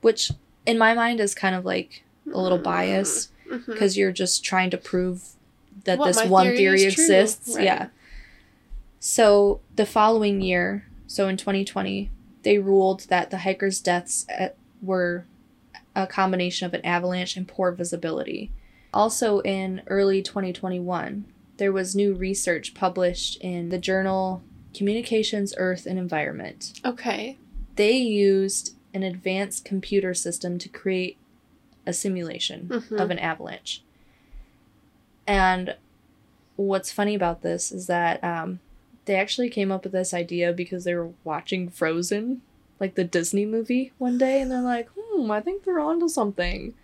Which, 0.00 0.32
in 0.66 0.78
my 0.78 0.94
mind, 0.94 1.20
is 1.20 1.32
kind 1.34 1.54
of 1.54 1.64
like 1.64 2.02
a 2.32 2.40
little 2.40 2.58
biased 2.58 3.30
Mm-hmm. 3.50 3.72
because 3.72 3.96
you're 3.96 4.12
just 4.12 4.44
trying 4.44 4.70
to 4.70 4.76
prove 4.76 5.30
that 5.84 5.98
What, 5.98 6.06
this 6.06 6.24
one 6.26 6.44
theory 6.46 6.56
theory 6.56 6.84
exists. 6.84 7.56
right. 7.56 7.64
Yeah. 7.64 7.88
So 9.00 9.60
the 9.74 9.86
following 9.86 10.40
year, 10.40 10.86
so 11.08 11.26
in 11.28 11.36
2020, 11.36 12.10
they 12.42 12.58
ruled 12.58 13.06
that 13.08 13.30
the 13.30 13.38
hikers' 13.38 13.80
deaths 13.80 14.24
at, 14.28 14.56
were 14.80 15.24
a 15.96 16.06
combination 16.06 16.66
of 16.66 16.74
an 16.74 16.84
avalanche 16.86 17.36
and 17.36 17.48
poor 17.48 17.72
visibility. 17.72 18.52
Also, 18.94 19.40
in 19.40 19.82
early 19.88 20.22
2021, 20.22 21.24
there 21.56 21.72
was 21.72 21.96
new 21.96 22.14
research 22.14 22.74
published 22.74 23.36
in 23.40 23.68
the 23.70 23.78
journal 23.78 24.42
Communications, 24.74 25.52
Earth, 25.56 25.86
and 25.86 25.98
Environment. 25.98 26.72
Okay. 26.84 27.36
They 27.74 27.96
used 27.96 28.76
an 28.94 29.02
advanced 29.02 29.64
computer 29.64 30.14
system 30.14 30.56
to 30.58 30.68
create 30.68 31.16
a 31.86 31.92
simulation 31.92 32.68
Mhm. 32.68 33.00
of 33.00 33.10
an 33.10 33.18
avalanche. 33.18 33.82
And 35.26 35.76
what's 36.56 36.92
funny 36.92 37.14
about 37.14 37.42
this 37.42 37.72
is 37.72 37.86
that 37.86 38.22
um, 38.24 38.60
they 39.04 39.14
actually 39.16 39.48
came 39.48 39.70
up 39.72 39.84
with 39.84 39.92
this 39.92 40.12
idea 40.12 40.52
because 40.52 40.84
they 40.84 40.94
were 40.94 41.10
watching 41.24 41.68
Frozen, 41.68 42.42
like 42.78 42.94
the 42.94 43.04
Disney 43.04 43.46
movie, 43.46 43.92
one 43.98 44.18
day, 44.18 44.40
and 44.40 44.50
they're 44.50 44.60
like, 44.60 44.88
hmm, 44.98 45.30
I 45.30 45.40
think 45.40 45.64
they're 45.64 45.80
onto 45.80 46.08
something. 46.08 46.74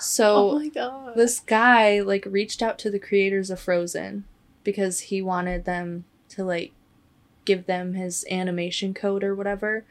So 0.00 0.50
oh 0.50 0.58
my 0.58 0.68
god. 0.68 1.14
this 1.16 1.40
guy 1.40 2.00
like 2.00 2.26
reached 2.28 2.62
out 2.62 2.78
to 2.80 2.90
the 2.90 2.98
creators 2.98 3.50
of 3.50 3.60
Frozen 3.60 4.24
because 4.64 5.00
he 5.00 5.22
wanted 5.22 5.64
them 5.64 6.04
to 6.30 6.44
like 6.44 6.72
give 7.44 7.66
them 7.66 7.94
his 7.94 8.24
animation 8.30 8.92
code 8.92 9.24
or 9.24 9.34
whatever 9.34 9.84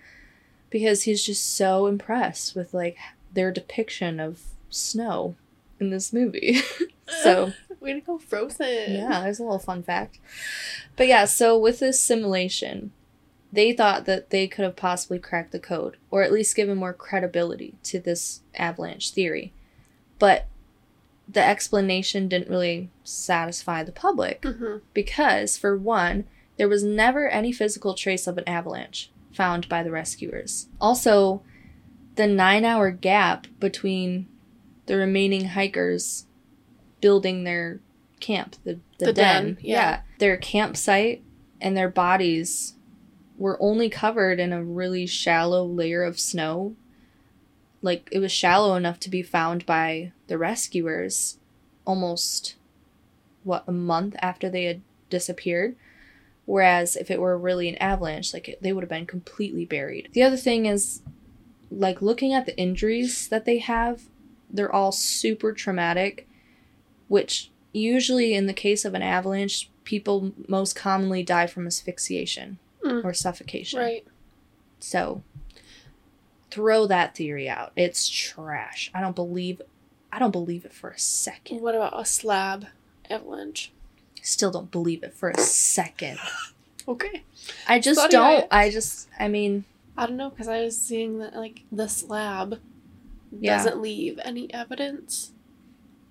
because 0.70 1.04
he's 1.04 1.26
just 1.26 1.56
so 1.56 1.88
impressed 1.88 2.56
with 2.56 2.74
like 2.74 2.98
their 3.38 3.52
depiction 3.52 4.20
of 4.20 4.42
snow 4.72 5.36
in 5.80 5.92
this 5.92 6.12
movie. 6.12 6.60
so, 7.22 7.54
Way 7.80 7.94
to 7.94 8.02
go, 8.02 8.18
Frozen. 8.18 8.96
yeah, 8.96 9.22
there's 9.22 9.40
a 9.40 9.44
little 9.44 9.60
fun 9.60 9.84
fact. 9.84 10.18
But 10.96 11.08
yeah, 11.08 11.26
so 11.26 11.56
with 11.58 11.78
this 11.80 12.00
simulation, 12.02 12.92
they 13.54 13.72
thought 13.74 14.06
that 14.06 14.32
they 14.32 14.48
could 14.48 14.66
have 14.66 14.76
possibly 14.76 15.20
cracked 15.20 15.52
the 15.52 15.60
code 15.60 15.98
or 16.10 16.24
at 16.24 16.32
least 16.34 16.56
given 16.56 16.78
more 16.80 16.94
credibility 16.94 17.76
to 17.84 18.00
this 18.00 18.42
avalanche 18.56 19.12
theory. 19.12 19.54
But 20.18 20.48
the 21.30 21.46
explanation 21.46 22.28
didn't 22.28 22.50
really 22.50 22.90
satisfy 23.04 23.84
the 23.84 23.92
public 23.92 24.42
Mm-hmm. 24.42 24.78
because, 24.96 25.58
for 25.58 25.78
one, 25.78 26.26
there 26.58 26.68
was 26.68 26.84
never 26.84 27.30
any 27.30 27.52
physical 27.52 27.94
trace 27.94 28.26
of 28.26 28.40
an 28.40 28.48
avalanche 28.50 29.12
found 29.32 29.70
by 29.70 29.84
the 29.84 29.92
rescuers. 29.92 30.68
Also, 30.82 31.44
the 32.18 32.28
nine 32.28 32.66
hour 32.66 32.92
gap 32.92 33.48
between 33.60 34.28
the 34.88 34.98
remaining 34.98 35.46
hikers 35.46 36.26
building 37.00 37.44
their 37.44 37.80
camp, 38.20 38.56
the, 38.64 38.80
the, 38.98 39.08
The 39.08 39.14
den, 39.14 39.46
den, 39.46 39.58
yeah. 39.62 40.02
their 40.20 40.38
campsite 40.38 41.24
and 41.62 41.78
their 41.78 41.90
bodies 41.90 42.74
were 43.38 43.62
only 43.62 43.90
covered 43.90 44.40
in 44.40 44.52
a 44.52 44.64
really 44.64 45.06
shallow 45.06 45.64
layer 45.66 46.04
of 46.04 46.20
snow. 46.20 46.76
Like, 47.84 48.10
it 48.12 48.20
was 48.20 48.32
shallow 48.32 48.76
enough 48.76 49.00
to 49.02 49.10
be 49.10 49.22
found 49.22 49.66
by 49.66 50.12
the 50.28 50.38
rescuers 50.38 51.38
almost, 51.86 52.56
what, 53.44 53.64
a 53.68 53.72
month 53.72 54.16
after 54.20 54.50
they 54.50 54.64
had 54.64 54.82
disappeared. 55.10 55.76
Whereas 56.46 56.96
if 56.96 57.12
it 57.12 57.22
were 57.22 57.38
really 57.38 57.70
an 57.70 57.76
avalanche, 57.76 58.34
like 58.34 58.50
it, 58.50 58.64
they 58.64 58.74
would 58.74 58.84
have 58.84 58.90
been 58.90 59.06
completely 59.06 59.66
buried. 59.66 60.10
The 60.14 60.24
other 60.24 60.38
thing 60.38 60.66
is, 60.66 61.02
like 61.72 62.02
looking 62.02 62.34
at 62.34 62.46
the 62.46 62.58
injuries 62.58 63.28
that 63.28 63.46
they 63.46 63.58
have, 63.60 64.04
they're 64.50 64.74
all 64.74 64.92
super 64.92 65.52
traumatic, 65.52 66.28
which 67.08 67.52
usually 67.74 68.34
in 68.34 68.46
the 68.48 68.54
case 68.54 68.86
of 68.86 68.94
an 68.94 69.02
avalanche, 69.02 69.70
people 69.84 70.32
most 70.48 70.76
commonly 70.76 71.24
die 71.24 71.48
from 71.48 71.68
asphyxiation 71.68 72.60
Mm. 72.84 73.04
or 73.04 73.12
suffocation. 73.14 73.80
Right. 73.80 74.06
So 74.80 75.24
throw 76.52 76.86
that 76.88 77.16
theory 77.16 77.50
out. 77.50 77.72
It's 77.76 78.08
trash. 78.08 78.92
I 78.94 79.02
don't 79.02 79.16
believe 79.16 79.62
I 80.12 80.20
don't 80.20 80.32
believe 80.32 80.64
it 80.64 80.74
for 80.74 80.90
a 80.92 80.98
second. 81.00 81.60
What 81.62 81.76
about 81.76 82.00
a 82.00 82.06
slab 82.06 82.68
avalanche? 83.10 83.72
still 84.22 84.52
don't 84.52 84.72
believe 84.72 85.04
it 85.04 85.14
for 85.14 85.30
a 85.30 85.38
second. 85.40 86.20
Okay. 86.90 87.24
I 87.68 87.80
just 87.80 88.10
don't. 88.12 88.48
I 88.50 88.70
just, 88.70 89.10
I 89.20 89.28
mean, 89.28 89.66
I 89.98 90.06
don't 90.06 90.18
know 90.18 90.30
because 90.30 90.48
I 90.48 90.62
was 90.62 90.80
seeing 90.80 91.20
that 91.20 91.36
like 91.36 91.62
the 91.72 91.88
slab 91.88 92.60
Yeah. 93.32 93.58
doesn't 93.58 93.82
leave 93.82 94.20
any 94.24 94.54
evidence. 94.54 95.34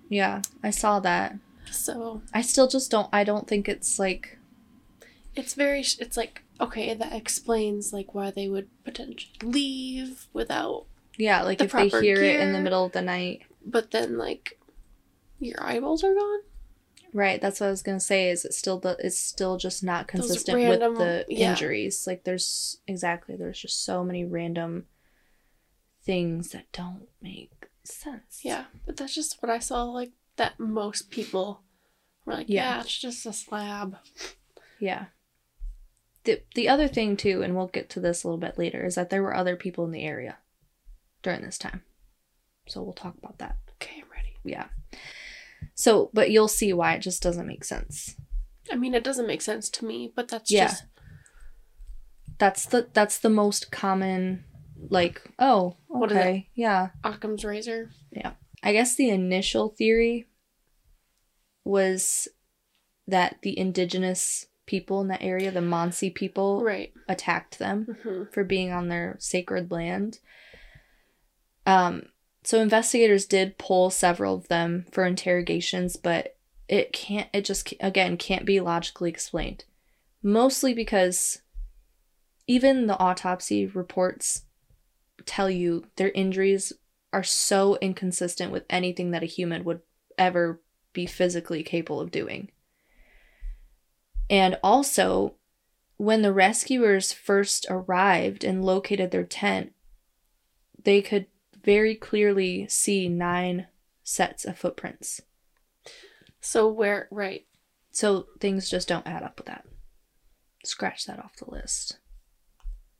yeah, 0.09 0.41
I 0.63 0.69
saw 0.71 0.99
that. 1.01 1.35
So 1.71 2.21
I 2.33 2.41
still 2.41 2.67
just 2.67 2.89
don't, 2.91 3.09
I 3.11 3.23
don't 3.23 3.47
think 3.47 3.67
it's 3.67 3.97
like, 3.99 4.37
it's 5.35 5.53
very 5.53 5.81
it's 5.81 6.17
like 6.17 6.43
okay 6.59 6.93
that 6.95 7.13
explains 7.13 7.93
like 7.93 8.13
why 8.15 8.31
they 8.31 8.47
would 8.49 8.67
potentially 8.83 9.31
leave 9.43 10.27
without 10.33 10.85
yeah, 11.17 11.41
like 11.43 11.59
The 11.59 11.65
if 11.65 11.71
they 11.73 11.87
hear 11.89 12.23
it 12.23 12.39
in 12.39 12.53
the 12.53 12.59
middle 12.59 12.85
of 12.85 12.91
the 12.93 13.01
night. 13.01 13.43
but 13.65 13.91
then 13.91 14.17
like 14.17 14.57
your 15.39 15.61
eyeballs 15.63 16.03
are 16.03 16.13
gone. 16.13 16.39
Right, 17.17 17.41
that's 17.41 17.59
what 17.59 17.65
I 17.65 17.71
was 17.71 17.81
gonna 17.81 17.99
say. 17.99 18.29
Is 18.29 18.45
it 18.45 18.53
still 18.53 18.79
the? 18.79 18.95
It's 18.99 19.17
still 19.17 19.57
just 19.57 19.83
not 19.83 20.07
consistent 20.07 20.55
random- 20.55 20.91
with 20.91 20.99
the 20.99 21.25
yeah. 21.29 21.49
injuries. 21.49 22.05
Like 22.05 22.25
there's 22.25 22.77
exactly 22.85 23.35
there's 23.35 23.59
just 23.59 23.83
so 23.83 24.03
many 24.03 24.23
random 24.23 24.85
things 26.03 26.51
that 26.51 26.71
don't 26.71 27.07
make 27.19 27.69
sense. 27.83 28.41
Yeah, 28.43 28.65
but 28.85 28.97
that's 28.97 29.15
just 29.15 29.41
what 29.41 29.49
I 29.49 29.57
saw 29.57 29.85
like 29.85 30.11
that 30.35 30.59
most 30.59 31.09
people 31.09 31.63
were 32.23 32.33
like, 32.35 32.49
Yeah. 32.49 32.75
yeah, 32.75 32.81
it's 32.81 32.95
just 32.95 33.25
a 33.25 33.33
slab. 33.33 33.97
Yeah. 34.79 35.05
The 36.25 36.43
the 36.53 36.69
other 36.69 36.87
thing 36.87 37.17
too, 37.17 37.41
and 37.41 37.55
we'll 37.55 37.65
get 37.65 37.89
to 37.89 37.99
this 37.99 38.23
a 38.23 38.27
little 38.27 38.37
bit 38.37 38.59
later, 38.59 38.85
is 38.85 38.93
that 38.93 39.09
there 39.09 39.23
were 39.23 39.35
other 39.35 39.55
people 39.55 39.85
in 39.85 39.91
the 39.91 40.03
area 40.03 40.37
during 41.23 41.41
this 41.41 41.57
time. 41.57 41.81
So 42.67 42.83
we'll 42.83 42.93
talk 42.93 43.17
about 43.17 43.39
that. 43.39 43.55
Okay, 43.81 44.03
I'm 44.03 44.11
ready. 44.11 44.35
Yeah. 44.43 44.67
So, 45.79 46.09
but 46.11 46.31
you'll 46.31 46.47
see 46.47 46.73
why 46.73 46.93
it 46.95 47.01
just 47.03 47.21
doesn't 47.21 47.45
make 47.45 47.63
sense. 47.63 48.15
I 48.71 48.75
mean, 48.75 48.95
it 48.95 49.03
doesn't 49.03 49.27
make 49.27 49.43
sense 49.43 49.69
to 49.69 49.85
me, 49.85 50.11
but 50.15 50.27
that's 50.27 50.49
Yeah. 50.49 50.65
just 50.69 50.85
That's 52.39 52.65
the 52.65 52.87
that's 52.93 53.19
the 53.19 53.29
most 53.29 53.71
common 53.71 54.43
like, 54.89 55.21
oh, 55.37 55.77
What 55.87 56.11
is 56.11 56.17
it? 56.17 56.19
okay. 56.21 56.49
Yeah. 56.55 56.89
Occam's 57.03 57.45
razor. 57.45 57.91
Yeah. 58.11 58.33
I 58.63 58.73
guess 58.73 58.95
the 58.95 59.09
initial 59.11 59.69
theory 59.69 60.25
was 61.63 62.27
that 63.07 63.37
the 63.43 63.57
indigenous 63.57 64.47
people 64.65 64.99
in 65.01 65.07
that 65.09 65.21
area, 65.21 65.51
the 65.51 65.59
Mansi 65.61 66.13
people, 66.13 66.63
Right. 66.63 66.91
attacked 67.07 67.59
them. 67.59 67.97
hmm 68.03 68.23
for 68.33 68.43
being 68.43 68.71
on 68.71 68.87
their 68.89 69.15
sacred 69.19 69.71
land. 69.71 70.19
Um, 71.65 72.03
so 72.47 72.61
investigators 72.61 73.25
did 73.25 73.57
pull 73.57 73.89
several 73.89 74.33
of 74.35 74.47
them 74.47 74.85
for 74.93 75.03
interrogations, 75.05 75.97
but 75.97 76.37
it 76.69 76.93
can't. 76.93 77.27
It 77.33 77.43
just 77.43 77.73
again 77.81 78.15
can't 78.15 78.45
be 78.45 78.61
logically 78.61 79.09
explained. 79.09 79.65
Mostly 80.23 80.73
because 80.73 81.41
even 82.47 82.87
the 82.87 82.97
autopsy 82.99 83.65
reports 83.65 84.43
tell 85.25 85.49
you 85.49 85.87
their 85.97 86.11
injuries 86.11 86.71
are 87.11 87.21
so 87.21 87.75
inconsistent 87.81 88.53
with 88.53 88.63
anything 88.69 89.11
that 89.11 89.23
a 89.23 89.25
human 89.25 89.65
would 89.65 89.81
ever 90.17 90.61
be 90.93 91.05
physically 91.05 91.63
capable 91.63 91.99
of 91.99 92.11
doing. 92.11 92.49
And 94.29 94.57
also, 94.63 95.35
when 95.97 96.21
the 96.21 96.31
rescuers 96.31 97.11
first 97.11 97.65
arrived 97.69 98.45
and 98.45 98.63
located 98.63 99.11
their 99.11 99.25
tent, 99.25 99.73
they 100.81 101.01
could 101.01 101.25
very 101.67 101.95
clearly 101.95 102.65
see 102.69 103.09
nine 103.09 103.67
sets 104.01 104.45
of 104.45 104.57
footprints. 104.57 105.21
So 106.39 106.69
where 106.71 107.09
right? 107.11 107.45
So 107.91 108.27
things 108.39 108.69
just 108.69 108.87
don't 108.87 109.05
add 109.05 109.21
up 109.21 109.37
with 109.37 109.47
that. 109.47 109.65
Scratch 110.63 111.05
that 111.07 111.19
off 111.19 111.35
the 111.35 111.51
list. 111.51 111.97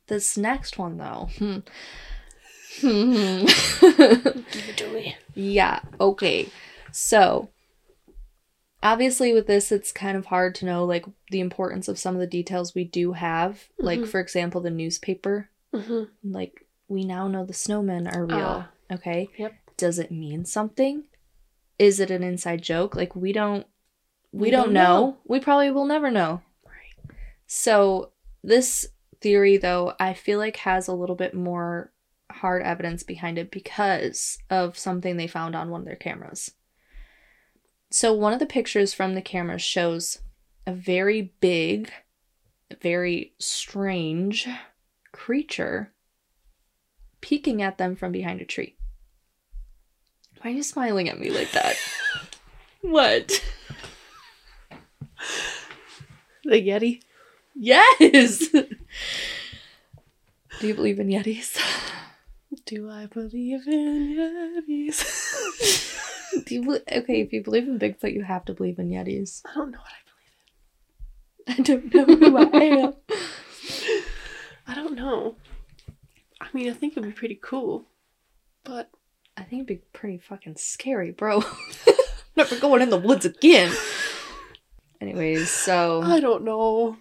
This 0.08 0.38
next 0.38 0.78
one, 0.78 0.98
though. 0.98 1.30
hmm. 1.38 1.60
Give 2.82 4.70
it 4.70 4.78
to 4.78 4.90
me. 4.94 5.16
Yeah, 5.34 5.80
okay. 6.00 6.50
So, 6.92 7.50
obviously, 8.84 9.34
with 9.34 9.48
this, 9.48 9.72
it's 9.72 9.92
kind 9.92 10.18
of 10.18 10.26
hard 10.28 10.56
to 10.56 10.66
know, 10.66 10.86
like, 10.86 11.06
the 11.32 11.40
importance 11.42 11.88
of 11.88 12.00
some 12.00 12.16
of 12.16 12.20
the 12.22 12.28
details 12.28 12.74
we 12.76 12.84
do 12.86 13.14
have. 13.14 13.66
Like, 13.80 14.00
Mhm. 14.02 14.08
for 14.08 14.20
example, 14.20 14.62
the 14.62 14.70
newspaper. 14.72 15.50
hmm 15.74 16.04
Like, 16.24 16.66
we 16.88 17.04
now 17.04 17.28
know 17.28 17.46
the 17.46 17.54
snowmen 17.54 18.14
are 18.14 18.26
real. 18.26 18.66
Ah. 18.66 18.70
okay? 18.92 19.30
Yep. 19.38 19.54
Does 19.78 20.00
it 20.00 20.12
mean 20.12 20.46
something? 20.46 21.04
Is 21.78 22.00
it 22.00 22.10
an 22.10 22.24
inside 22.24 22.62
joke? 22.64 22.96
Like, 22.96 23.16
we 23.16 23.32
don't. 23.32 23.68
We, 24.32 24.44
We 24.44 24.52
don't, 24.52 24.66
don't 24.66 24.74
know. 24.74 24.82
know. 24.84 25.18
We 25.26 25.40
probably 25.40 25.72
will 25.72 25.86
never 25.86 26.12
know. 26.12 26.42
Right. 26.66 27.16
So, 27.46 28.12
this 28.44 28.88
theory, 29.22 29.58
though, 29.58 29.94
I 30.00 30.14
feel 30.14 30.38
like 30.40 30.58
has 30.58 30.88
a 30.88 30.94
little 30.94 31.16
bit 31.16 31.34
more 31.34 31.92
hard 32.32 32.62
evidence 32.64 33.04
behind 33.04 33.38
it 33.38 33.52
because 33.52 34.38
of 34.50 34.78
something 34.78 35.18
they 35.18 35.28
found 35.28 35.56
on 35.56 35.70
one 35.70 35.82
of 35.82 35.86
their 35.88 35.96
cameras. 35.96 36.52
So, 37.90 38.14
one 38.14 38.34
of 38.34 38.40
the 38.40 38.46
pictures 38.46 38.94
from 38.94 39.14
the 39.16 39.22
cameras 39.22 39.62
shows 39.62 40.20
a 40.66 40.74
very 40.74 41.34
big, 41.40 41.92
very 42.82 43.34
strange 43.40 44.48
creature 45.14 45.94
peeking 47.28 47.62
at 47.62 47.78
them 47.78 47.94
from 47.94 48.14
behind 48.14 48.40
a 48.40 48.46
tree. 48.46 48.74
Why 50.40 50.52
are 50.52 50.54
you 50.54 50.64
smiling 50.64 51.10
at 51.10 51.20
me 51.20 51.30
like 51.30 51.52
that? 51.52 51.76
what? 52.82 53.44
The 56.46 56.62
Yeti. 56.62 57.02
Yes! 57.54 58.48
Do 58.48 58.66
you 60.62 60.74
believe 60.74 61.00
in 61.00 61.10
Yetis? 61.10 61.60
Do 62.66 62.90
I 62.90 63.08
believe 63.08 63.68
in 63.68 64.64
Yetis? 64.66 66.46
Do 66.46 66.56
you 66.56 66.62
be- 66.62 66.96
okay, 66.98 67.20
if 67.20 67.34
you 67.34 67.44
believe 67.44 67.68
in 67.68 67.78
Bigfoot, 67.78 68.14
you 68.14 68.24
have 68.24 68.46
to 68.46 68.54
believe 68.54 68.80
in 68.80 68.90
Yetis. 68.90 69.42
I 69.46 69.54
don't 69.54 69.72
know 69.72 69.80
what 69.80 69.92
I 69.92 71.56
believe 71.58 71.58
in. 71.58 71.60
I 71.60 71.62
don't 71.68 71.94
know 71.94 72.06
who 72.16 72.38
I 72.38 72.64
am. 72.64 72.94
I 74.68 74.76
don't 74.76 74.96
know. 74.96 75.36
I 76.40 76.48
mean, 76.54 76.70
I 76.70 76.74
think 76.74 76.94
it'd 76.94 77.04
be 77.04 77.12
pretty 77.12 77.40
cool, 77.42 77.86
but 78.64 78.90
I 79.36 79.42
think 79.44 79.62
it'd 79.64 79.68
be 79.68 79.86
pretty 79.94 80.18
fucking 80.20 80.56
scary, 80.58 81.12
bro. 81.12 81.44
Never 82.36 82.60
going 82.60 82.82
in 82.82 82.90
the 82.92 82.98
woods 82.98 83.26
again. 83.26 83.72
Anyways, 85.02 85.50
so 85.50 86.02
I 86.04 86.20
don't 86.20 86.44
know. 86.44 86.98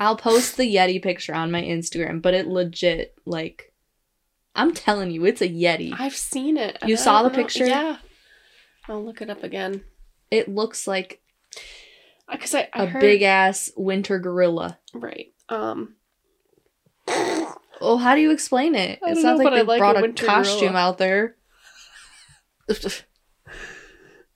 I'll 0.00 0.16
post 0.16 0.56
the 0.56 0.74
Yeti 0.74 1.00
picture 1.02 1.34
on 1.34 1.50
my 1.52 1.62
Instagram, 1.62 2.20
but 2.20 2.34
it 2.34 2.48
legit, 2.48 3.14
like, 3.24 3.72
I'm 4.56 4.74
telling 4.74 5.10
you, 5.12 5.24
it's 5.24 5.40
a 5.40 5.48
Yeti. 5.48 5.94
I've 5.98 6.16
seen 6.16 6.56
it. 6.56 6.78
You 6.84 6.94
I 6.94 6.98
saw 6.98 7.22
the 7.22 7.28
know- 7.28 7.34
picture? 7.36 7.66
Yeah. 7.66 7.98
I'll 8.88 9.04
look 9.04 9.22
it 9.22 9.30
up 9.30 9.42
again. 9.44 9.82
It 10.30 10.48
looks 10.48 10.86
like 10.86 11.22
Because 12.30 12.54
I, 12.54 12.68
I 12.72 12.82
a 12.82 12.86
heard, 12.86 13.00
big 13.00 13.22
ass 13.22 13.70
winter 13.76 14.18
gorilla. 14.18 14.78
right. 14.92 15.32
Um. 15.48 15.94
Oh, 17.84 17.96
how 17.98 18.14
do 18.14 18.20
you 18.20 18.30
explain 18.30 18.74
it? 18.74 18.98
I 19.04 19.10
It 19.10 19.14
don't 19.14 19.22
sounds 19.22 19.38
know, 19.38 19.44
like 19.44 19.54
they 19.54 19.62
like 19.62 19.78
brought 19.78 19.96
a, 19.96 20.00
winter 20.00 20.26
costume 20.26 20.60
gorilla. 20.72 20.78
out 20.78 20.98
there. 20.98 21.36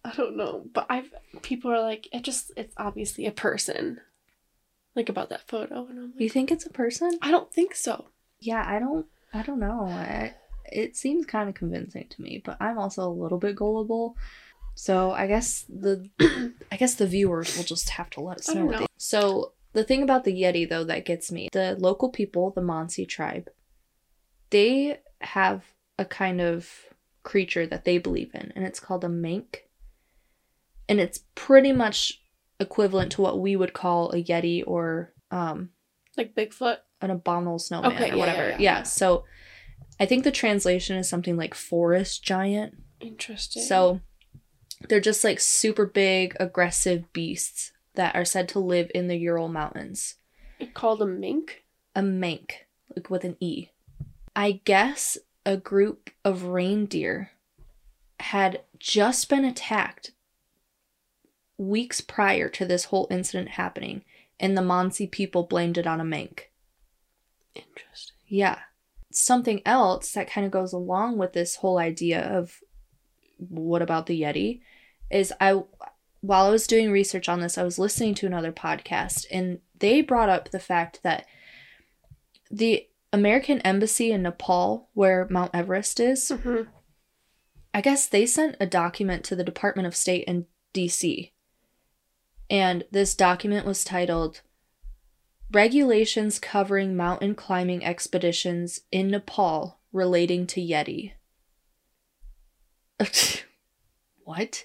I 0.05 0.13
don't 0.17 0.37
know, 0.37 0.65
but 0.73 0.87
I've 0.89 1.13
people 1.43 1.71
are 1.73 1.81
like 1.81 2.09
it 2.13 2.23
just 2.23 2.53
it's 2.57 2.75
obviously 2.77 3.27
a 3.27 3.33
person. 3.33 4.01
Like 4.95 5.09
about 5.09 5.29
that 5.31 5.47
photo, 5.49 5.87
and 5.87 5.99
I'm 5.99 6.13
you 6.19 6.29
think 6.29 6.51
it's 6.51 6.67
a 6.67 6.71
person? 6.71 7.19
I 7.23 7.31
don't 7.31 7.53
think 7.53 7.75
so. 7.75 8.07
Yeah, 8.41 8.65
I 8.67 8.79
don't. 8.79 9.07
I 9.33 9.43
don't 9.43 9.61
know. 9.61 9.85
I, 9.85 10.35
it 10.65 10.97
seems 10.97 11.27
kind 11.27 11.49
of 11.49 11.55
convincing 11.55 12.07
to 12.09 12.23
me, 12.23 12.43
but 12.45 12.57
I'm 12.61 12.79
also 12.79 13.07
a 13.07 13.11
little 13.13 13.39
bit 13.39 13.57
gullible. 13.57 14.17
So 14.75 15.11
I 15.13 15.27
guess 15.27 15.65
the 15.69 16.09
I 16.73 16.77
guess 16.77 16.95
the 16.95 17.07
viewers 17.07 17.57
will 17.57 17.65
just 17.65 17.91
have 17.91 18.11
to 18.11 18.21
let 18.21 18.39
us 18.39 18.55
know. 18.55 18.67
know. 18.67 18.79
they, 18.81 18.87
so 18.97 19.53
the 19.73 19.85
thing 19.85 20.03
about 20.03 20.25
the 20.25 20.33
Yeti 20.33 20.69
though 20.69 20.85
that 20.85 21.05
gets 21.05 21.31
me, 21.33 21.49
the 21.53 21.77
local 21.79 22.09
people, 22.11 22.51
the 22.51 22.61
Mansi 22.61 23.07
tribe, 23.09 23.49
they 24.51 25.01
have 25.21 25.65
a 25.99 26.05
kind 26.05 26.41
of 26.41 26.71
creature 27.23 27.67
that 27.67 27.85
they 27.85 27.99
believe 27.99 28.31
in, 28.35 28.53
and 28.57 28.65
it's 28.65 28.81
called 28.81 29.05
a 29.05 29.09
menk. 29.09 29.65
And 30.89 31.01
it's 31.01 31.21
pretty 31.35 31.73
much 31.73 32.23
equivalent 32.61 33.13
to 33.13 33.23
what 33.23 33.39
we 33.41 33.57
would 33.57 33.73
call 33.75 34.11
a 34.11 34.23
Yeti 34.23 34.63
or 34.67 35.13
um 35.31 35.71
Like 36.17 36.35
Bigfoot. 36.35 36.79
an 37.03 37.11
abominable 37.11 37.59
snowman 37.59 37.93
Okay, 37.93 38.07
or 38.11 38.15
yeah, 38.15 38.17
whatever. 38.17 38.43
yeah, 38.43 38.49
Yeah, 38.49 38.59
yeah, 38.59 38.77
yeah. 38.79 38.83
So 38.85 39.25
I 40.01 40.07
think 40.07 40.25
the 40.25 40.31
translation 40.33 40.97
is 40.97 41.09
something 41.09 41.37
like 41.37 41.55
forest 41.55 42.25
giant. 42.25 42.75
Interesting. 43.01 43.63
So 43.63 44.01
they're 44.89 45.01
just 45.01 45.25
like 45.25 45.41
super 45.41 45.85
big, 45.87 46.37
aggressive 46.41 47.13
beasts 47.13 47.73
that 47.99 48.15
are 48.15 48.25
said 48.25 48.49
to 48.49 48.61
live 48.61 48.93
in 48.95 49.09
the 49.09 49.17
Ural 49.17 49.49
Mountains. 49.49 50.15
it 50.61 50.73
called 50.73 51.03
a 51.03 51.07
menk. 51.07 51.65
A 51.97 52.03
menk, 52.03 52.69
like 52.95 53.11
with 53.11 53.25
an 53.25 53.37
E. 53.41 53.71
I 54.37 54.61
guess 54.65 55.19
a 55.45 55.57
group 55.57 56.11
of 56.25 56.45
reindeer 56.45 57.33
had 58.21 58.63
just 58.79 59.29
been 59.29 59.45
attacked 59.45 60.13
weeks 61.57 62.01
prior 62.01 62.49
to 62.49 62.65
this 62.65 62.85
whole 62.85 63.09
incident 63.11 63.49
happening, 63.51 64.05
and 64.39 64.57
the 64.57 64.63
Mansi 64.63 65.11
people 65.11 65.43
blamed 65.43 65.77
it 65.77 65.87
on 65.89 66.01
a 66.01 66.05
menk. 66.05 66.53
Interesting. 67.57 68.15
Yeah. 68.29 68.61
Something 69.11 69.61
else 69.67 70.13
that 70.13 70.31
kind 70.31 70.45
of 70.45 70.53
goes 70.53 70.73
along 70.73 71.19
with 71.19 71.33
this 71.33 71.57
whole 71.57 71.79
idea 71.79 72.21
of 72.21 72.61
what 73.39 73.83
about 73.83 74.07
the 74.07 74.23
Yeti 74.23 74.61
is 75.11 75.33
I 75.41 75.63
while 76.21 76.47
I 76.47 76.51
was 76.51 76.67
doing 76.67 76.91
research 76.91 77.29
on 77.29 77.41
this, 77.41 77.59
I 77.59 77.63
was 77.63 77.79
listening 77.79 78.15
to 78.17 78.27
another 78.27 78.53
podcast 78.53 79.27
and 79.31 79.61
they 79.79 80.01
brought 80.01 80.29
up 80.29 80.51
the 80.51 80.59
fact 80.59 81.01
that 81.03 81.27
the 82.51 82.87
American 83.13 83.61
embassy 83.61 84.11
in 84.11 84.23
Nepal 84.23 84.89
where 84.95 85.27
Mount 85.31 85.55
Everest 85.55 86.01
is, 86.01 86.31
Mm-hmm. 86.31 86.71
I 87.75 87.81
guess 87.81 88.07
they 88.07 88.27
sent 88.27 88.57
a 88.59 88.67
document 88.67 89.25
to 89.25 89.37
the 89.37 89.45
Department 89.45 89.87
of 89.87 89.95
State 89.95 90.25
in 90.25 90.47
DC. 90.75 91.31
And 92.51 92.85
this 92.91 93.15
document 93.15 93.67
was 93.67 93.85
titled 93.85 94.41
Regulations 95.53 96.39
Covering 96.39 96.97
Mountain 96.97 97.35
Climbing 97.35 97.85
Expeditions 97.85 98.81
in 98.91 99.09
Nepal 99.09 99.79
Relating 99.93 100.47
to 100.49 100.61
Yeti. 100.61 101.13
what? 104.25 104.65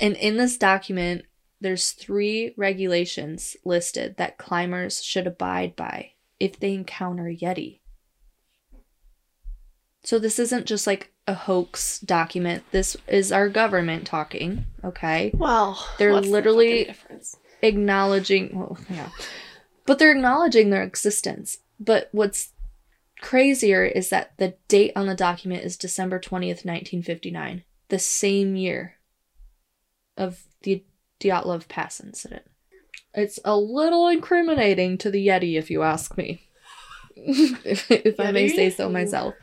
And 0.00 0.16
in 0.16 0.36
this 0.36 0.56
document, 0.56 1.26
there's 1.60 1.92
three 1.92 2.54
regulations 2.56 3.56
listed 3.64 4.16
that 4.16 4.38
climbers 4.38 5.04
should 5.04 5.26
abide 5.26 5.76
by 5.76 6.12
if 6.38 6.58
they 6.58 6.72
encounter 6.72 7.24
Yeti. 7.24 7.80
So 10.02 10.18
this 10.18 10.38
isn't 10.38 10.64
just 10.66 10.86
like 10.86 11.12
a 11.26 11.34
hoax 11.34 12.00
document. 12.00 12.64
This 12.70 12.96
is 13.06 13.30
our 13.30 13.50
government 13.50 14.06
talking, 14.06 14.64
okay? 14.82 15.30
Well, 15.34 15.86
They're 15.98 16.14
the 16.14 16.22
literally- 16.22 16.84
difference? 16.84 17.36
Acknowledging, 17.62 18.58
well, 18.58 18.78
yeah. 18.88 19.10
But 19.84 19.98
they're 19.98 20.12
acknowledging 20.12 20.70
their 20.70 20.82
existence. 20.82 21.58
But 21.78 22.08
what's 22.12 22.52
crazier 23.20 23.84
is 23.84 24.08
that 24.08 24.32
the 24.38 24.54
date 24.68 24.92
on 24.96 25.06
the 25.06 25.14
document 25.14 25.64
is 25.64 25.76
December 25.76 26.18
20th, 26.18 26.64
1959, 26.64 27.64
the 27.90 27.98
same 27.98 28.56
year 28.56 28.94
of 30.16 30.44
the 30.62 30.84
Dyatlov 31.20 31.68
Pass 31.68 32.00
incident. 32.00 32.42
It's 33.14 33.38
a 33.44 33.56
little 33.56 34.08
incriminating 34.08 34.98
to 34.98 35.10
the 35.10 35.26
Yeti, 35.26 35.58
if 35.58 35.70
you 35.70 35.82
ask 35.82 36.16
me. 36.16 36.42
if 37.16 37.90
if 37.90 38.20
I 38.20 38.30
may 38.30 38.48
say 38.48 38.70
so 38.70 38.88
myself. 38.88 39.34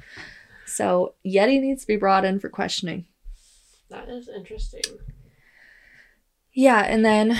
So, 0.66 1.16
Yeti 1.26 1.62
needs 1.62 1.82
to 1.82 1.88
be 1.88 1.96
brought 1.96 2.26
in 2.26 2.40
for 2.40 2.50
questioning. 2.50 3.06
That 3.90 4.10
is 4.10 4.28
interesting. 4.28 4.84
Yeah, 6.54 6.82
and 6.82 7.06
then 7.06 7.40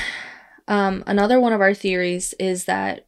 um, 0.68 1.04
another 1.08 1.40
one 1.40 1.54
of 1.54 1.62
our 1.62 1.74
theories 1.74 2.34
is 2.40 2.66
that, 2.66 3.08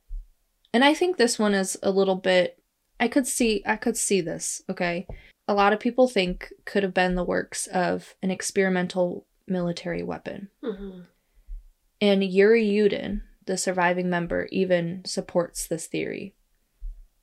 and 0.74 0.84
I 0.84 0.94
think 0.94 1.18
this 1.18 1.38
one 1.38 1.54
is 1.54 1.78
a 1.84 1.92
little 1.92 2.16
bit. 2.16 2.62
I 3.00 3.08
could 3.08 3.28
see, 3.28 3.64
I 3.66 3.76
could 3.76 3.96
see 3.96 4.22
this. 4.22 4.62
Okay, 4.70 5.08
a 5.48 5.54
lot 5.54 5.74
of 5.74 5.80
people 5.80 6.08
think 6.08 6.52
could 6.66 6.84
have 6.84 6.94
been 6.94 7.16
the 7.16 7.24
works 7.24 7.68
of 7.68 8.16
an 8.22 8.32
experimental 8.32 9.26
military 9.50 10.04
weapon, 10.04 10.50
Mm-hmm. 10.64 11.02
and 12.02 12.24
Yuri 12.24 12.66
Yudin, 12.66 13.22
the 13.46 13.58
surviving 13.58 14.10
member, 14.10 14.48
even 14.52 15.04
supports 15.06 15.68
this 15.68 15.88
theory. 15.88 16.34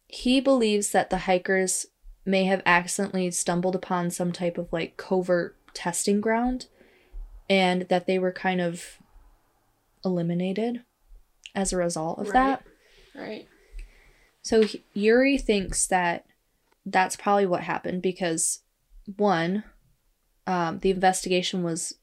He 0.09 0.41
believes 0.41 0.91
that 0.93 1.11
the 1.11 1.19
hikers 1.19 1.87
may 2.25 2.45
have 2.45 2.63
accidentally 2.67 3.31
stumbled 3.31 3.75
upon 3.75 4.11
some 4.11 4.33
type 4.33 4.59
of 4.59 4.73
like 4.73 4.97
covert 4.97 5.57
testing 5.75 6.21
ground 6.21 6.67
and 7.49 7.83
that 7.83 8.07
they 8.07 8.19
were 8.19 8.33
kind 8.33 8.61
of 8.61 8.99
eliminated 10.05 10.83
as 11.55 11.73
a 11.73 11.77
result 11.77 12.19
of 12.19 12.33
that. 12.33 12.65
Right. 13.15 13.49
So 14.43 14.65
Yuri 14.95 15.39
thinks 15.39 15.87
that 15.89 16.27
that's 16.85 17.17
probably 17.17 17.47
what 17.47 17.63
happened 17.63 18.03
because 18.03 18.61
one, 19.17 19.65
um, 20.47 20.79
the 20.81 20.91
investigation 20.91 21.63
was 21.63 21.95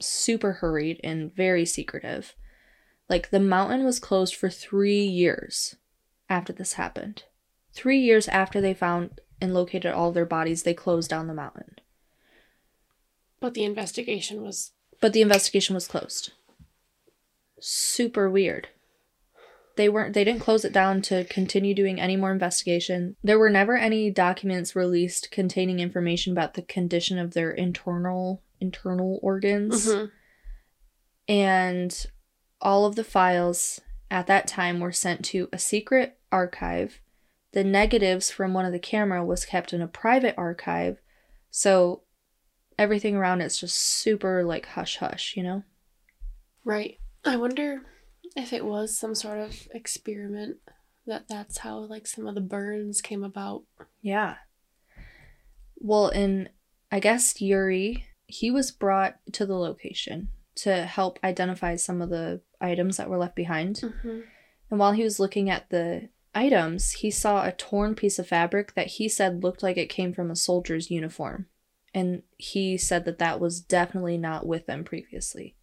super 0.00 0.54
hurried 0.54 1.00
and 1.02 1.34
very 1.34 1.64
secretive. 1.64 2.34
Like 3.08 3.30
the 3.30 3.40
mountain 3.40 3.84
was 3.84 3.98
closed 3.98 4.34
for 4.34 4.48
three 4.48 5.02
years 5.02 5.76
after 6.28 6.52
this 6.52 6.74
happened. 6.74 7.24
Three 7.72 7.98
years 7.98 8.28
after 8.28 8.60
they 8.60 8.74
found 8.74 9.20
and 9.40 9.54
located 9.54 9.92
all 9.92 10.12
their 10.12 10.26
bodies, 10.26 10.62
they 10.62 10.74
closed 10.74 11.10
down 11.10 11.26
the 11.26 11.34
mountain. 11.34 11.76
But 13.40 13.54
the 13.54 13.64
investigation 13.64 14.42
was 14.42 14.72
But 15.00 15.12
the 15.12 15.22
investigation 15.22 15.74
was 15.74 15.88
closed. 15.88 16.32
Super 17.58 18.30
weird. 18.30 18.68
They 19.76 19.88
weren't 19.88 20.14
they 20.14 20.24
didn't 20.24 20.40
close 20.40 20.64
it 20.64 20.72
down 20.72 21.00
to 21.02 21.24
continue 21.24 21.74
doing 21.74 22.00
any 22.00 22.16
more 22.16 22.32
investigation. 22.32 23.16
There 23.22 23.38
were 23.38 23.50
never 23.50 23.76
any 23.76 24.10
documents 24.10 24.76
released 24.76 25.30
containing 25.30 25.80
information 25.80 26.32
about 26.32 26.54
the 26.54 26.62
condition 26.62 27.18
of 27.18 27.34
their 27.34 27.50
internal 27.50 28.42
internal 28.60 29.18
organs. 29.22 29.86
Mhm. 29.86 30.10
And 31.28 32.06
all 32.60 32.84
of 32.84 32.96
the 32.96 33.04
files 33.04 33.80
at 34.10 34.26
that 34.26 34.46
time 34.46 34.80
were 34.80 34.92
sent 34.92 35.24
to 35.26 35.48
a 35.52 35.58
secret 35.58 36.18
archive. 36.32 37.00
The 37.52 37.64
negatives 37.64 38.30
from 38.30 38.52
one 38.52 38.64
of 38.64 38.72
the 38.72 38.78
camera 38.78 39.24
was 39.24 39.44
kept 39.44 39.72
in 39.72 39.80
a 39.80 39.88
private 39.88 40.34
archive. 40.36 40.98
So 41.50 42.02
everything 42.78 43.16
around 43.16 43.40
it's 43.40 43.58
just 43.60 43.76
super 43.76 44.42
like 44.44 44.66
hush 44.66 44.96
hush, 44.96 45.36
you 45.36 45.42
know? 45.42 45.62
right. 46.64 46.98
I 47.24 47.36
wonder 47.36 47.82
if 48.36 48.52
it 48.52 48.64
was 48.64 48.96
some 48.96 49.14
sort 49.14 49.38
of 49.38 49.68
experiment 49.72 50.58
that 51.06 51.28
that's 51.28 51.58
how 51.58 51.78
like 51.78 52.06
some 52.06 52.26
of 52.26 52.34
the 52.34 52.40
burns 52.40 53.00
came 53.00 53.24
about. 53.24 53.64
Yeah. 54.00 54.36
Well, 55.76 56.08
and 56.08 56.50
I 56.92 57.00
guess 57.00 57.40
Yuri, 57.40 58.06
he 58.26 58.50
was 58.50 58.70
brought 58.70 59.16
to 59.32 59.46
the 59.46 59.56
location 59.56 60.28
to 60.56 60.84
help 60.84 61.18
identify 61.24 61.76
some 61.76 62.02
of 62.02 62.10
the 62.10 62.42
items 62.60 62.96
that 62.96 63.08
were 63.08 63.18
left 63.18 63.34
behind. 63.34 63.76
Mm-hmm. 63.76 64.20
And 64.70 64.78
while 64.78 64.92
he 64.92 65.02
was 65.02 65.18
looking 65.18 65.50
at 65.50 65.70
the 65.70 66.10
items, 66.34 66.92
he 66.92 67.10
saw 67.10 67.44
a 67.44 67.52
torn 67.52 67.94
piece 67.94 68.18
of 68.18 68.28
fabric 68.28 68.74
that 68.74 68.86
he 68.86 69.08
said 69.08 69.42
looked 69.42 69.62
like 69.62 69.76
it 69.76 69.88
came 69.88 70.12
from 70.12 70.30
a 70.30 70.36
soldier's 70.36 70.90
uniform. 70.90 71.46
And 71.92 72.22
he 72.36 72.78
said 72.78 73.04
that 73.06 73.18
that 73.18 73.40
was 73.40 73.60
definitely 73.60 74.16
not 74.16 74.46
with 74.46 74.66
them 74.66 74.84
previously. 74.84 75.56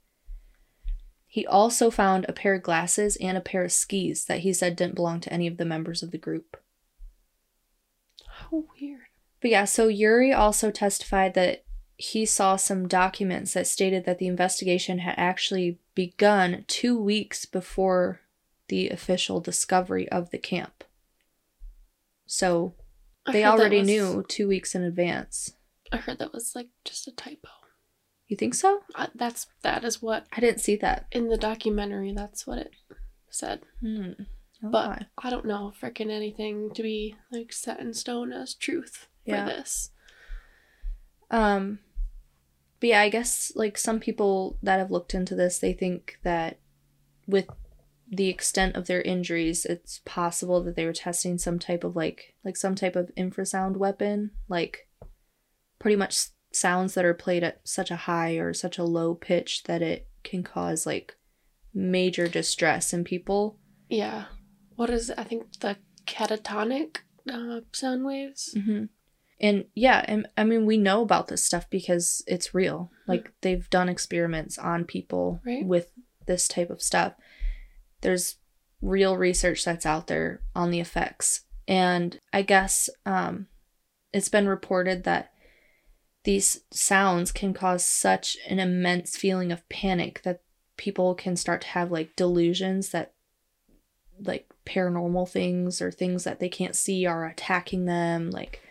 He 1.37 1.45
also 1.45 1.91
found 1.91 2.25
a 2.27 2.33
pair 2.33 2.55
of 2.55 2.63
glasses 2.63 3.15
and 3.17 3.37
a 3.37 3.41
pair 3.41 3.63
of 3.63 3.71
skis 3.71 4.25
that 4.25 4.39
he 4.39 4.51
said 4.53 4.75
didn't 4.75 4.95
belong 4.95 5.19
to 5.19 5.31
any 5.31 5.45
of 5.45 5.57
the 5.57 5.65
members 5.65 6.01
of 6.01 6.09
the 6.09 6.17
group. 6.17 6.57
How 8.27 8.63
weird. 8.81 9.01
But 9.39 9.51
yeah, 9.51 9.65
so 9.65 9.87
Yuri 9.87 10.33
also 10.33 10.71
testified 10.71 11.35
that 11.35 11.63
he 11.95 12.25
saw 12.25 12.55
some 12.55 12.87
documents 12.87 13.53
that 13.53 13.67
stated 13.67 14.03
that 14.05 14.17
the 14.17 14.25
investigation 14.25 14.97
had 14.97 15.13
actually 15.15 15.77
begun 15.93 16.65
two 16.67 16.99
weeks 16.99 17.45
before 17.45 18.21
the 18.67 18.89
official 18.89 19.39
discovery 19.39 20.09
of 20.09 20.31
the 20.31 20.39
camp. 20.39 20.85
So 22.25 22.73
they 23.31 23.45
already 23.45 23.77
was- 23.81 23.87
knew 23.87 24.25
two 24.27 24.47
weeks 24.47 24.73
in 24.73 24.81
advance. 24.81 25.53
I 25.91 25.97
heard 25.97 26.17
that 26.17 26.33
was 26.33 26.55
like 26.55 26.69
just 26.83 27.07
a 27.07 27.11
typo. 27.11 27.49
You 28.27 28.35
think 28.37 28.53
so? 28.55 28.81
I, 28.95 29.07
that's 29.15 29.47
that 29.61 29.83
is 29.83 30.01
what 30.01 30.25
I 30.33 30.39
didn't 30.41 30.59
see 30.61 30.75
that. 30.77 31.05
in 31.11 31.29
the 31.29 31.37
documentary. 31.37 32.11
That's 32.13 32.45
what 32.45 32.57
it 32.57 32.71
said. 33.29 33.61
Hmm. 33.81 34.11
But. 34.61 35.05
I 35.17 35.29
don't 35.29 35.45
know 35.45 35.71
freaking 35.79 36.09
anything 36.11 36.71
to 36.73 36.81
be 36.81 37.15
like 37.31 37.53
set 37.53 37.79
in 37.79 37.93
stone 37.93 38.33
as 38.33 38.53
truth 38.55 39.07
for 39.25 39.31
Yeah. 39.35 39.45
this. 39.45 39.91
Um, 41.29 41.79
but 42.79 42.89
yeah, 42.89 43.01
I 43.01 43.09
guess 43.09 43.51
like 43.55 43.77
some 43.77 43.99
people 43.99 44.57
that 44.63 44.79
have 44.79 44.91
looked 44.91 45.13
into 45.13 45.35
this, 45.35 45.59
they 45.59 45.73
think 45.73 46.17
that 46.23 46.59
with 47.27 47.47
the 48.09 48.29
extent 48.29 48.75
of 48.75 48.87
their 48.87 49.01
injuries, 49.01 49.65
it's 49.65 50.01
possible 50.05 50.63
that 50.63 50.75
they 50.75 50.85
were 50.85 50.93
testing 50.93 51.37
some 51.37 51.59
type 51.59 51.83
of 51.83 51.95
like 51.95 52.33
like 52.43 52.55
some 52.55 52.75
type 52.75 52.95
of 52.95 53.11
infrasound 53.17 53.77
weapon, 53.77 54.31
like 54.47 54.87
pretty 55.79 55.95
much 55.97 56.27
sounds 56.57 56.93
that 56.93 57.05
are 57.05 57.13
played 57.13 57.43
at 57.43 57.61
such 57.63 57.91
a 57.91 57.95
high 57.95 58.33
or 58.33 58.53
such 58.53 58.77
a 58.77 58.83
low 58.83 59.15
pitch 59.15 59.63
that 59.63 59.81
it 59.81 60.07
can 60.23 60.43
cause 60.43 60.85
like 60.85 61.15
major 61.73 62.27
distress 62.27 62.93
in 62.93 63.03
people. 63.03 63.57
Yeah. 63.89 64.25
What 64.75 64.89
is 64.89 65.11
I 65.11 65.23
think 65.23 65.59
the 65.59 65.77
catatonic 66.07 66.97
uh, 67.31 67.61
sound 67.73 68.05
waves. 68.05 68.53
Mm-hmm. 68.57 68.85
And 69.39 69.65
yeah, 69.75 70.03
and 70.07 70.27
I 70.35 70.43
mean, 70.43 70.65
we 70.65 70.77
know 70.77 71.01
about 71.01 71.27
this 71.27 71.43
stuff 71.43 71.69
because 71.69 72.23
it's 72.25 72.55
real. 72.55 72.89
Like 73.07 73.31
they've 73.41 73.69
done 73.69 73.89
experiments 73.89 74.57
on 74.57 74.85
people 74.85 75.41
Right. 75.45 75.65
with 75.65 75.91
this 76.25 76.47
type 76.47 76.69
of 76.69 76.81
stuff. 76.81 77.13
There's 78.01 78.37
real 78.81 79.15
research 79.17 79.63
that's 79.63 79.85
out 79.85 80.07
there 80.07 80.41
on 80.55 80.71
the 80.71 80.79
effects. 80.79 81.41
And 81.67 82.19
I 82.33 82.41
guess 82.41 82.89
um, 83.05 83.47
it's 84.13 84.29
been 84.29 84.47
reported 84.47 85.03
that 85.03 85.33
these 86.27 86.59
sounds 86.71 87.31
can 87.31 87.53
cause 87.53 87.85
such 87.85 88.35
an 88.49 88.59
immense 88.59 89.15
feeling 89.15 89.49
of 89.49 89.67
panic 89.69 90.21
that 90.23 90.41
people 90.75 91.15
can 91.15 91.37
start 91.37 91.61
to 91.61 91.67
have 91.67 91.89
like 91.89 92.13
delusions 92.17 92.89
that 92.89 93.13
like 94.19 94.45
paranormal 94.65 95.29
things 95.29 95.81
or 95.81 95.89
things 95.89 96.25
that 96.25 96.41
they 96.41 96.49
can't 96.49 96.75
see 96.75 97.05
are 97.05 97.25
attacking 97.25 97.85
them 97.85 98.29
like 98.29 98.61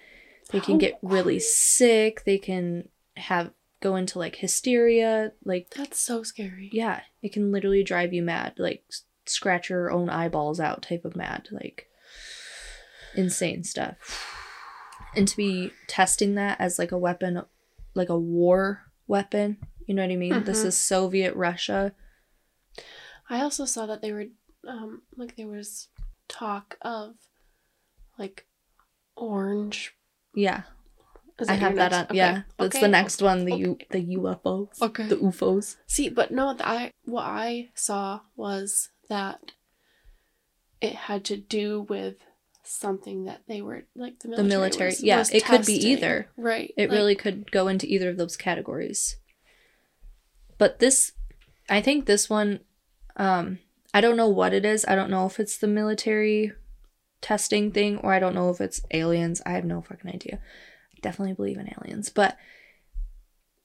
they 0.53 0.61
can 0.61 0.75
Oh, 0.75 0.79
get 0.79 0.99
really 1.01 1.39
sick 1.41 2.25
they 2.25 2.37
can 2.37 2.91
have 3.17 3.53
go 3.81 3.97
into 3.97 4.19
like 4.19 4.37
hysteria 4.37 5.33
like 5.43 5.71
That's 5.75 5.99
so 5.99 6.23
scary. 6.25 6.69
yeah 6.75 7.01
it 7.23 7.33
can 7.33 7.53
literally 7.53 7.83
drive 7.83 8.13
you 8.13 8.23
mad 8.23 8.53
like 8.59 8.85
scratch 9.25 9.71
your 9.71 9.91
own 9.91 10.11
eyeballs 10.11 10.61
out 10.61 10.83
type 10.83 11.07
of 11.07 11.17
mad 11.17 11.49
like 11.51 11.89
insane 13.15 13.65
stuff 13.65 14.36
and 15.17 15.27
to 15.29 15.37
be 15.37 15.73
testing 15.87 16.35
that 16.35 16.61
as 16.61 16.79
like 16.79 16.93
a 16.93 16.99
weapon 16.99 17.43
like 17.95 18.09
a 18.09 18.19
war 18.19 18.83
weapon 19.07 19.57
you 19.87 19.95
know 19.95 20.03
what 20.03 20.11
i 20.13 20.17
mean 20.17 20.45
this 20.45 20.63
Mhm. 20.63 20.67
is 20.67 20.77
soviet 20.77 21.35
russia 21.35 21.93
I 23.29 23.41
also 23.41 23.65
saw 23.65 23.87
that 23.87 24.03
they 24.03 24.13
were 24.13 24.27
um 24.69 25.03
like 25.17 25.37
there 25.37 25.49
was 25.49 25.89
talk 26.29 26.77
of 26.83 27.15
like 28.19 28.47
orange. 29.17 29.95
yeah 30.35 30.63
i 31.49 31.55
have 31.55 31.77
that 31.77 31.91
next- 31.93 32.11
on 32.11 32.17
yeah 32.17 32.31
okay, 32.31 32.45
that's 32.59 32.77
okay. 32.77 32.81
the 32.83 32.89
next 32.89 33.23
one 33.23 33.45
the 33.45 33.57
u 33.57 33.79
the 33.91 34.05
ufos 34.17 34.81
Okay. 34.83 35.07
the 35.09 35.17
ufos 35.17 35.77
See, 35.87 36.09
but 36.09 36.31
no, 36.31 36.53
th- 36.53 36.63
I 36.65 36.91
what 37.05 37.25
I 37.25 37.71
saw 37.75 38.21
was 38.37 38.89
that 39.09 39.53
it 40.81 40.95
had 40.95 41.25
to 41.27 41.37
do 41.37 41.83
with 41.89 42.17
something 42.67 43.25
that 43.25 43.43
they 43.47 43.61
were 43.63 43.85
like 43.95 44.19
the 44.21 44.29
the 44.29 44.43
military. 44.43 44.49
military 44.59 44.91
was- 44.91 45.03
yeah 45.03 45.19
was 45.19 45.31
it 45.31 45.45
could 45.45 45.65
be 45.67 45.75
either 45.75 46.29
Right. 46.37 46.73
It 46.77 46.91
like- 46.91 46.97
really 46.97 47.15
could 47.15 47.51
go 47.51 47.69
into 47.69 47.87
either 47.87 48.11
of 48.11 48.17
those 48.17 48.37
categories. 48.37 49.17
But 50.59 50.79
this 50.79 51.13
I 51.69 51.81
think 51.81 52.07
this 52.07 52.29
one 52.31 52.61
um 53.17 53.59
I 53.95 54.01
don't 54.01 54.17
know 54.17 54.29
what 54.29 54.53
it 54.53 54.65
is. 54.65 54.85
I 54.87 54.95
don't 54.95 55.11
know 55.11 55.27
if 55.27 55.41
it's 55.41 55.57
the 55.57 55.67
military 55.67 56.53
testing 57.23 57.71
thing 57.73 57.97
or 57.99 58.13
I 58.13 58.19
don't 58.19 58.35
know 58.35 58.51
if 58.51 58.61
it's 58.61 58.81
aliens. 58.91 59.41
I 59.47 59.53
have 59.53 59.65
no 59.65 59.81
fucking 59.81 60.11
idea. 60.11 60.39
I 60.95 60.99
definitely 61.01 61.35
believe 61.35 61.59
in 61.59 61.73
aliens, 61.79 62.11
but 62.11 62.37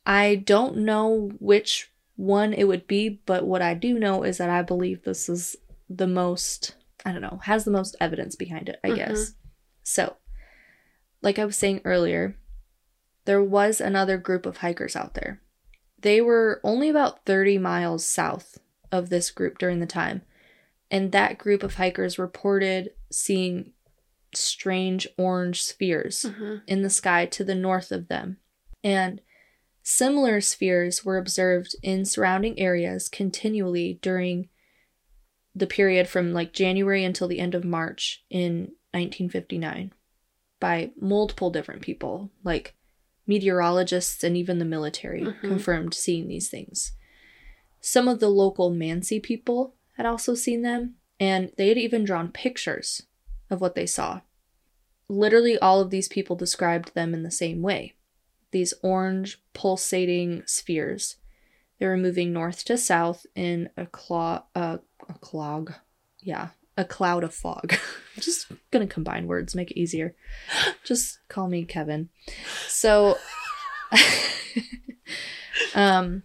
I 0.06 0.36
don't 0.36 0.78
know 0.78 1.32
which 1.40 1.92
one 2.16 2.54
it 2.54 2.64
would 2.66 2.88
be, 2.88 3.22
but 3.26 3.46
what 3.46 3.62
I 3.62 3.74
do 3.74 4.00
know 4.00 4.24
is 4.24 4.38
that 4.38 4.50
I 4.50 4.62
believe 4.62 5.04
this 5.04 5.28
is 5.30 5.56
the 5.90 6.08
most 6.08 6.76
I 7.06 7.12
don't 7.12 7.22
know, 7.22 7.40
has 7.44 7.64
the 7.66 7.72
most 7.72 7.96
evidence 8.00 8.36
behind 8.36 8.70
it, 8.70 8.80
I 8.84 8.90
Mhm. 8.90 8.96
guess. 8.96 9.34
So, 9.84 10.18
like 11.22 11.40
I 11.40 11.46
was 11.46 11.56
saying 11.58 11.82
earlier, 11.86 12.36
there 13.26 13.44
was 13.44 13.80
another 13.82 14.18
group 14.18 14.46
of 14.46 14.58
hikers 14.58 14.96
out 14.96 15.14
there. 15.14 15.42
They 16.00 16.22
were 16.22 16.60
only 16.64 16.90
about 16.90 17.26
30 17.26 17.58
miles 17.58 18.06
south 18.06 18.60
of 18.92 19.10
this 19.10 19.30
group 19.32 19.58
during 19.60 19.80
the 19.80 19.86
time. 19.86 20.24
And 20.90 21.12
that 21.12 21.38
group 21.38 21.64
of 21.64 21.76
hikers 21.76 22.20
reported 22.20 22.94
seeing 23.12 23.74
strange 24.34 25.08
orange 25.18 25.62
spheres 25.62 26.26
Mhm. 26.28 26.62
in 26.68 26.82
the 26.82 26.90
sky 26.90 27.26
to 27.28 27.44
the 27.44 27.56
north 27.56 27.92
of 27.92 28.08
them. 28.08 28.38
And 28.84 29.22
similar 29.84 30.42
spheres 30.42 31.06
were 31.06 31.18
observed 31.18 31.76
in 31.84 32.06
surrounding 32.06 32.60
areas 32.60 33.10
continually 33.10 34.00
during 34.02 34.50
the 35.56 35.68
period 35.68 36.08
from 36.08 36.34
like 36.34 36.54
January 36.54 37.04
until 37.04 37.28
the 37.28 37.40
end 37.40 37.56
of 37.56 37.64
March 37.66 38.24
in 38.30 38.72
1959 38.94 39.94
by 40.60 40.92
multiple 41.00 41.50
different 41.50 41.82
people, 41.82 42.32
like 42.44 42.76
meteorologists 43.28 44.24
and 44.24 44.36
even 44.38 44.60
the 44.60 44.66
military 44.66 45.22
Mhm. 45.22 45.40
confirmed 45.42 45.94
seeing 45.94 46.28
these 46.28 46.50
things. 46.50 46.94
Some 47.80 48.08
of 48.08 48.20
the 48.20 48.30
local 48.30 48.72
Mansi 48.72 49.22
people 49.22 49.76
had 49.98 50.06
also 50.06 50.36
seen 50.36 50.62
them, 50.62 50.96
and 51.20 51.52
they 51.58 51.68
had 51.70 51.78
even 51.78 52.04
drawn 52.04 52.32
pictures 52.32 53.04
of 53.50 53.60
what 53.62 53.76
they 53.76 53.86
saw. 53.88 54.22
Literally, 55.08 55.58
all 55.58 55.82
of 55.82 55.90
these 55.90 56.08
people 56.08 56.36
described 56.36 56.94
them 56.94 57.14
in 57.14 57.24
the 57.24 57.32
same 57.32 57.62
way 57.62 57.94
these 58.52 58.74
orange, 58.84 59.42
pulsating 59.54 60.44
spheres. 60.46 61.16
They 61.80 61.86
were 61.88 61.96
moving 61.96 62.34
north 62.34 62.66
to 62.66 62.78
south 62.78 63.26
in 63.34 63.70
a 63.78 63.86
claw, 63.86 64.44
uh, 64.54 64.80
a 65.16 65.20
clog, 65.20 65.74
yeah, 66.22 66.50
a 66.78 66.86
cloud 66.86 67.24
of 67.24 67.34
fog. 67.34 67.76
Just 68.16 68.52
gonna 68.72 68.88
combine 68.88 69.28
words, 69.28 69.56
make 69.56 69.72
it 69.72 69.80
easier. 69.80 70.16
Just 70.84 71.20
call 71.28 71.48
me 71.48 71.66
Kevin. 71.66 72.10
So, 72.68 73.18
um, 75.76 76.24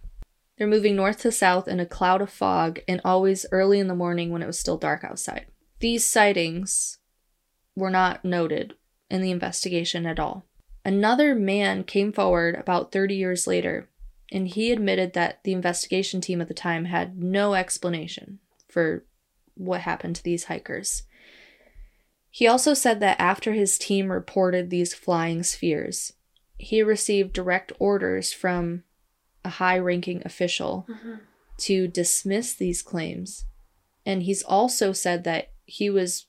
they're 0.57 0.67
moving 0.67 0.95
north 0.95 1.19
to 1.19 1.31
south 1.31 1.67
in 1.67 1.79
a 1.79 1.85
cloud 1.85 2.21
of 2.21 2.29
fog 2.29 2.79
and 2.87 2.99
always 3.05 3.45
early 3.51 3.79
in 3.79 3.87
the 3.87 3.95
morning 3.95 4.31
when 4.31 4.41
it 4.41 4.47
was 4.47 4.59
still 4.59 4.77
dark 4.77 5.03
outside. 5.03 5.45
These 5.79 6.05
sightings 6.05 6.97
were 7.75 7.91
not 7.91 8.25
noted 8.25 8.73
in 9.09 9.21
the 9.21 9.31
investigation 9.31 10.05
at 10.05 10.19
all. 10.19 10.45
Another 10.83 11.35
man 11.35 11.83
came 11.83 12.11
forward 12.11 12.55
about 12.55 12.91
30 12.91 13.13
years 13.15 13.45
later, 13.45 13.89
and 14.31 14.47
he 14.47 14.71
admitted 14.71 15.13
that 15.13 15.43
the 15.43 15.53
investigation 15.53 16.21
team 16.21 16.41
at 16.41 16.47
the 16.47 16.53
time 16.53 16.85
had 16.85 17.21
no 17.21 17.53
explanation 17.53 18.39
for 18.77 19.03
what 19.55 19.81
happened 19.81 20.15
to 20.15 20.23
these 20.23 20.43
hikers. 20.43 21.01
He 22.29 22.45
also 22.45 22.75
said 22.75 22.99
that 22.99 23.19
after 23.19 23.53
his 23.53 23.79
team 23.79 24.11
reported 24.11 24.69
these 24.69 24.93
flying 24.93 25.41
spheres, 25.41 26.13
he 26.59 26.83
received 26.83 27.33
direct 27.33 27.71
orders 27.79 28.31
from 28.31 28.83
a 29.43 29.49
high 29.49 29.79
ranking 29.79 30.21
official 30.23 30.85
Mhm. 30.87 31.21
to 31.57 31.87
dismiss 31.87 32.53
these 32.53 32.83
claims. 32.83 33.45
And 34.05 34.21
he's 34.21 34.43
also 34.43 34.93
said 34.93 35.23
that 35.23 35.53
he 35.65 35.89
was 35.89 36.27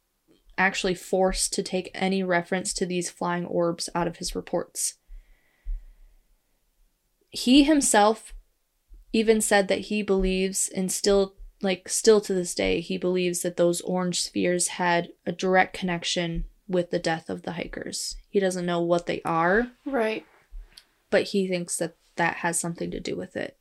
actually 0.57 0.95
forced 0.95 1.53
to 1.53 1.63
take 1.63 1.91
any 1.93 2.23
reference 2.23 2.73
to 2.73 2.87
these 2.87 3.11
flying 3.11 3.45
orbs 3.45 3.91
out 3.95 4.09
of 4.09 4.17
his 4.17 4.35
reports. 4.35 4.95
He 7.29 7.65
himself 7.65 8.33
even 9.13 9.43
said 9.43 9.69
that 9.69 9.89
he 9.91 10.03
believes 10.03 10.71
and 10.71 10.91
still 10.91 11.35
like 11.63 11.89
still 11.89 12.21
to 12.21 12.33
this 12.35 12.55
day 12.55 12.81
he 12.81 12.97
believes 12.99 13.43
that 13.43 13.57
those 13.57 13.81
orange 13.81 14.23
spheres 14.23 14.69
had 14.69 15.09
a 15.27 15.33
direct 15.33 15.77
connection 15.77 16.45
with 16.69 16.91
the 16.91 16.99
death 16.99 17.29
of 17.31 17.43
the 17.43 17.53
hikers. 17.53 18.17
He 18.29 18.39
doesn't 18.41 18.67
know 18.67 18.81
what 18.81 19.07
they 19.07 19.23
are, 19.25 19.73
Right. 19.85 20.25
but 21.11 21.25
he 21.25 21.49
thinks 21.49 21.77
that 21.79 21.97
that 22.17 22.37
has 22.37 22.61
something 22.61 22.91
to 22.91 23.01
do 23.01 23.17
with 23.17 23.37
it. 23.37 23.57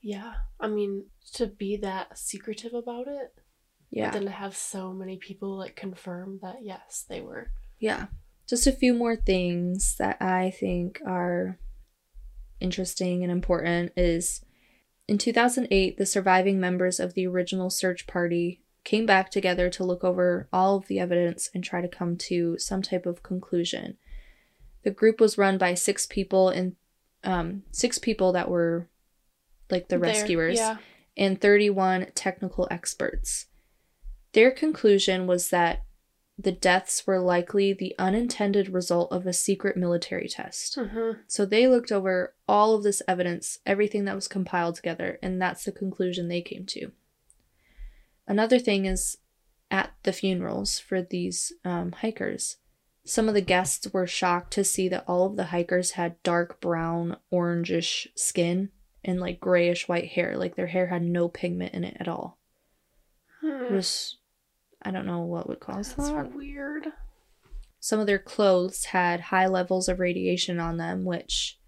Yeah. 0.00 0.34
I 0.60 0.68
mean, 0.68 1.06
to 1.34 1.46
be 1.46 1.76
that 1.78 2.16
secretive 2.18 2.72
about 2.74 3.08
it, 3.08 3.34
Yeah. 3.90 4.06
but 4.10 4.12
then 4.14 4.24
to 4.26 4.30
have 4.30 4.54
so 4.56 4.92
many 4.92 5.16
people 5.16 5.56
like 5.56 5.74
confirm 5.74 6.38
that 6.42 6.58
yes, 6.62 7.04
they 7.08 7.20
were. 7.20 7.50
Yeah. 7.80 8.06
Just 8.46 8.66
a 8.66 8.72
few 8.72 8.94
more 8.94 9.16
things 9.16 9.96
that 9.96 10.20
I 10.22 10.50
think 10.50 11.00
are 11.06 11.58
interesting 12.60 13.22
and 13.22 13.32
important 13.32 13.92
is 13.96 14.43
in 15.06 15.18
2008, 15.18 15.96
the 15.98 16.06
surviving 16.06 16.58
members 16.58 16.98
of 16.98 17.14
the 17.14 17.26
original 17.26 17.70
search 17.70 18.06
party 18.06 18.62
came 18.84 19.06
back 19.06 19.30
together 19.30 19.70
to 19.70 19.84
look 19.84 20.04
over 20.04 20.48
all 20.52 20.76
of 20.76 20.86
the 20.88 20.98
evidence 20.98 21.48
and 21.54 21.64
try 21.64 21.80
to 21.80 21.88
come 21.88 22.16
to 22.16 22.58
some 22.58 22.82
type 22.82 23.06
of 23.06 23.22
conclusion. 23.22 23.96
The 24.82 24.90
group 24.90 25.20
was 25.20 25.38
run 25.38 25.56
by 25.58 25.74
six 25.74 26.06
people 26.06 26.50
and 26.50 26.76
um, 27.22 27.62
six 27.70 27.98
people 27.98 28.32
that 28.32 28.50
were 28.50 28.88
like 29.70 29.88
the 29.88 29.96
there. 29.98 30.10
rescuers 30.10 30.58
Yeah. 30.58 30.76
and 31.16 31.40
31 31.40 32.08
technical 32.14 32.68
experts. 32.70 33.46
Their 34.32 34.50
conclusion 34.50 35.26
was 35.26 35.48
that 35.50 35.82
the 36.38 36.52
deaths 36.52 37.06
were 37.06 37.20
likely 37.20 37.72
the 37.72 37.94
unintended 37.98 38.68
result 38.68 39.12
of 39.12 39.26
a 39.26 39.32
secret 39.32 39.76
military 39.76 40.28
test. 40.28 40.76
Mm-hmm. 40.76 41.20
So 41.26 41.46
they 41.46 41.68
looked 41.68 41.92
over 41.92 42.34
all 42.48 42.74
of 42.74 42.82
this 42.82 43.02
evidence, 43.06 43.58
everything 43.64 44.04
that 44.06 44.16
was 44.16 44.28
compiled 44.28 44.74
together, 44.74 45.18
and 45.22 45.40
that's 45.40 45.64
the 45.64 45.72
conclusion 45.72 46.28
they 46.28 46.42
came 46.42 46.66
to. 46.66 46.90
Another 48.26 48.58
thing 48.58 48.86
is 48.86 49.18
at 49.70 49.92
the 50.02 50.12
funerals 50.12 50.78
for 50.78 51.02
these 51.02 51.52
um, 51.64 51.92
hikers, 51.92 52.56
some 53.04 53.28
of 53.28 53.34
the 53.34 53.42
guests 53.42 53.92
were 53.92 54.06
shocked 54.06 54.52
to 54.54 54.64
see 54.64 54.88
that 54.88 55.04
all 55.06 55.26
of 55.26 55.36
the 55.36 55.46
hikers 55.46 55.92
had 55.92 56.22
dark 56.22 56.60
brown, 56.60 57.16
orangish 57.32 58.06
skin 58.14 58.70
and 59.04 59.20
like 59.20 59.40
grayish 59.40 59.86
white 59.88 60.08
hair. 60.08 60.36
Like 60.36 60.56
their 60.56 60.68
hair 60.68 60.86
had 60.86 61.02
no 61.02 61.28
pigment 61.28 61.74
in 61.74 61.84
it 61.84 61.96
at 62.00 62.08
all. 62.08 62.38
It 63.42 63.72
was, 63.72 64.16
I 64.84 64.90
don't 64.90 65.06
know 65.06 65.20
what 65.20 65.48
would 65.48 65.60
cause 65.60 65.94
That's 65.94 66.10
that. 66.10 66.34
weird. 66.34 66.88
Some 67.80 68.00
of 68.00 68.06
their 68.06 68.18
clothes 68.18 68.86
had 68.86 69.20
high 69.20 69.46
levels 69.46 69.88
of 69.88 69.98
radiation 70.00 70.58
on 70.60 70.76
them, 70.78 71.04
which 71.04 71.58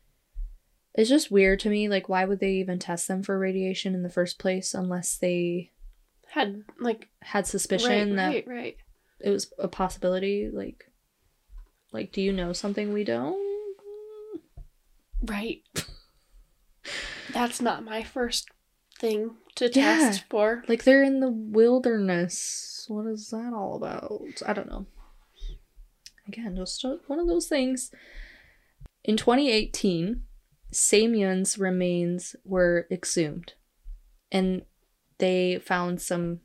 is 0.97 1.09
just 1.09 1.31
weird 1.31 1.61
to 1.61 1.69
me. 1.71 1.89
Like, 1.89 2.09
why 2.09 2.25
would 2.25 2.41
they 2.41 2.53
even 2.53 2.79
test 2.79 3.07
them 3.09 3.23
for 3.23 3.39
radiation 3.39 3.95
in 3.95 4.03
the 4.03 4.09
first 4.11 4.39
place 4.39 4.73
unless 4.75 5.17
they 5.17 5.73
Had 6.29 6.63
like 6.81 7.09
had 7.23 7.47
suspicion 7.47 8.11
right, 8.11 8.17
that 8.17 8.33
right, 8.33 8.49
right. 8.49 8.77
it 9.21 9.31
was 9.31 9.53
a 9.59 9.69
possibility? 9.69 10.51
Like, 10.53 10.91
like, 11.93 12.13
do 12.13 12.21
you 12.23 12.33
know 12.33 12.53
something 12.53 12.93
we 12.93 13.05
don't? 13.05 13.37
Right. 15.23 15.63
That's 17.33 17.61
not 17.61 17.85
my 17.85 18.03
first 18.03 18.49
thing 18.99 19.37
to 19.57 19.67
Yeah. 19.67 19.71
test 19.99 20.25
for. 20.31 20.63
Like 20.69 20.85
they're 20.85 21.03
in 21.03 21.21
the 21.21 21.31
wilderness. 21.31 22.73
What 22.89 23.07
is 23.07 23.31
that 23.31 23.53
all 23.55 23.77
about? 23.77 24.43
I 24.47 24.53
don't 24.53 24.69
know. 24.69 24.87
Again, 26.29 26.57
just 26.57 26.85
one 27.07 27.19
of 27.19 27.29
those 27.29 27.47
things. 27.47 27.91
In 29.05 29.17
2018, 29.17 30.23
Semyon's 30.73 31.59
remains 31.59 32.35
were 32.45 32.87
exhumed, 32.91 33.55
and 34.33 34.63
they 35.19 35.59
found 35.59 36.01
some 36.01 36.41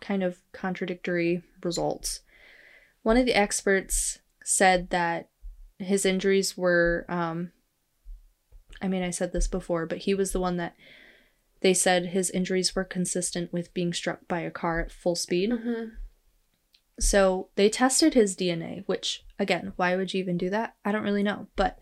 kind 0.00 0.22
of 0.22 0.38
contradictory 0.52 1.42
results. 1.62 2.20
One 3.02 3.16
of 3.16 3.26
the 3.26 3.34
experts 3.34 4.18
said 4.44 4.90
that 4.90 5.28
his 5.78 6.04
injuries 6.04 6.56
were, 6.56 7.04
um, 7.08 7.52
I 8.80 8.88
mean, 8.88 9.02
I 9.02 9.10
said 9.10 9.32
this 9.32 9.48
before, 9.48 9.86
but 9.86 9.98
he 9.98 10.14
was 10.14 10.32
the 10.32 10.40
one 10.40 10.56
that 10.58 10.76
they 11.60 11.74
said 11.74 12.06
his 12.06 12.30
injuries 12.30 12.74
were 12.74 12.84
consistent 12.84 13.52
with 13.52 13.74
being 13.74 13.92
struck 13.92 14.26
by 14.26 14.40
a 14.40 14.50
car 14.50 14.80
at 14.80 14.92
full 14.92 15.14
speed. 15.14 15.50
hmm 15.50 15.84
So 16.98 17.48
they 17.56 17.68
tested 17.68 18.14
his 18.14 18.36
DNA, 18.36 18.84
which, 18.86 19.24
again, 19.38 19.72
why 19.76 19.96
would 19.96 20.14
you 20.14 20.20
even 20.20 20.38
do 20.38 20.50
that? 20.50 20.74
I 20.84 20.92
don't 20.92 21.02
really 21.04 21.22
know. 21.22 21.48
But 21.56 21.78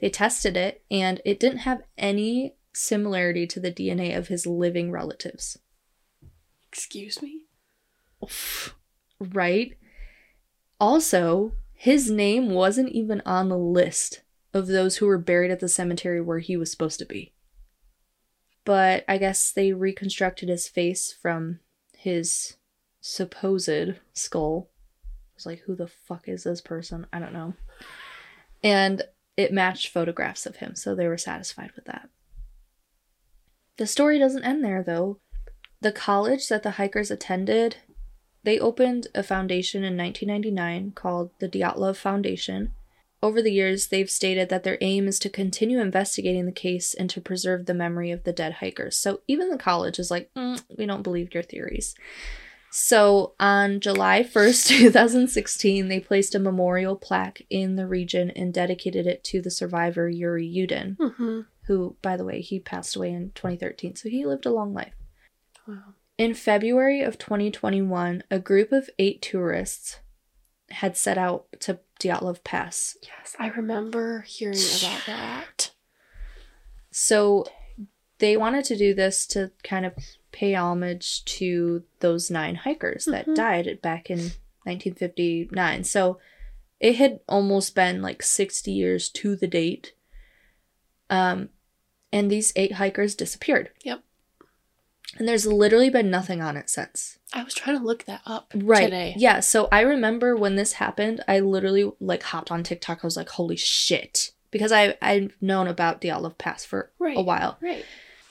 they 0.00 0.10
tested 0.10 0.56
it 0.56 0.82
and 0.90 1.20
it 1.24 1.40
didn't 1.40 1.58
have 1.58 1.82
any 1.96 2.54
similarity 2.72 3.46
to 3.48 3.60
the 3.60 3.72
DNA 3.72 4.16
of 4.16 4.28
his 4.28 4.46
living 4.46 4.90
relatives. 4.90 5.58
Excuse 6.72 7.20
me? 7.20 7.42
Right? 9.20 9.76
Also, 10.80 11.52
his 11.72 12.10
name 12.10 12.50
wasn't 12.50 12.90
even 12.90 13.22
on 13.26 13.48
the 13.48 13.58
list 13.58 14.22
of 14.54 14.68
those 14.68 14.96
who 14.96 15.06
were 15.06 15.18
buried 15.18 15.50
at 15.50 15.60
the 15.60 15.68
cemetery 15.68 16.20
where 16.20 16.38
he 16.38 16.56
was 16.56 16.70
supposed 16.70 16.98
to 16.98 17.06
be. 17.06 17.32
But 18.68 19.06
I 19.08 19.16
guess 19.16 19.50
they 19.50 19.72
reconstructed 19.72 20.50
his 20.50 20.68
face 20.68 21.10
from 21.10 21.60
his 21.96 22.56
supposed 23.00 23.94
skull. 24.12 24.68
I 25.06 25.08
was 25.36 25.46
like, 25.46 25.60
who 25.60 25.74
the 25.74 25.86
fuck 25.86 26.28
is 26.28 26.44
this 26.44 26.60
person? 26.60 27.06
I 27.10 27.18
don't 27.18 27.32
know. 27.32 27.54
And 28.62 29.04
it 29.38 29.54
matched 29.54 29.88
photographs 29.88 30.44
of 30.44 30.56
him, 30.56 30.74
so 30.74 30.94
they 30.94 31.08
were 31.08 31.16
satisfied 31.16 31.70
with 31.76 31.86
that. 31.86 32.10
The 33.78 33.86
story 33.86 34.18
doesn't 34.18 34.44
end 34.44 34.62
there, 34.62 34.82
though. 34.82 35.18
The 35.80 35.90
college 35.90 36.46
that 36.48 36.62
the 36.62 36.72
hikers 36.72 37.10
attended 37.10 37.76
they 38.44 38.58
opened 38.58 39.06
a 39.14 39.22
foundation 39.22 39.82
in 39.82 39.96
1999 39.96 40.92
called 40.92 41.30
the 41.38 41.48
Dyatlov 41.48 41.96
Foundation. 41.96 42.72
Over 43.20 43.42
the 43.42 43.52
years, 43.52 43.88
they've 43.88 44.10
stated 44.10 44.48
that 44.48 44.62
their 44.62 44.78
aim 44.80 45.08
is 45.08 45.18
to 45.20 45.28
continue 45.28 45.80
investigating 45.80 46.46
the 46.46 46.52
case 46.52 46.94
and 46.94 47.10
to 47.10 47.20
preserve 47.20 47.66
the 47.66 47.74
memory 47.74 48.12
of 48.12 48.22
the 48.22 48.32
dead 48.32 48.54
hikers. 48.54 48.96
So 48.96 49.22
even 49.26 49.50
the 49.50 49.58
college 49.58 49.98
is 49.98 50.10
like, 50.10 50.30
"Mm, 50.34 50.62
we 50.76 50.86
don't 50.86 51.02
believe 51.02 51.34
your 51.34 51.42
theories. 51.42 51.94
So 52.70 53.34
on 53.40 53.80
July 53.80 54.22
1st, 54.34 54.68
2016, 54.68 55.88
they 55.88 55.98
placed 56.00 56.34
a 56.34 56.38
memorial 56.38 56.94
plaque 56.94 57.42
in 57.50 57.76
the 57.76 57.86
region 57.86 58.30
and 58.30 58.54
dedicated 58.54 59.06
it 59.06 59.24
to 59.24 59.40
the 59.40 59.50
survivor 59.50 60.08
Yuri 60.08 60.46
Yudin, 60.46 60.96
hmm 60.98 61.40
who, 61.66 61.96
by 62.00 62.16
the 62.16 62.24
way, 62.24 62.40
he 62.40 62.58
passed 62.58 62.96
away 62.96 63.12
in 63.12 63.30
2013. 63.34 63.94
So 63.94 64.08
he 64.08 64.24
lived 64.24 64.46
a 64.46 64.50
long 64.50 64.72
life. 64.72 64.94
Wow. 65.66 65.94
In 66.16 66.32
February 66.32 67.02
of 67.02 67.18
2021, 67.18 68.22
a 68.30 68.38
group 68.38 68.72
of 68.72 68.88
eight 68.98 69.20
tourists 69.20 70.00
had 70.70 70.96
set 70.96 71.18
out 71.18 71.44
to 71.60 71.80
Dyatlov 71.98 72.44
Pass. 72.44 72.96
Yes, 73.02 73.34
I 73.38 73.48
remember 73.48 74.22
hearing 74.22 74.58
about 74.80 75.02
that. 75.06 75.70
So 76.90 77.46
they 78.18 78.36
wanted 78.36 78.64
to 78.66 78.76
do 78.76 78.94
this 78.94 79.26
to 79.28 79.50
kind 79.62 79.86
of 79.86 79.94
pay 80.32 80.54
homage 80.54 81.24
to 81.24 81.84
those 82.00 82.30
nine 82.30 82.56
hikers 82.56 83.04
that 83.06 83.26
Mhm. 83.26 83.34
died 83.36 83.78
back 83.82 84.10
in 84.10 84.32
1959. 84.64 85.84
So 85.84 86.18
it 86.80 86.96
had 86.96 87.20
almost 87.28 87.74
been 87.74 88.02
like 88.02 88.22
60 88.22 88.70
years 88.72 89.08
to 89.10 89.34
the 89.36 89.46
date. 89.46 89.94
Um, 91.10 91.50
and 92.12 92.30
these 92.30 92.52
eight 92.56 92.72
hikers 92.72 93.14
disappeared. 93.14 93.70
Yep. 93.82 94.02
And 95.16 95.26
there's 95.26 95.46
literally 95.46 95.90
been 95.90 96.10
nothing 96.10 96.42
on 96.42 96.56
it 96.56 96.70
since. 96.70 97.17
I 97.32 97.42
was 97.44 97.54
trying 97.54 97.78
to 97.78 97.84
look 97.84 98.04
that 98.06 98.22
up 98.26 98.52
right 98.54 98.84
today. 98.84 99.14
yeah 99.18 99.40
so 99.40 99.68
i 99.70 99.80
remember 99.80 100.34
when 100.36 100.56
this 100.56 100.74
happened 100.74 101.22
i 101.28 101.40
literally 101.40 101.90
like 102.00 102.22
hopped 102.22 102.50
on 102.50 102.62
tiktok 102.62 103.00
i 103.02 103.06
was 103.06 103.16
like 103.16 103.28
holy 103.28 103.56
shit 103.56 104.32
because 104.50 104.72
i 104.72 104.96
i've 105.02 105.32
known 105.40 105.66
about 105.68 106.00
Dyatlov 106.00 106.38
pass 106.38 106.64
for 106.64 106.90
Right. 106.98 107.16
a 107.16 107.20
while 107.22 107.58
Right. 107.60 107.84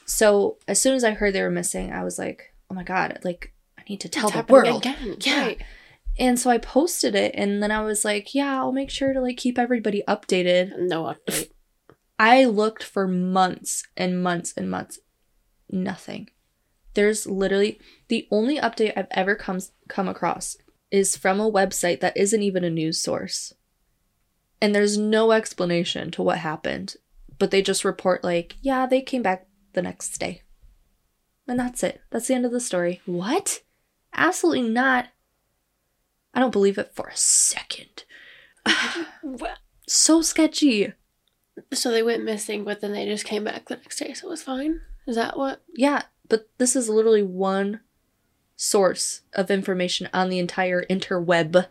so 0.05 0.57
as 0.67 0.81
soon 0.81 0.95
as 0.95 1.03
i 1.03 1.11
heard 1.11 1.33
they 1.33 1.41
were 1.43 1.51
missing 1.51 1.91
i 1.91 2.03
was 2.03 2.17
like 2.17 2.53
oh 2.71 2.73
my 2.73 2.83
god 2.83 3.19
like 3.23 3.53
i 3.77 3.83
need 3.87 4.01
to 4.01 4.09
tell 4.09 4.29
It's 4.29 4.35
the 4.47 4.51
world 4.51 4.81
again. 4.85 5.17
Yeah. 5.21 5.41
Right. 5.41 5.61
and 6.17 6.39
so 6.39 6.49
i 6.49 6.57
posted 6.57 7.13
it 7.13 7.33
and 7.35 7.61
then 7.61 7.69
i 7.71 7.81
was 7.81 8.03
like 8.03 8.33
yeah 8.33 8.59
i'll 8.59 8.71
make 8.71 8.89
sure 8.89 9.13
to 9.13 9.21
like 9.21 9.37
keep 9.37 9.59
everybody 9.59 10.03
updated 10.07 10.71
No 10.77 11.03
update. 11.03 11.51
I 12.19 12.45
looked 12.45 12.81
for 12.83 13.07
months 13.07 13.83
and 13.95 14.23
months 14.23 14.51
and 14.57 14.71
months. 14.71 14.97
Nothing. 15.69 16.31
There's 16.95 17.27
literally 17.27 17.79
the 18.07 18.27
only 18.31 18.57
update 18.57 18.93
I've 18.95 19.07
ever 19.11 19.35
come 19.35 19.59
come 19.87 20.07
across 20.07 20.57
is 20.91 21.17
from 21.17 21.39
a 21.39 21.51
website 21.51 21.99
that 21.99 22.15
isn't 22.15 22.41
even 22.41 22.63
a 22.63 22.69
news 22.69 23.01
source. 23.01 23.53
And 24.61 24.73
there's 24.73 24.97
no 24.97 25.31
explanation 25.31 26.11
to 26.11 26.23
what 26.23 26.39
happened, 26.39 26.95
but 27.37 27.51
they 27.51 27.61
just 27.61 27.85
report 27.85 28.23
like, 28.23 28.55
yeah, 28.61 28.85
they 28.85 29.01
came 29.01 29.21
back 29.21 29.47
the 29.73 29.81
next 29.81 30.17
day. 30.17 30.43
And 31.47 31.59
that's 31.59 31.83
it. 31.83 32.01
That's 32.09 32.27
the 32.27 32.33
end 32.33 32.45
of 32.45 32.51
the 32.51 32.59
story. 32.59 33.01
What? 33.05 33.61
Absolutely 34.13 34.69
not. 34.69 35.09
I 36.33 36.39
don't 36.39 36.51
believe 36.51 36.77
it 36.77 36.93
for 36.93 37.07
a 37.07 37.17
second. 37.17 38.03
So 39.89 40.21
sketchy. 40.21 40.91
so 41.71 41.91
they 41.91 42.03
went 42.03 42.25
missing, 42.25 42.65
but 42.65 42.81
then 42.81 42.91
they 42.91 43.05
just 43.05 43.23
came 43.23 43.45
back 43.45 43.69
the 43.69 43.77
next 43.77 43.97
day, 43.97 44.13
so 44.13 44.27
it 44.27 44.31
was 44.31 44.43
fine. 44.43 44.81
Is 45.07 45.15
that 45.15 45.37
what? 45.37 45.63
Yeah, 45.73 46.01
but 46.27 46.49
this 46.57 46.75
is 46.75 46.89
literally 46.89 47.23
one 47.23 47.79
source 48.57 49.21
of 49.33 49.49
information 49.49 50.09
on 50.13 50.27
the 50.27 50.39
entire 50.39 50.83
interweb. 50.89 51.67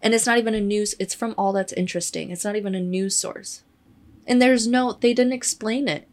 And 0.00 0.14
it's 0.14 0.26
not 0.26 0.38
even 0.38 0.54
a 0.54 0.60
news, 0.60 0.94
it's 0.98 1.14
from 1.14 1.34
all 1.36 1.52
that's 1.52 1.72
interesting. 1.74 2.30
It's 2.30 2.44
not 2.44 2.56
even 2.56 2.74
a 2.74 2.80
news 2.80 3.14
source. 3.16 3.64
And 4.26 4.40
there's 4.40 4.66
no, 4.66 4.92
they 4.92 5.12
didn't 5.12 5.32
explain 5.32 5.88
it. 5.88 6.08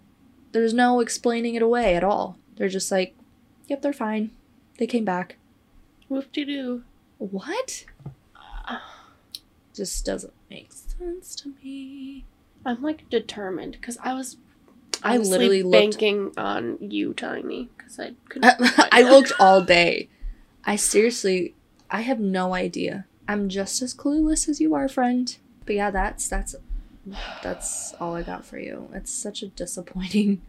There's 0.51 0.73
no 0.73 0.99
explaining 0.99 1.55
it 1.55 1.61
away 1.61 1.95
at 1.95 2.03
all. 2.03 2.37
They're 2.57 2.67
just 2.67 2.91
like, 2.91 3.15
yep, 3.67 3.81
they're 3.81 3.93
fine. 3.93 4.31
They 4.77 4.87
came 4.87 5.05
back. 5.05 5.37
Whoop 6.09 6.31
de 6.31 6.45
doo. 6.45 6.83
What? 7.17 7.85
Just 9.73 10.05
doesn't 10.05 10.33
make 10.49 10.71
sense 10.71 11.35
to 11.35 11.53
me. 11.63 12.25
I'm 12.65 12.81
like 12.81 13.09
determined 13.09 13.73
because 13.73 13.97
I 14.03 14.13
was. 14.13 14.37
I 15.05 15.17
literally 15.17 15.63
looked- 15.63 15.71
banking 15.99 16.31
on 16.37 16.77
you 16.81 17.13
telling 17.13 17.45
me 17.47 17.69
because 17.77 17.99
I 17.99 18.13
couldn't. 18.29 18.57
find 18.57 18.89
I 18.91 19.01
looked 19.03 19.31
all 19.39 19.61
day. 19.77 20.09
I 20.65 20.75
seriously, 20.77 21.53
I 21.91 22.01
have 22.01 22.19
no 22.19 22.53
idea. 22.53 23.05
I'm 23.27 23.49
just 23.49 23.81
as 23.81 23.93
clueless 23.93 24.47
as 24.49 24.59
you 24.59 24.73
are, 24.75 24.87
friend. 24.87 25.35
But 25.65 25.75
yeah, 25.75 25.91
that's 25.91 26.27
that's 26.27 26.55
that's 27.43 27.93
all 27.99 28.15
I 28.15 28.23
got 28.23 28.45
for 28.45 28.57
you. 28.57 28.89
It's 28.93 29.11
such 29.11 29.41
a 29.43 29.47
disappointing, 29.47 30.41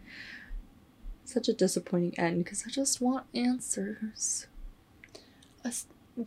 such 1.25 1.47
a 1.47 1.53
disappointing 1.53 2.17
end 2.19 2.43
because 2.43 2.63
I 2.65 2.69
just 2.69 2.99
want 3.01 3.25
answers. 3.35 4.47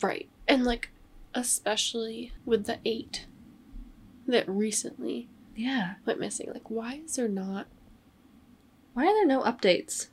Right, 0.02 0.28
and 0.46 0.64
like 0.64 0.90
especially 1.34 2.32
with 2.44 2.66
the 2.66 2.78
eight 2.84 3.26
that 4.26 4.48
recently 4.48 5.28
Yeah. 5.56 5.94
went 6.06 6.20
missing. 6.20 6.48
Like, 6.52 6.70
why 6.70 7.00
is 7.04 7.16
there 7.16 7.28
not? 7.28 7.66
Why 9.00 9.06
are 9.06 9.14
there 9.14 9.26
no 9.26 9.40
updates? 9.44 10.08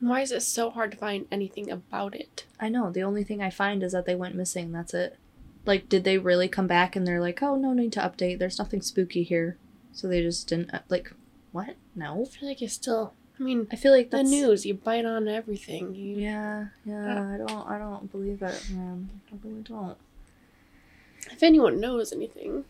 Why 0.00 0.22
is 0.22 0.32
it 0.32 0.40
so 0.40 0.70
hard 0.70 0.92
to 0.92 0.96
find 0.96 1.26
anything 1.30 1.70
about 1.70 2.14
it? 2.14 2.46
I 2.58 2.70
know 2.70 2.90
the 2.90 3.02
only 3.02 3.22
thing 3.22 3.42
I 3.42 3.50
find 3.50 3.82
is 3.82 3.92
that 3.92 4.06
they 4.06 4.14
went 4.14 4.34
missing. 4.34 4.72
That's 4.72 4.94
it. 4.94 5.18
Like, 5.66 5.90
did 5.90 6.04
they 6.04 6.16
really 6.16 6.48
come 6.48 6.66
back 6.66 6.96
and 6.96 7.06
they're 7.06 7.20
like, 7.20 7.42
"Oh, 7.42 7.54
no 7.56 7.74
need 7.74 7.92
to 7.92 8.00
update. 8.00 8.38
There's 8.38 8.58
nothing 8.58 8.80
spooky 8.80 9.24
here," 9.24 9.58
so 9.92 10.08
they 10.08 10.22
just 10.22 10.48
didn't 10.48 10.72
uh, 10.72 10.78
like. 10.88 11.12
What? 11.52 11.76
No. 11.94 12.22
I 12.22 12.24
feel 12.24 12.48
like 12.48 12.62
it's 12.62 12.72
still. 12.72 13.12
I 13.38 13.42
mean, 13.42 13.68
I 13.70 13.76
feel 13.76 13.92
like 13.92 14.08
the 14.08 14.16
that's 14.16 14.30
news. 14.30 14.64
You 14.64 14.72
bite 14.72 15.04
on 15.04 15.28
everything. 15.28 15.94
You 15.94 16.16
Yeah, 16.16 16.68
yeah. 16.86 17.34
I 17.34 17.36
don't. 17.36 17.68
I 17.68 17.78
don't 17.78 18.10
believe 18.10 18.40
it, 18.40 18.70
man. 18.70 19.10
I 19.30 19.36
really 19.46 19.60
don't. 19.60 19.98
If 21.30 21.42
anyone 21.42 21.78
knows 21.78 22.10
anything, 22.10 22.64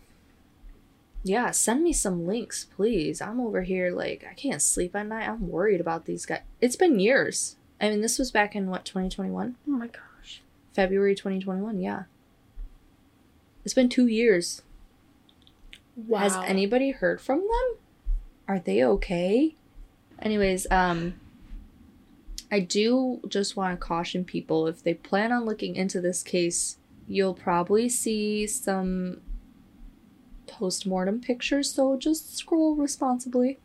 Yeah, 1.26 1.52
send 1.52 1.82
me 1.82 1.94
some 1.94 2.26
links, 2.26 2.66
please. 2.66 3.22
I'm 3.22 3.40
over 3.40 3.62
here 3.62 3.90
like 3.90 4.26
I 4.30 4.34
can't 4.34 4.60
sleep 4.60 4.94
at 4.94 5.06
night. 5.06 5.26
I'm 5.26 5.48
worried 5.48 5.80
about 5.80 6.04
these 6.04 6.26
guys. 6.26 6.42
It's 6.60 6.76
been 6.76 7.00
years. 7.00 7.56
I 7.80 7.88
mean, 7.88 8.02
this 8.02 8.18
was 8.18 8.30
back 8.30 8.54
in 8.54 8.68
what 8.68 8.84
2021, 8.84 9.56
oh 9.66 9.70
my 9.70 9.86
gosh. 9.86 10.42
February 10.74 11.14
2021. 11.14 11.80
Yeah, 11.80 12.04
it's 13.64 13.74
been 13.74 13.88
two 13.88 14.06
years. 14.06 14.62
Wow. 15.96 16.18
Has 16.18 16.36
anybody 16.36 16.90
heard 16.90 17.22
from 17.22 17.38
them? 17.38 17.78
Are 18.46 18.58
they 18.58 18.84
okay? 18.84 19.54
Anyways, 20.20 20.66
um 20.70 21.14
I 22.52 22.60
do 22.60 23.20
just 23.28 23.56
want 23.56 23.72
to 23.80 23.84
caution 23.84 24.24
people 24.24 24.66
if 24.66 24.82
they 24.82 24.94
plan 24.94 25.32
on 25.32 25.46
looking 25.46 25.74
into 25.74 26.02
this 26.02 26.22
case, 26.22 26.76
you'll 27.08 27.34
probably 27.34 27.88
see 27.88 28.46
some 28.46 29.22
post-mortem 30.46 31.20
pictures, 31.20 31.72
so 31.72 31.96
just 31.96 32.36
scroll 32.36 32.74
responsibly. 32.76 33.58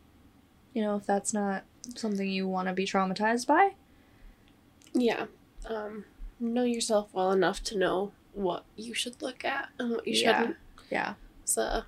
You 0.74 0.82
know, 0.82 0.96
if 0.96 1.06
that's 1.06 1.32
not 1.32 1.64
something 1.96 2.28
you 2.28 2.46
want 2.46 2.68
to 2.68 2.74
be 2.74 2.84
traumatized 2.86 3.46
by. 3.46 3.70
Yeah. 4.92 5.26
Um, 5.66 6.04
know 6.38 6.64
yourself 6.64 7.08
well 7.12 7.32
enough 7.32 7.62
to 7.64 7.78
know 7.78 8.12
what 8.32 8.64
you 8.76 8.94
should 8.94 9.20
look 9.22 9.44
at 9.44 9.68
and 9.78 9.90
what 9.92 10.06
you 10.06 10.14
Yeah. 10.14 10.38
shouldn't. 10.40 10.56
Yeah. 10.90 11.14
So, 11.44 11.82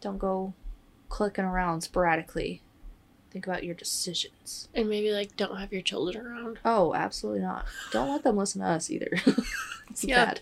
Don't 0.00 0.18
go 0.18 0.52
clicking 1.08 1.44
around 1.44 1.82
sporadically. 1.82 2.60
Think 3.30 3.46
about 3.46 3.64
your 3.64 3.74
decisions. 3.74 4.68
and 4.74 4.88
maybe 4.90 5.10
like 5.12 5.36
don't 5.36 5.56
have 5.58 5.72
your 5.72 5.80
children 5.80 6.26
around. 6.26 6.58
Oh, 6.64 6.92
absolutely 6.94 7.40
not. 7.40 7.64
Don't 7.92 8.10
let 8.10 8.22
them 8.24 8.36
listen 8.36 8.60
to 8.60 8.66
us 8.66 8.90
either. 8.90 9.08
it's 9.90 10.04
Yeah. 10.04 10.24
bad. 10.26 10.40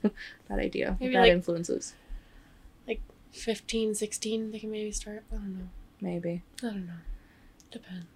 Bad 0.49 0.59
idea. 0.59 0.97
Maybe, 0.99 1.13
bad 1.15 1.21
like- 1.21 1.33
influences. 1.33 1.95
15, 3.33 3.95
16, 3.95 4.53
they 4.53 4.59
can 4.59 4.71
maybe 4.71 4.93
start. 4.93 5.25
I 5.33 5.37
don't 5.37 5.59
know. 5.59 5.69
Maybe. 6.01 6.43
I 6.63 6.67
don't 6.67 6.87
know. 6.87 6.93
Depends. 7.71 8.07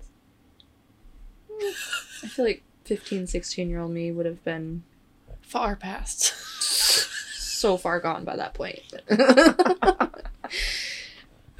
I 2.22 2.26
feel 2.26 2.44
like 2.44 2.62
15, 2.84 3.26
16 3.26 3.70
year 3.70 3.80
old 3.80 3.92
me 3.92 4.10
would 4.10 4.26
have 4.26 4.42
been 4.44 4.82
Far 5.44 5.76
past. 5.76 6.22
so 7.38 7.76
far 7.76 8.00
gone 8.00 8.24
by 8.24 8.34
that 8.34 8.54
point. 8.54 8.80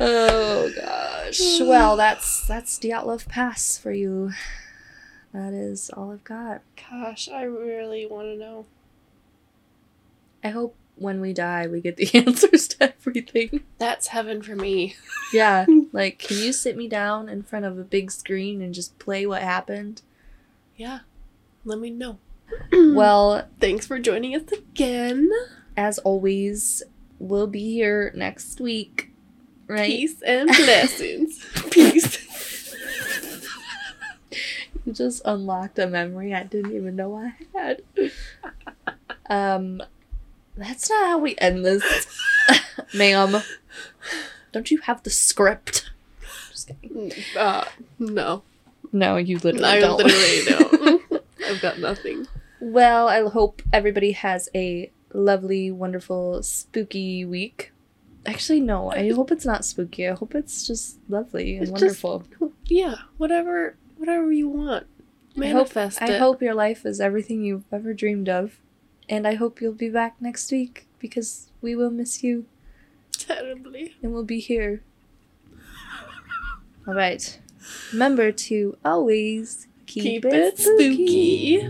oh 0.01 0.71
gosh. 0.75 1.61
Well, 1.61 1.97
that's 1.97 2.47
that's 2.47 2.79
Dyatlov 2.79 3.29
Pass 3.29 3.79
for 3.79 3.93
you. 3.93 4.33
That 5.33 5.53
is 5.53 5.91
all 5.91 6.13
I've 6.13 6.25
got. 6.25 6.63
Gosh, 6.91 7.29
I 7.29 7.43
really 7.43 8.07
want 8.07 8.27
to 8.29 8.37
know. 8.37 8.67
I 10.43 10.49
hope 10.49 10.75
when 10.97 11.21
we 11.21 11.33
die 11.33 11.67
we 11.67 11.81
get 11.81 11.97
the 11.97 12.09
answers 12.15 12.69
to 12.69 12.93
everything. 12.95 13.61
That's 13.79 14.09
heaven 14.09 14.43
for 14.43 14.55
me. 14.57 14.95
Yeah, 15.33 15.67
like 15.93 16.19
can 16.19 16.39
you 16.39 16.53
sit 16.53 16.77
me 16.77 16.89
down 16.89 17.29
in 17.29 17.43
front 17.43 17.65
of 17.65 17.79
a 17.79 17.83
big 17.85 18.11
screen 18.11 18.63
and 18.63 18.73
just 18.75 18.99
play 18.99 19.27
what 19.27 19.43
happened? 19.43 20.03
Yeah. 20.77 21.01
Let 21.65 21.79
me 21.79 21.91
know. 21.91 22.19
Well, 22.73 23.49
Thanks 23.61 23.87
for 23.87 23.99
joining 23.99 24.35
us 24.37 24.51
again. 24.53 25.31
as 25.77 25.99
always, 26.01 26.83
we'll 27.19 27.47
be 27.47 27.73
here 27.75 28.13
next 28.15 28.61
week. 28.61 29.11
Right? 29.67 29.87
Peace 29.89 30.21
and 30.23 30.47
blessings. 30.49 31.43
Peace. 31.71 32.75
You 34.85 34.93
just 34.93 35.23
unlocked 35.25 35.79
a 35.79 35.87
memory 35.87 36.35
I 36.35 36.43
didn't 36.43 36.77
even 36.77 36.97
know 36.97 37.17
I 37.17 37.35
had. 37.59 37.83
um, 39.31 39.83
that's 40.57 40.89
not 40.91 41.07
how 41.07 41.19
we 41.19 41.35
end 41.39 41.65
this, 41.65 42.07
ma'am. 42.95 43.43
Don't 44.53 44.71
you 44.71 44.79
have 44.83 45.03
the 45.03 45.11
script? 45.11 45.91
Just 46.51 46.69
kidding. 46.69 47.13
Uh, 47.37 47.65
no. 47.99 48.43
No, 48.93 49.17
you 49.17 49.39
literally 49.39 49.65
I 49.65 49.81
don't. 49.81 49.97
literally 49.97 50.45
don't. 51.11 51.23
I've 51.49 51.61
got 51.61 51.79
nothing. 51.81 52.27
well, 52.61 53.09
I 53.09 53.29
hope 53.29 53.63
everybody 53.73 54.13
has 54.13 54.49
a 54.55 54.91
lovely, 55.13 55.71
wonderful, 55.71 56.43
spooky 56.45 57.25
week. 57.25 57.73
Actually, 58.27 58.61
no. 58.61 58.91
I 58.93 59.11
hope 59.13 59.31
it's 59.33 59.45
not 59.45 59.65
spooky. 59.65 60.09
I 60.09 60.15
hope 60.15 60.35
it's 60.35 60.67
just 60.67 60.99
lovely 61.09 61.57
and 61.57 61.69
It's 61.69 61.81
just- 61.81 62.03
wonderful. 62.03 62.53
Yeah, 62.67 62.95
whatever 63.19 63.77
whatever 63.97 64.33
you 64.33 64.49
want. 64.49 64.87
I 65.37 65.49
hope, 65.49 65.75
Manifest 65.75 66.01
I 66.01 66.17
hope 66.19 66.41
your 66.41 66.55
life 66.55 66.87
is 66.87 67.01
everything 67.01 67.43
you've 67.43 67.65
ever 67.73 67.93
dreamed 67.93 68.29
of. 68.29 68.59
And 69.09 69.27
I 69.27 69.35
hope 69.35 69.61
you'll 69.61 69.73
be 69.73 69.91
back 69.91 70.17
next 70.21 70.51
week 70.51 70.87
because 70.99 71.49
we 71.61 71.75
will 71.77 71.91
miss 71.91 72.23
you 72.23 72.47
terribly. 73.13 73.95
and 74.03 74.13
we'll 74.13 74.25
be 74.25 74.41
here. 74.41 74.83
All 76.87 76.95
right. 76.95 77.39
Remember 77.93 78.31
to 78.33 78.77
always 78.85 79.69
keep, 79.87 80.23
Keep 80.23 80.25
it 80.27 80.59
spooky. 80.59 81.67